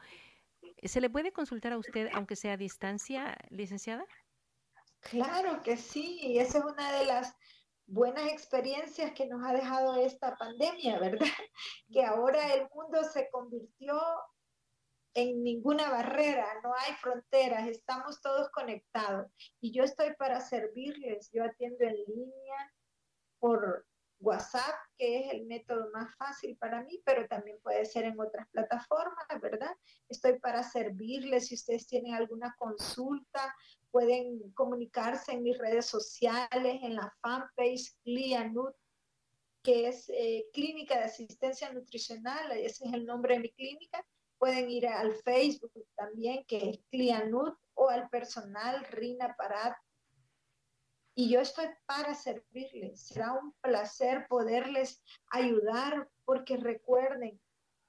¿Se 0.82 1.00
le 1.00 1.10
puede 1.10 1.32
consultar 1.32 1.72
a 1.72 1.78
usted, 1.78 2.08
aunque 2.12 2.36
sea 2.36 2.54
a 2.54 2.56
distancia, 2.56 3.36
licenciada? 3.50 4.04
Claro 5.00 5.62
que 5.62 5.76
sí, 5.76 6.18
y 6.22 6.38
esa 6.38 6.58
es 6.58 6.64
una 6.64 6.92
de 6.98 7.06
las 7.06 7.34
buenas 7.86 8.30
experiencias 8.30 9.12
que 9.12 9.26
nos 9.26 9.42
ha 9.44 9.52
dejado 9.52 9.96
esta 9.96 10.36
pandemia, 10.36 10.98
¿verdad? 10.98 11.20
Que 11.92 12.04
ahora 12.04 12.54
el 12.54 12.68
mundo 12.74 13.02
se 13.04 13.28
convirtió 13.30 13.98
en 15.14 15.42
ninguna 15.42 15.90
barrera, 15.90 16.46
no 16.62 16.72
hay 16.74 16.94
fronteras, 16.94 17.66
estamos 17.66 18.20
todos 18.20 18.50
conectados. 18.50 19.26
Y 19.60 19.72
yo 19.72 19.82
estoy 19.84 20.14
para 20.14 20.40
servirles, 20.40 21.30
yo 21.32 21.44
atiendo 21.44 21.84
en 21.84 21.96
línea, 22.06 22.72
por 23.38 23.86
WhatsApp, 24.20 24.74
que 24.96 25.20
es 25.20 25.32
el 25.32 25.46
método 25.46 25.90
más 25.92 26.14
fácil 26.16 26.56
para 26.58 26.82
mí, 26.82 27.00
pero 27.04 27.26
también 27.28 27.58
puede 27.62 27.84
ser 27.84 28.04
en 28.04 28.18
otras 28.18 28.48
plataformas, 28.50 29.26
¿verdad? 29.40 29.74
Estoy 30.08 30.38
para 30.40 30.62
servirles. 30.62 31.46
Si 31.46 31.54
ustedes 31.54 31.86
tienen 31.86 32.14
alguna 32.14 32.54
consulta, 32.58 33.54
pueden 33.90 34.50
comunicarse 34.52 35.32
en 35.32 35.42
mis 35.42 35.56
redes 35.56 35.86
sociales, 35.86 36.80
en 36.82 36.96
la 36.96 37.12
fanpage 37.22 37.94
CliaNut, 38.02 38.74
que 39.62 39.88
es 39.88 40.08
eh, 40.08 40.46
Clínica 40.52 40.98
de 40.98 41.04
Asistencia 41.04 41.72
Nutricional, 41.72 42.52
ese 42.52 42.86
es 42.86 42.92
el 42.92 43.04
nombre 43.04 43.34
de 43.34 43.40
mi 43.40 43.50
clínica. 43.52 44.04
Pueden 44.38 44.70
ir 44.70 44.86
al 44.86 45.14
Facebook 45.16 45.72
también, 45.96 46.44
que 46.46 46.70
es 46.70 46.80
CliaNut, 46.90 47.56
o 47.74 47.88
al 47.88 48.08
personal 48.08 48.84
Rina 48.86 49.34
Parat 49.36 49.76
y 51.18 51.28
yo 51.28 51.40
estoy 51.40 51.66
para 51.84 52.14
servirles. 52.14 53.00
Será 53.00 53.32
un 53.32 53.52
placer 53.60 54.28
poderles 54.28 55.02
ayudar 55.32 56.08
porque 56.24 56.56
recuerden, 56.56 57.40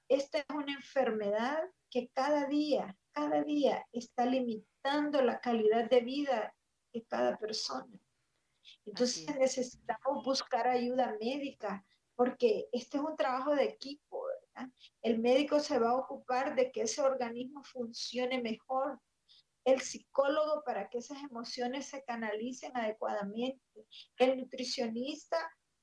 esta 0.08 0.38
es 0.38 0.46
una 0.52 0.74
enfermedad 0.74 1.62
que 1.90 2.08
cada 2.08 2.46
día, 2.46 2.98
cada 3.12 3.44
día 3.44 3.86
está 3.92 4.26
limitando 4.26 5.22
la 5.22 5.38
calidad 5.38 5.88
de 5.88 6.00
vida 6.00 6.56
de 6.92 7.04
cada 7.04 7.38
persona. 7.38 7.96
Entonces 8.84 9.32
necesitamos 9.38 10.24
buscar 10.24 10.66
ayuda 10.66 11.16
médica 11.20 11.86
porque 12.16 12.68
este 12.72 12.96
es 12.96 13.04
un 13.04 13.14
trabajo 13.14 13.54
de 13.54 13.62
equipo. 13.62 14.24
El 15.02 15.20
médico 15.20 15.60
se 15.60 15.78
va 15.78 15.90
a 15.90 15.98
ocupar 15.98 16.56
de 16.56 16.72
que 16.72 16.82
ese 16.82 17.00
organismo 17.00 17.62
funcione 17.62 18.42
mejor, 18.42 18.98
el 19.64 19.80
psicólogo 19.80 20.62
para 20.64 20.88
que 20.88 20.98
esas 20.98 21.22
emociones 21.22 21.86
se 21.86 22.04
canalicen 22.04 22.76
adecuadamente, 22.76 23.62
el 24.18 24.38
nutricionista 24.38 25.36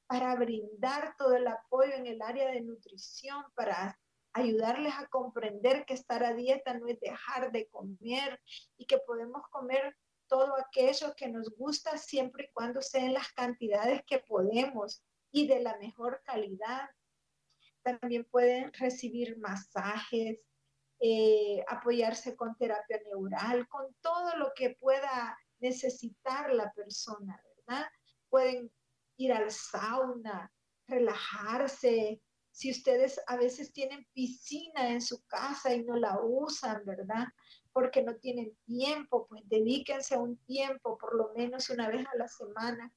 para 0.08 0.36
brindar 0.36 1.16
todo 1.18 1.36
el 1.36 1.48
apoyo 1.48 1.94
en 1.94 2.08
el 2.08 2.22
área 2.22 2.50
de 2.52 2.62
nutrición, 2.62 3.44
para 3.56 4.00
ayudarles 4.34 4.94
a 4.94 5.08
comprender 5.08 5.86
que 5.86 5.94
estar 5.94 6.24
a 6.24 6.34
dieta 6.34 6.74
no 6.76 6.88
es 6.88 7.00
dejar 7.00 7.52
de 7.52 7.68
comer 7.68 8.40
y 8.78 8.86
que 8.86 9.00
podemos 9.00 9.42
comer 9.50 9.96
todo 10.28 10.56
aquello 10.58 11.14
que 11.16 11.30
nos 11.30 11.50
gusta 11.56 11.98
siempre 11.98 12.46
y 12.46 12.54
cuando 12.54 12.82
sean 12.82 13.14
las 13.14 13.32
cantidades 13.34 14.02
que 14.06 14.20
podemos 14.20 15.04
y 15.32 15.48
de 15.48 15.62
la 15.62 15.78
mejor 15.78 16.22
calidad. 16.24 16.90
También 17.84 18.26
pueden 18.26 18.72
recibir 18.74 19.38
masajes, 19.40 20.40
eh, 21.00 21.64
apoyarse 21.68 22.36
con 22.36 22.56
terapia 22.56 23.00
neural, 23.06 23.68
con 23.68 23.86
todo 24.02 24.36
lo 24.38 24.52
que 24.56 24.76
pueda 24.80 25.38
necesitar 25.60 26.52
la 26.54 26.72
persona, 26.74 27.40
¿verdad? 27.56 27.86
Pueden 28.30 28.72
ir 29.18 29.34
al 29.34 29.52
sauna, 29.52 30.52
relajarse. 30.88 32.22
Si 32.52 32.72
ustedes 32.72 33.22
a 33.28 33.38
veces 33.38 33.72
tienen 33.72 34.08
piscina 34.14 34.90
en 34.90 35.02
su 35.02 35.24
casa 35.28 35.74
y 35.74 35.84
no 35.84 35.96
la 35.96 36.20
usan, 36.22 36.84
¿verdad? 36.86 37.28
Porque 37.72 38.02
no 38.02 38.16
tienen 38.16 38.58
tiempo, 38.66 39.28
pues 39.28 39.44
dedíquense 39.46 40.18
un 40.18 40.38
tiempo, 40.46 40.98
por 40.98 41.16
lo 41.16 41.32
menos 41.36 41.70
una 41.70 41.90
vez 41.90 42.06
a 42.08 42.18
la 42.18 42.28
semana, 42.28 42.92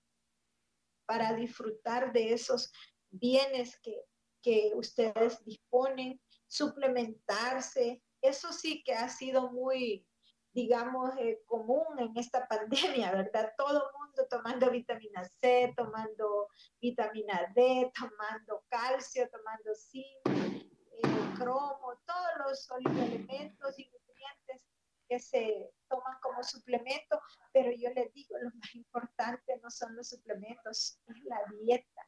para 1.04 1.34
disfrutar 1.34 2.12
de 2.12 2.32
esos 2.32 2.72
bienes 3.10 3.78
que, 3.80 4.04
que 4.40 4.72
ustedes 4.74 5.44
disponen 5.44 6.20
suplementarse. 6.50 8.02
Eso 8.20 8.52
sí 8.52 8.82
que 8.82 8.92
ha 8.92 9.08
sido 9.08 9.50
muy, 9.52 10.06
digamos, 10.52 11.16
eh, 11.18 11.40
común 11.46 11.98
en 11.98 12.16
esta 12.16 12.46
pandemia, 12.98 13.12
¿verdad? 13.12 13.52
Todo 13.56 13.88
el 13.88 13.98
mundo 13.98 14.26
tomando 14.28 14.70
vitamina 14.70 15.24
C, 15.24 15.72
tomando 15.76 16.48
vitamina 16.80 17.50
D, 17.54 17.90
tomando 17.94 18.64
calcio, 18.68 19.28
tomando 19.30 19.74
zinc, 19.74 20.26
eh, 20.26 21.34
cromo, 21.38 21.98
todos 22.04 22.30
los 22.44 22.68
elementos 22.94 23.78
y 23.78 23.88
nutrientes 23.90 24.62
que 25.08 25.18
se 25.18 25.72
toman 25.88 26.18
como 26.20 26.42
suplemento, 26.42 27.20
pero 27.52 27.70
yo 27.72 27.90
les 27.90 28.12
digo, 28.12 28.36
lo 28.38 28.50
más 28.50 28.74
importante 28.74 29.58
no 29.62 29.70
son 29.70 29.96
los 29.96 30.08
suplementos, 30.08 31.00
es 31.06 31.24
la 31.24 31.42
dieta. 31.60 32.06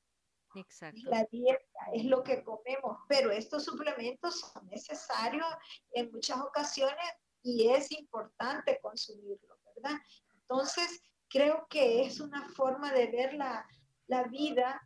Exacto. 0.54 1.00
La 1.04 1.24
dieta 1.24 1.71
es 1.92 2.04
lo 2.04 2.22
que 2.22 2.42
comemos, 2.42 2.98
pero 3.08 3.30
estos 3.30 3.64
suplementos 3.64 4.40
son 4.40 4.66
necesarios 4.68 5.46
en 5.92 6.10
muchas 6.12 6.40
ocasiones 6.40 7.04
y 7.42 7.68
es 7.68 7.90
importante 7.92 8.78
consumirlos, 8.80 9.58
¿verdad? 9.76 9.98
Entonces, 10.34 11.02
creo 11.28 11.66
que 11.68 12.02
es 12.02 12.20
una 12.20 12.48
forma 12.50 12.92
de 12.92 13.06
ver 13.06 13.34
la, 13.34 13.66
la 14.06 14.24
vida 14.24 14.80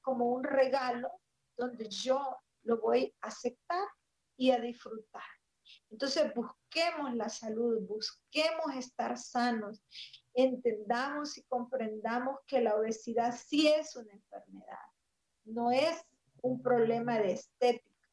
como 0.00 0.32
un 0.32 0.44
regalo 0.44 1.10
donde 1.56 1.88
yo 1.88 2.36
lo 2.62 2.80
voy 2.80 3.14
a 3.20 3.28
aceptar 3.28 3.86
y 4.36 4.50
a 4.50 4.58
disfrutar. 4.58 5.22
Entonces 5.90 6.32
busquemos 6.34 7.14
la 7.14 7.28
salud, 7.28 7.80
busquemos 7.86 8.74
estar 8.76 9.16
sanos, 9.18 9.82
entendamos 10.34 11.36
y 11.36 11.42
comprendamos 11.44 12.38
que 12.46 12.60
la 12.60 12.76
obesidad 12.76 13.36
sí 13.36 13.68
es 13.68 13.96
una 13.96 14.12
enfermedad, 14.12 14.86
no 15.44 15.70
es 15.70 16.04
un 16.42 16.62
problema 16.62 17.18
de 17.18 17.32
estética, 17.32 18.08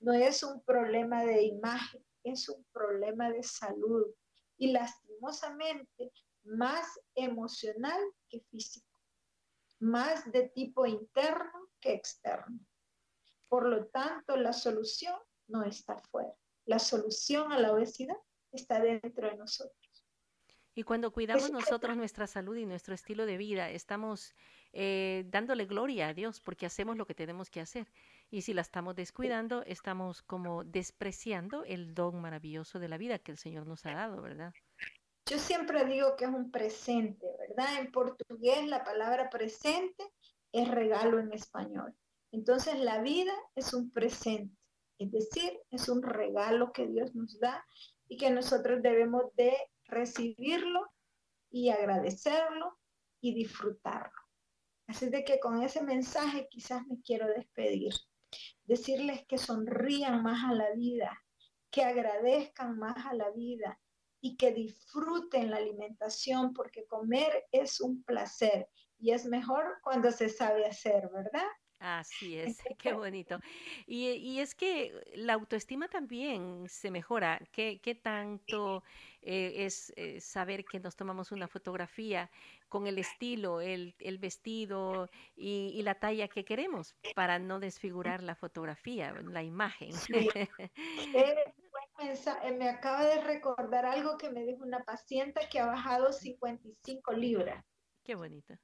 no 0.00 0.12
es 0.12 0.42
un 0.42 0.62
problema 0.62 1.24
de 1.24 1.42
imagen, 1.42 2.04
es 2.24 2.48
un 2.48 2.64
problema 2.72 3.30
de 3.30 3.42
salud 3.42 4.06
y 4.56 4.72
lastimosamente 4.72 6.12
más 6.44 7.00
emocional 7.14 8.00
que 8.28 8.40
físico, 8.50 8.86
más 9.78 10.30
de 10.32 10.48
tipo 10.48 10.86
interno 10.86 11.68
que 11.80 11.92
externo. 11.92 12.58
Por 13.48 13.66
lo 13.66 13.86
tanto, 13.88 14.36
la 14.36 14.52
solución 14.52 15.16
no 15.48 15.64
está 15.64 15.98
fuera. 16.10 16.34
La 16.66 16.78
solución 16.78 17.52
a 17.52 17.58
la 17.58 17.72
obesidad 17.72 18.16
está 18.52 18.80
dentro 18.80 19.28
de 19.28 19.36
nosotros. 19.36 19.79
Y 20.74 20.84
cuando 20.84 21.10
cuidamos 21.10 21.50
nosotros 21.50 21.96
nuestra 21.96 22.26
salud 22.26 22.56
y 22.56 22.64
nuestro 22.64 22.94
estilo 22.94 23.26
de 23.26 23.36
vida, 23.36 23.70
estamos 23.70 24.34
eh, 24.72 25.24
dándole 25.28 25.66
gloria 25.66 26.08
a 26.08 26.14
Dios 26.14 26.40
porque 26.40 26.66
hacemos 26.66 26.96
lo 26.96 27.06
que 27.06 27.14
tenemos 27.14 27.50
que 27.50 27.60
hacer. 27.60 27.88
Y 28.30 28.42
si 28.42 28.54
la 28.54 28.62
estamos 28.62 28.94
descuidando, 28.94 29.62
estamos 29.64 30.22
como 30.22 30.62
despreciando 30.62 31.64
el 31.64 31.94
don 31.94 32.20
maravilloso 32.20 32.78
de 32.78 32.88
la 32.88 32.98
vida 32.98 33.18
que 33.18 33.32
el 33.32 33.38
Señor 33.38 33.66
nos 33.66 33.84
ha 33.86 33.94
dado, 33.94 34.22
¿verdad? 34.22 34.52
Yo 35.26 35.38
siempre 35.38 35.84
digo 35.84 36.16
que 36.16 36.24
es 36.24 36.30
un 36.30 36.50
presente, 36.50 37.26
¿verdad? 37.48 37.80
En 37.80 37.90
portugués 37.90 38.66
la 38.66 38.84
palabra 38.84 39.28
presente 39.28 40.04
es 40.52 40.68
regalo 40.68 41.18
en 41.18 41.32
español. 41.32 41.94
Entonces 42.32 42.78
la 42.78 43.00
vida 43.02 43.32
es 43.56 43.74
un 43.74 43.90
presente, 43.90 44.56
es 44.98 45.10
decir, 45.10 45.58
es 45.70 45.88
un 45.88 46.02
regalo 46.02 46.72
que 46.72 46.86
Dios 46.86 47.14
nos 47.14 47.38
da 47.40 47.64
y 48.08 48.16
que 48.16 48.30
nosotros 48.30 48.82
debemos 48.82 49.24
de 49.36 49.56
recibirlo 49.90 50.90
y 51.50 51.70
agradecerlo 51.70 52.78
y 53.20 53.34
disfrutarlo. 53.34 54.20
Así 54.86 55.08
de 55.08 55.24
que 55.24 55.38
con 55.38 55.62
ese 55.62 55.82
mensaje 55.82 56.48
quizás 56.50 56.86
me 56.86 57.00
quiero 57.02 57.28
despedir. 57.28 57.92
Decirles 58.64 59.24
que 59.26 59.38
sonrían 59.38 60.22
más 60.22 60.44
a 60.44 60.54
la 60.54 60.72
vida, 60.72 61.16
que 61.70 61.84
agradezcan 61.84 62.78
más 62.78 63.06
a 63.06 63.14
la 63.14 63.30
vida 63.30 63.80
y 64.20 64.36
que 64.36 64.52
disfruten 64.52 65.50
la 65.50 65.58
alimentación 65.58 66.52
porque 66.52 66.86
comer 66.86 67.46
es 67.52 67.80
un 67.80 68.02
placer 68.04 68.68
y 68.98 69.12
es 69.12 69.26
mejor 69.26 69.78
cuando 69.82 70.10
se 70.10 70.28
sabe 70.28 70.66
hacer, 70.66 71.08
¿verdad? 71.12 71.46
Así 71.80 72.38
es, 72.58 72.58
qué 72.78 72.92
bonito. 72.92 73.40
Y, 73.86 74.38
es 74.38 74.54
que 74.54 74.92
la 75.14 75.32
autoestima 75.34 75.88
también 75.88 76.68
se 76.68 76.90
mejora. 76.90 77.40
¿Qué, 77.52 77.80
qué 77.82 77.94
tanto 77.94 78.84
eh, 79.22 79.64
es 79.66 79.92
eh, 79.96 80.20
saber 80.20 80.64
que 80.64 80.78
nos 80.78 80.94
tomamos 80.94 81.32
una 81.32 81.48
fotografía 81.48 82.30
con 82.68 82.86
el 82.86 82.98
estilo, 82.98 83.60
el, 83.60 83.94
el 83.98 84.18
vestido 84.18 85.08
y, 85.34 85.80
la 85.82 85.94
talla 85.94 86.28
que 86.28 86.44
queremos 86.44 86.94
para 87.14 87.38
no 87.38 87.58
desfigurar 87.58 88.22
la 88.22 88.36
fotografía, 88.36 89.12
la 89.12 89.42
imagen? 89.42 89.90
Eh, 92.02 92.52
me 92.56 92.70
acaba 92.70 93.04
de 93.04 93.20
recordar 93.20 93.84
algo 93.84 94.16
que 94.16 94.30
me 94.30 94.42
dijo 94.44 94.64
una 94.64 94.82
paciente 94.84 95.48
que 95.50 95.60
ha 95.60 95.66
bajado 95.66 96.12
55 96.12 97.12
libras. 97.12 97.62
Qué 98.10 98.16
bonito. 98.16 98.54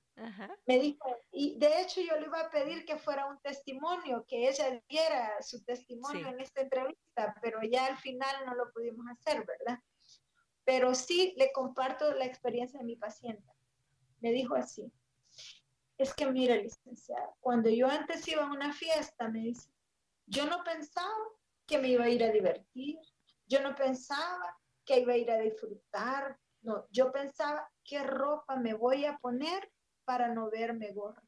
Me 0.67 0.81
dijo, 0.81 1.17
y 1.31 1.57
de 1.57 1.81
hecho 1.81 2.01
yo 2.01 2.19
le 2.19 2.27
iba 2.27 2.41
a 2.41 2.51
pedir 2.51 2.85
que 2.85 2.99
fuera 2.99 3.27
un 3.27 3.39
testimonio, 3.39 4.25
que 4.27 4.49
ella 4.49 4.83
diera 4.89 5.41
su 5.41 5.63
testimonio 5.63 6.27
en 6.27 6.41
esta 6.41 6.63
entrevista, 6.63 7.33
pero 7.41 7.61
ya 7.63 7.87
al 7.87 7.97
final 7.97 8.45
no 8.45 8.57
lo 8.57 8.73
pudimos 8.73 9.07
hacer, 9.09 9.47
¿verdad? 9.47 9.79
Pero 10.65 10.97
sí 10.97 11.33
le 11.37 11.53
comparto 11.53 12.13
la 12.15 12.25
experiencia 12.25 12.81
de 12.81 12.87
mi 12.87 12.97
paciente. 12.97 13.49
Me 14.19 14.33
dijo 14.33 14.57
así, 14.57 14.91
es 15.97 16.13
que 16.13 16.27
mira, 16.27 16.57
licenciada, 16.57 17.33
cuando 17.39 17.71
yo 17.71 17.87
antes 17.87 18.27
iba 18.27 18.45
a 18.45 18.51
una 18.51 18.73
fiesta, 18.73 19.29
me 19.29 19.43
dice, 19.43 19.71
yo 20.27 20.47
no 20.47 20.65
pensaba 20.65 21.15
que 21.69 21.79
me 21.79 21.91
iba 21.91 22.07
a 22.07 22.11
ir 22.11 22.25
a 22.25 22.33
divertir, 22.33 22.99
yo 23.47 23.61
no 23.63 23.77
pensaba 23.77 24.59
que 24.85 24.99
iba 24.99 25.13
a 25.13 25.19
ir 25.19 25.31
a 25.31 25.39
disfrutar, 25.39 26.37
no, 26.63 26.89
yo 26.91 27.13
pensaba 27.13 27.71
qué 27.87 28.03
ropa 28.03 28.57
me 28.57 28.75
voy 28.75 29.05
a 29.05 29.17
poner 29.19 29.73
para 30.05 30.29
no 30.29 30.51
verme 30.51 30.93
gorda. 30.93 31.23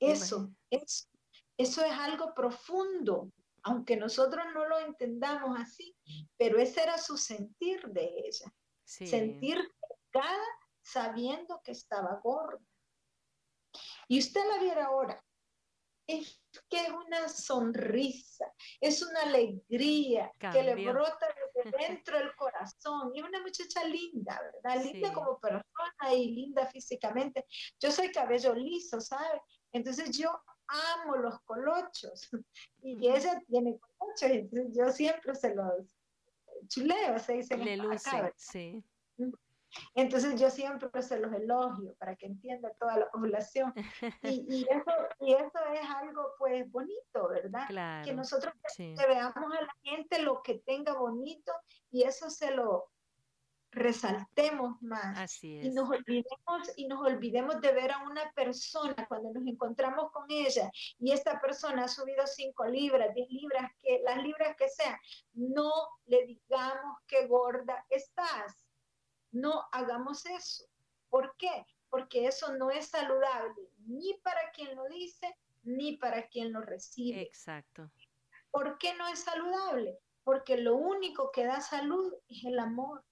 Eso, 0.00 0.50
eso, 0.70 1.08
eso 1.56 1.84
es 1.84 1.92
algo 1.92 2.32
profundo, 2.34 3.32
aunque 3.62 3.96
nosotros 3.96 4.44
no 4.54 4.66
lo 4.66 4.78
entendamos 4.78 5.58
así, 5.58 5.96
pero 6.36 6.58
ese 6.58 6.82
era 6.82 6.98
su 6.98 7.16
sentir 7.16 7.82
de 7.88 8.04
ella. 8.24 8.54
Sentir 8.84 9.58
cada 10.10 10.46
sabiendo 10.82 11.60
que 11.62 11.72
estaba 11.72 12.20
gorda. 12.22 12.64
Y 14.08 14.18
usted 14.18 14.40
la 14.48 14.58
viera 14.58 14.86
ahora, 14.86 15.22
es 16.08 16.42
que 16.70 16.80
es 16.80 16.90
una 16.90 17.28
sonrisa, 17.28 18.46
es 18.80 19.02
una 19.02 19.22
alegría 19.22 20.32
que 20.38 20.62
le 20.62 20.74
brota 20.86 21.28
desde 21.54 21.76
dentro 21.88 22.18
del 22.18 22.34
corazón. 22.34 23.12
Y 23.14 23.20
es 23.20 23.26
una 23.26 23.42
muchacha 23.42 23.84
linda, 23.84 24.40
¿verdad? 24.40 24.82
Linda 24.82 25.12
como 25.12 25.38
persona 25.38 26.14
y 26.14 26.30
linda 26.30 26.66
físicamente. 26.66 27.44
Yo 27.78 27.92
soy 27.92 28.10
cabello 28.10 28.54
liso, 28.54 29.00
¿sabe? 29.00 29.42
Entonces 29.70 30.16
yo 30.16 30.30
amo 30.66 31.16
los 31.16 31.40
colochos 31.42 32.28
y 32.82 33.06
ella 33.06 33.40
tiene 33.46 33.78
colochos, 33.78 34.30
entonces 34.30 34.74
yo 34.74 34.90
siempre 34.90 35.34
se 35.34 35.54
los 35.54 35.94
chuleo, 36.68 37.18
se 37.18 37.34
dice. 37.34 37.56
Le 37.56 37.76
luce, 37.76 38.32
sí. 38.36 38.82
Entonces 39.94 40.40
yo 40.40 40.50
siempre 40.50 41.02
se 41.02 41.18
los 41.18 41.32
elogio 41.32 41.94
para 41.98 42.16
que 42.16 42.26
entienda 42.26 42.72
toda 42.78 42.98
la 42.98 43.10
población. 43.10 43.72
Y, 44.22 44.66
eso, 44.68 44.92
y 45.20 45.34
eso 45.34 45.58
es 45.74 45.90
algo 45.90 46.34
pues 46.38 46.70
bonito, 46.70 47.28
¿verdad? 47.28 48.04
que 48.04 48.14
nosotros 48.14 48.54
veamos 48.76 49.54
a 49.56 49.62
la 49.62 49.76
gente 49.82 50.22
lo 50.22 50.42
que 50.42 50.60
tenga 50.60 50.94
bonito 50.94 51.52
y 51.90 52.02
eso 52.02 52.30
se 52.30 52.50
lo 52.50 52.90
resaltemos 53.70 54.80
más. 54.82 55.18
Así 55.18 55.58
es. 55.58 55.66
Y 55.66 55.70
nos 55.70 55.88
olvidemos 55.90 56.72
y 56.76 56.88
nos 56.88 57.00
olvidemos 57.00 57.60
de 57.60 57.72
ver 57.72 57.92
a 57.92 58.02
una 58.02 58.30
persona 58.32 58.94
cuando 59.08 59.32
nos 59.32 59.46
encontramos 59.46 60.10
con 60.10 60.24
ella 60.28 60.70
y 60.98 61.12
esta 61.12 61.40
persona 61.40 61.84
ha 61.84 61.88
subido 61.88 62.26
5 62.26 62.64
libras, 62.66 63.14
10 63.14 63.28
libras, 63.30 63.70
que 63.80 64.00
las 64.04 64.22
libras 64.22 64.56
que 64.56 64.68
sean, 64.68 64.96
no 65.34 65.70
le 66.06 66.26
digamos 66.26 66.98
que 67.06 67.26
gorda 67.26 67.84
estás 67.90 68.67
no 69.30 69.64
hagamos 69.72 70.26
eso. 70.26 70.64
¿Por 71.08 71.36
qué? 71.36 71.66
Porque 71.90 72.26
eso 72.26 72.52
no 72.56 72.70
es 72.70 72.88
saludable 72.88 73.70
ni 73.86 74.14
para 74.22 74.50
quien 74.52 74.76
lo 74.76 74.86
dice 74.88 75.34
ni 75.62 75.96
para 75.96 76.28
quien 76.28 76.52
lo 76.52 76.60
recibe. 76.62 77.22
Exacto. 77.22 77.90
¿Por 78.50 78.78
qué 78.78 78.94
no 78.94 79.06
es 79.08 79.20
saludable? 79.20 79.98
Porque 80.24 80.56
lo 80.56 80.76
único 80.76 81.30
que 81.30 81.44
da 81.44 81.60
salud 81.60 82.14
es 82.28 82.44
el 82.44 82.58
amor. 82.58 83.04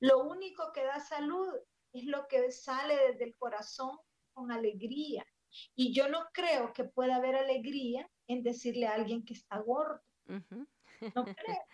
Lo 0.00 0.24
único 0.24 0.72
que 0.72 0.84
da 0.84 1.00
salud 1.00 1.54
es 1.92 2.04
lo 2.04 2.26
que 2.28 2.50
sale 2.50 2.96
desde 3.08 3.24
el 3.24 3.36
corazón 3.36 3.98
con 4.32 4.52
alegría. 4.52 5.26
Y 5.74 5.94
yo 5.94 6.08
no 6.08 6.26
creo 6.32 6.72
que 6.72 6.84
pueda 6.84 7.16
haber 7.16 7.36
alegría 7.36 8.10
en 8.26 8.42
decirle 8.42 8.86
a 8.86 8.94
alguien 8.94 9.24
que 9.24 9.34
está 9.34 9.58
gordo. 9.58 10.02
No 10.26 11.24
creo. 11.24 11.36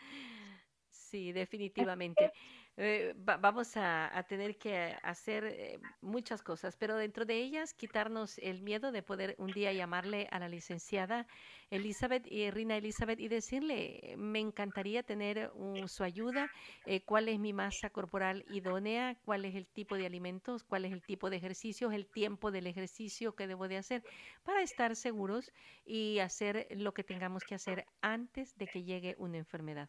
Sí, 1.13 1.31
definitivamente. 1.33 2.33
Eh, 2.79 3.13
vamos 3.17 3.77
a, 3.77 4.25
tener 4.29 4.57
que 4.57 4.97
hacer 5.03 5.45
eh, 5.45 5.79
muchas 6.01 6.43
cosas, 6.43 6.75
pero 6.77 6.97
dentro 6.97 7.27
de 7.27 7.35
ellas 7.35 7.75
quitarnos 7.75 8.39
el 8.39 8.63
miedo 8.63 8.93
de 8.93 9.03
poder 9.03 9.35
un 9.39 9.53
día 9.53 9.75
llamarle 9.75 10.27
a 10.31 10.39
la 10.39 10.49
licenciada 10.49 11.27
Elizabeth 11.71 12.27
y 12.31 12.51
Rina 12.51 12.79
Elizabeth 12.79 13.21
y 13.21 13.29
decirle, 13.29 14.15
me 14.17 14.41
encantaría 14.41 15.03
tener 15.03 15.51
su 15.87 16.03
ayuda, 16.03 16.51
eh, 16.87 17.03
cuál 17.03 17.29
es 17.29 17.39
mi 17.39 17.53
masa 17.53 17.91
corporal 17.91 18.45
idónea, 18.49 19.17
cuál 19.25 19.45
es 19.45 19.55
el 19.55 19.67
tipo 19.67 19.97
de 19.97 20.07
alimentos, 20.07 20.65
cuál 20.65 20.87
es 20.87 20.93
el 20.93 21.03
tipo 21.03 21.29
de 21.29 21.37
ejercicios, 21.37 21.93
el 21.93 22.07
tiempo 22.07 22.51
del 22.51 22.67
ejercicio 22.67 23.35
que 23.35 23.47
debo 23.47 23.69
de 23.69 23.77
hacer 23.77 24.03
para 24.45 24.63
estar 24.63 24.97
seguros 24.97 25.53
y 25.85 26.21
hacer 26.21 26.69
lo 26.71 26.93
que 26.95 27.05
tengamos 27.05 27.43
que 27.45 27.55
hacer 27.55 27.87
antes 28.01 28.57
de 28.57 28.67
que 28.67 28.83
llegue 28.83 29.15
una 29.19 29.39
enfermedad. 29.39 29.89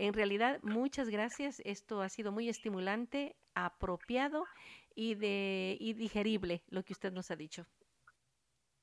En 0.00 0.14
realidad, 0.14 0.60
muchas 0.62 1.08
gracias. 1.08 1.60
Esto 1.64 2.02
ha 2.02 2.08
sido 2.08 2.30
muy 2.30 2.48
estimulante, 2.48 3.34
apropiado 3.54 4.44
y, 4.94 5.16
digerible 5.16 6.62
lo 6.68 6.84
que 6.84 6.92
usted 6.92 7.12
nos 7.12 7.32
ha 7.32 7.36
dicho. 7.36 7.66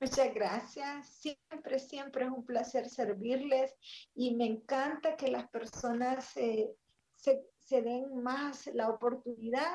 Muchas 0.01 0.33
gracias. 0.33 1.07
Siempre, 1.07 1.79
siempre 1.79 2.25
es 2.25 2.31
un 2.31 2.45
placer 2.45 2.89
servirles 2.89 3.73
y 4.13 4.35
me 4.35 4.45
encanta 4.45 5.15
que 5.15 5.29
las 5.29 5.47
personas 5.47 6.25
se, 6.25 6.75
se 7.15 7.81
den 7.81 8.21
más 8.21 8.67
la 8.73 8.89
oportunidad 8.89 9.73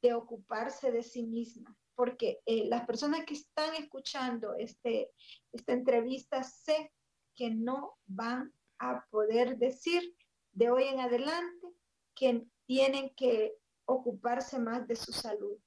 de 0.00 0.14
ocuparse 0.14 0.92
de 0.92 1.02
sí 1.02 1.24
mismas, 1.24 1.74
porque 1.96 2.38
eh, 2.46 2.66
las 2.68 2.86
personas 2.86 3.24
que 3.24 3.34
están 3.34 3.74
escuchando 3.74 4.54
este, 4.54 5.10
esta 5.50 5.72
entrevista 5.72 6.44
sé 6.44 6.92
que 7.34 7.50
no 7.50 7.98
van 8.06 8.52
a 8.78 9.04
poder 9.10 9.58
decir 9.58 10.14
de 10.52 10.70
hoy 10.70 10.84
en 10.84 11.00
adelante 11.00 11.66
que 12.14 12.46
tienen 12.66 13.14
que 13.14 13.54
ocuparse 13.84 14.58
más 14.58 14.86
de 14.86 14.96
su 14.96 15.12
salud. 15.12 15.58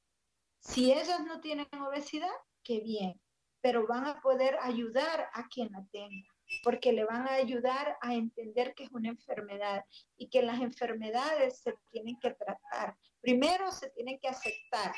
Si 0.59 0.91
ellas 0.91 1.23
no 1.25 1.41
tienen 1.41 1.67
obesidad, 1.85 2.31
qué 2.63 2.79
bien, 2.79 3.21
pero 3.61 3.87
van 3.87 4.05
a 4.05 4.21
poder 4.21 4.57
ayudar 4.61 5.29
a 5.33 5.47
quien 5.47 5.71
la 5.71 5.85
tenga, 5.91 6.29
porque 6.63 6.91
le 6.93 7.03
van 7.03 7.27
a 7.27 7.33
ayudar 7.33 7.97
a 8.01 8.13
entender 8.13 8.73
que 8.75 8.85
es 8.85 8.91
una 8.91 9.09
enfermedad 9.09 9.83
y 10.17 10.29
que 10.29 10.41
las 10.41 10.61
enfermedades 10.61 11.59
se 11.59 11.73
tienen 11.91 12.17
que 12.19 12.31
tratar. 12.31 12.95
Primero 13.21 13.71
se 13.71 13.89
tienen 13.91 14.19
que 14.19 14.27
aceptar, 14.27 14.93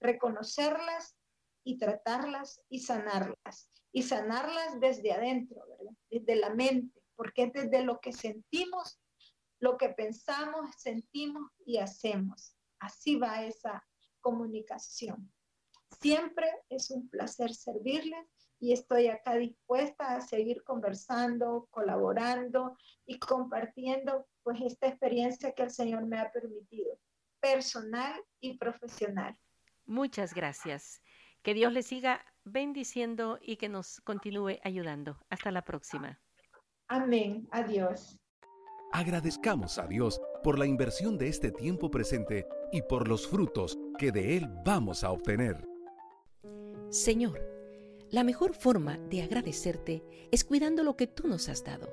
reconocerlas 0.00 1.16
y 1.64 1.78
tratarlas 1.78 2.60
y 2.68 2.80
sanarlas. 2.80 3.70
Y 3.92 4.02
sanarlas 4.02 4.78
desde 4.78 5.12
adentro, 5.12 5.56
¿verdad? 5.70 5.96
Desde 6.10 6.36
la 6.36 6.50
mente, 6.50 7.02
porque 7.14 7.44
es 7.44 7.52
desde 7.54 7.82
lo 7.82 7.98
que 8.00 8.12
sentimos, 8.12 9.00
lo 9.66 9.76
que 9.76 9.88
pensamos, 9.88 10.70
sentimos 10.76 11.50
y 11.64 11.78
hacemos. 11.78 12.56
Así 12.78 13.16
va 13.16 13.44
esa 13.44 13.84
comunicación. 14.20 15.32
Siempre 16.00 16.48
es 16.68 16.90
un 16.92 17.08
placer 17.08 17.52
servirles 17.52 18.24
y 18.60 18.72
estoy 18.72 19.08
acá 19.08 19.34
dispuesta 19.34 20.14
a 20.14 20.20
seguir 20.20 20.62
conversando, 20.62 21.66
colaborando 21.72 22.78
y 23.06 23.18
compartiendo 23.18 24.28
pues 24.44 24.60
esta 24.60 24.86
experiencia 24.86 25.52
que 25.52 25.64
el 25.64 25.70
Señor 25.70 26.06
me 26.06 26.20
ha 26.20 26.30
permitido, 26.30 27.00
personal 27.40 28.14
y 28.38 28.58
profesional. 28.58 29.36
Muchas 29.84 30.32
gracias. 30.32 31.02
Que 31.42 31.54
Dios 31.54 31.72
le 31.72 31.82
siga 31.82 32.24
bendiciendo 32.44 33.38
y 33.40 33.56
que 33.56 33.68
nos 33.68 34.00
continúe 34.02 34.60
ayudando. 34.62 35.18
Hasta 35.28 35.50
la 35.50 35.62
próxima. 35.62 36.20
Amén. 36.86 37.48
Adiós. 37.50 38.16
Agradezcamos 38.96 39.76
a 39.76 39.86
Dios 39.86 40.22
por 40.42 40.58
la 40.58 40.64
inversión 40.64 41.18
de 41.18 41.28
este 41.28 41.50
tiempo 41.50 41.90
presente 41.90 42.48
y 42.72 42.80
por 42.80 43.08
los 43.08 43.26
frutos 43.26 43.78
que 43.98 44.10
de 44.10 44.38
Él 44.38 44.48
vamos 44.64 45.04
a 45.04 45.10
obtener. 45.10 45.68
Señor, 46.88 47.46
la 48.08 48.24
mejor 48.24 48.54
forma 48.54 48.96
de 48.96 49.20
agradecerte 49.20 50.02
es 50.32 50.44
cuidando 50.44 50.82
lo 50.82 50.96
que 50.96 51.06
tú 51.06 51.28
nos 51.28 51.50
has 51.50 51.62
dado. 51.62 51.92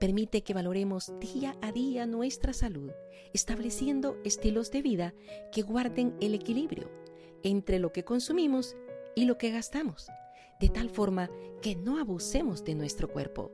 Permite 0.00 0.40
que 0.40 0.54
valoremos 0.54 1.12
día 1.20 1.58
a 1.60 1.72
día 1.72 2.06
nuestra 2.06 2.54
salud, 2.54 2.90
estableciendo 3.34 4.16
estilos 4.24 4.70
de 4.70 4.80
vida 4.80 5.14
que 5.52 5.60
guarden 5.60 6.16
el 6.22 6.32
equilibrio 6.32 6.90
entre 7.42 7.78
lo 7.78 7.92
que 7.92 8.06
consumimos 8.06 8.78
y 9.14 9.26
lo 9.26 9.36
que 9.36 9.50
gastamos, 9.50 10.08
de 10.58 10.70
tal 10.70 10.88
forma 10.88 11.28
que 11.60 11.76
no 11.76 11.98
abusemos 11.98 12.64
de 12.64 12.76
nuestro 12.76 13.08
cuerpo, 13.08 13.52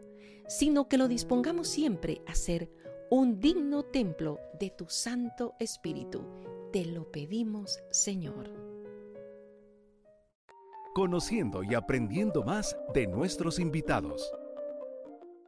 sino 0.49 0.89
que 0.89 0.99
lo 0.99 1.09
dispongamos 1.09 1.69
siempre 1.69 2.23
a 2.27 2.35
ser 2.35 2.71
un 3.11 3.41
digno 3.41 3.85
templo 3.85 4.41
de 4.59 4.71
tu 4.71 4.89
Santo 4.89 5.55
Espíritu. 5.61 6.25
Te 6.73 6.85
lo 6.85 7.11
pedimos, 7.11 7.79
Señor. 7.91 8.53
Conociendo 10.95 11.63
y 11.63 11.75
aprendiendo 11.75 12.43
más 12.43 12.77
de 12.95 13.07
nuestros 13.07 13.59
invitados. 13.59 14.33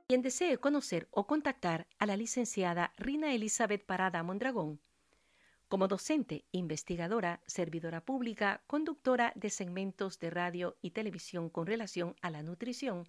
Quien 0.09 0.22
desee 0.22 0.59
conocer 0.59 1.09
o 1.11 1.26
contactar 1.26 1.86
a 1.99 2.07
la 2.07 2.16
licenciada 2.16 2.92
Rina 2.96 3.34
Elizabeth 3.34 3.84
Parada 3.84 4.22
Mondragón, 4.22 4.80
como 5.68 5.86
docente, 5.86 6.46
investigadora, 6.51 7.42
servidora 7.46 8.03
pública, 8.03 8.62
conductora 8.66 9.32
de 9.36 9.51
segmentos 9.51 10.18
de 10.18 10.30
radio 10.30 10.78
y 10.80 10.92
televisión 10.92 11.51
con 11.51 11.66
relación 11.66 12.16
a 12.22 12.30
la 12.30 12.42
nutrición, 12.42 13.07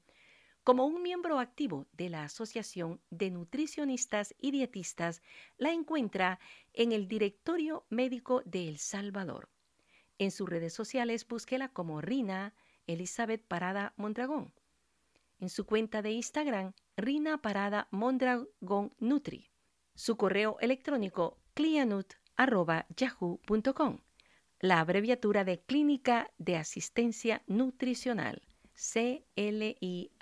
como 0.63 0.85
un 0.85 1.01
miembro 1.01 1.39
activo 1.39 1.87
de 1.93 2.09
la 2.09 2.23
Asociación 2.23 3.01
de 3.09 3.31
Nutricionistas 3.31 4.35
y 4.39 4.51
Dietistas, 4.51 5.21
la 5.57 5.71
encuentra 5.71 6.39
en 6.73 6.91
el 6.91 7.07
Directorio 7.07 7.85
Médico 7.89 8.41
de 8.45 8.67
El 8.67 8.77
Salvador. 8.77 9.49
En 10.17 10.31
sus 10.31 10.49
redes 10.49 10.73
sociales 10.73 11.27
búsquela 11.27 11.69
como 11.69 12.01
Rina 12.01 12.53
Elizabeth 12.87 13.45
Parada 13.47 13.93
Mondragón. 13.95 14.53
En 15.39 15.49
su 15.49 15.65
cuenta 15.65 16.01
de 16.01 16.11
Instagram, 16.11 16.73
Rina 16.97 17.41
Parada 17.41 17.87
Mondragón 17.91 18.93
Nutri. 18.99 19.49
Su 19.95 20.17
correo 20.17 20.57
electrónico 20.59 21.39
clianut 21.53 22.13
yahoo.com, 22.95 23.99
la 24.59 24.79
abreviatura 24.79 25.43
de 25.43 25.59
Clínica 25.61 26.31
de 26.37 26.55
Asistencia 26.55 27.43
Nutricional, 27.47 28.48
C-L-I-A-N-U-T, 28.79 30.15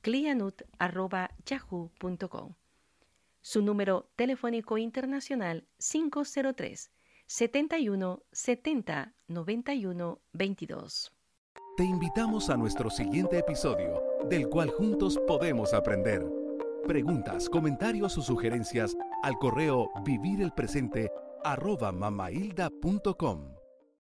clianut.yahoo.com. 0.00 2.54
Su 3.40 3.62
número 3.62 4.10
telefónico 4.14 4.78
internacional 4.78 5.66
503 5.78 6.92
71 7.26 8.22
70 8.30 9.12
91 9.26 10.20
22. 10.32 11.12
Te 11.76 11.82
invitamos 11.84 12.48
a 12.48 12.56
nuestro 12.56 12.90
siguiente 12.90 13.38
episodio, 13.38 14.00
del 14.28 14.48
cual 14.48 14.70
juntos 14.70 15.18
podemos 15.26 15.74
aprender. 15.74 16.24
Preguntas, 16.86 17.48
comentarios 17.48 18.16
o 18.18 18.22
sugerencias 18.22 18.96
al 19.24 19.36
correo 19.38 19.90
vivirelpresente 20.04 21.10
arroba 21.42 21.90
mamailda.com. 21.90 23.57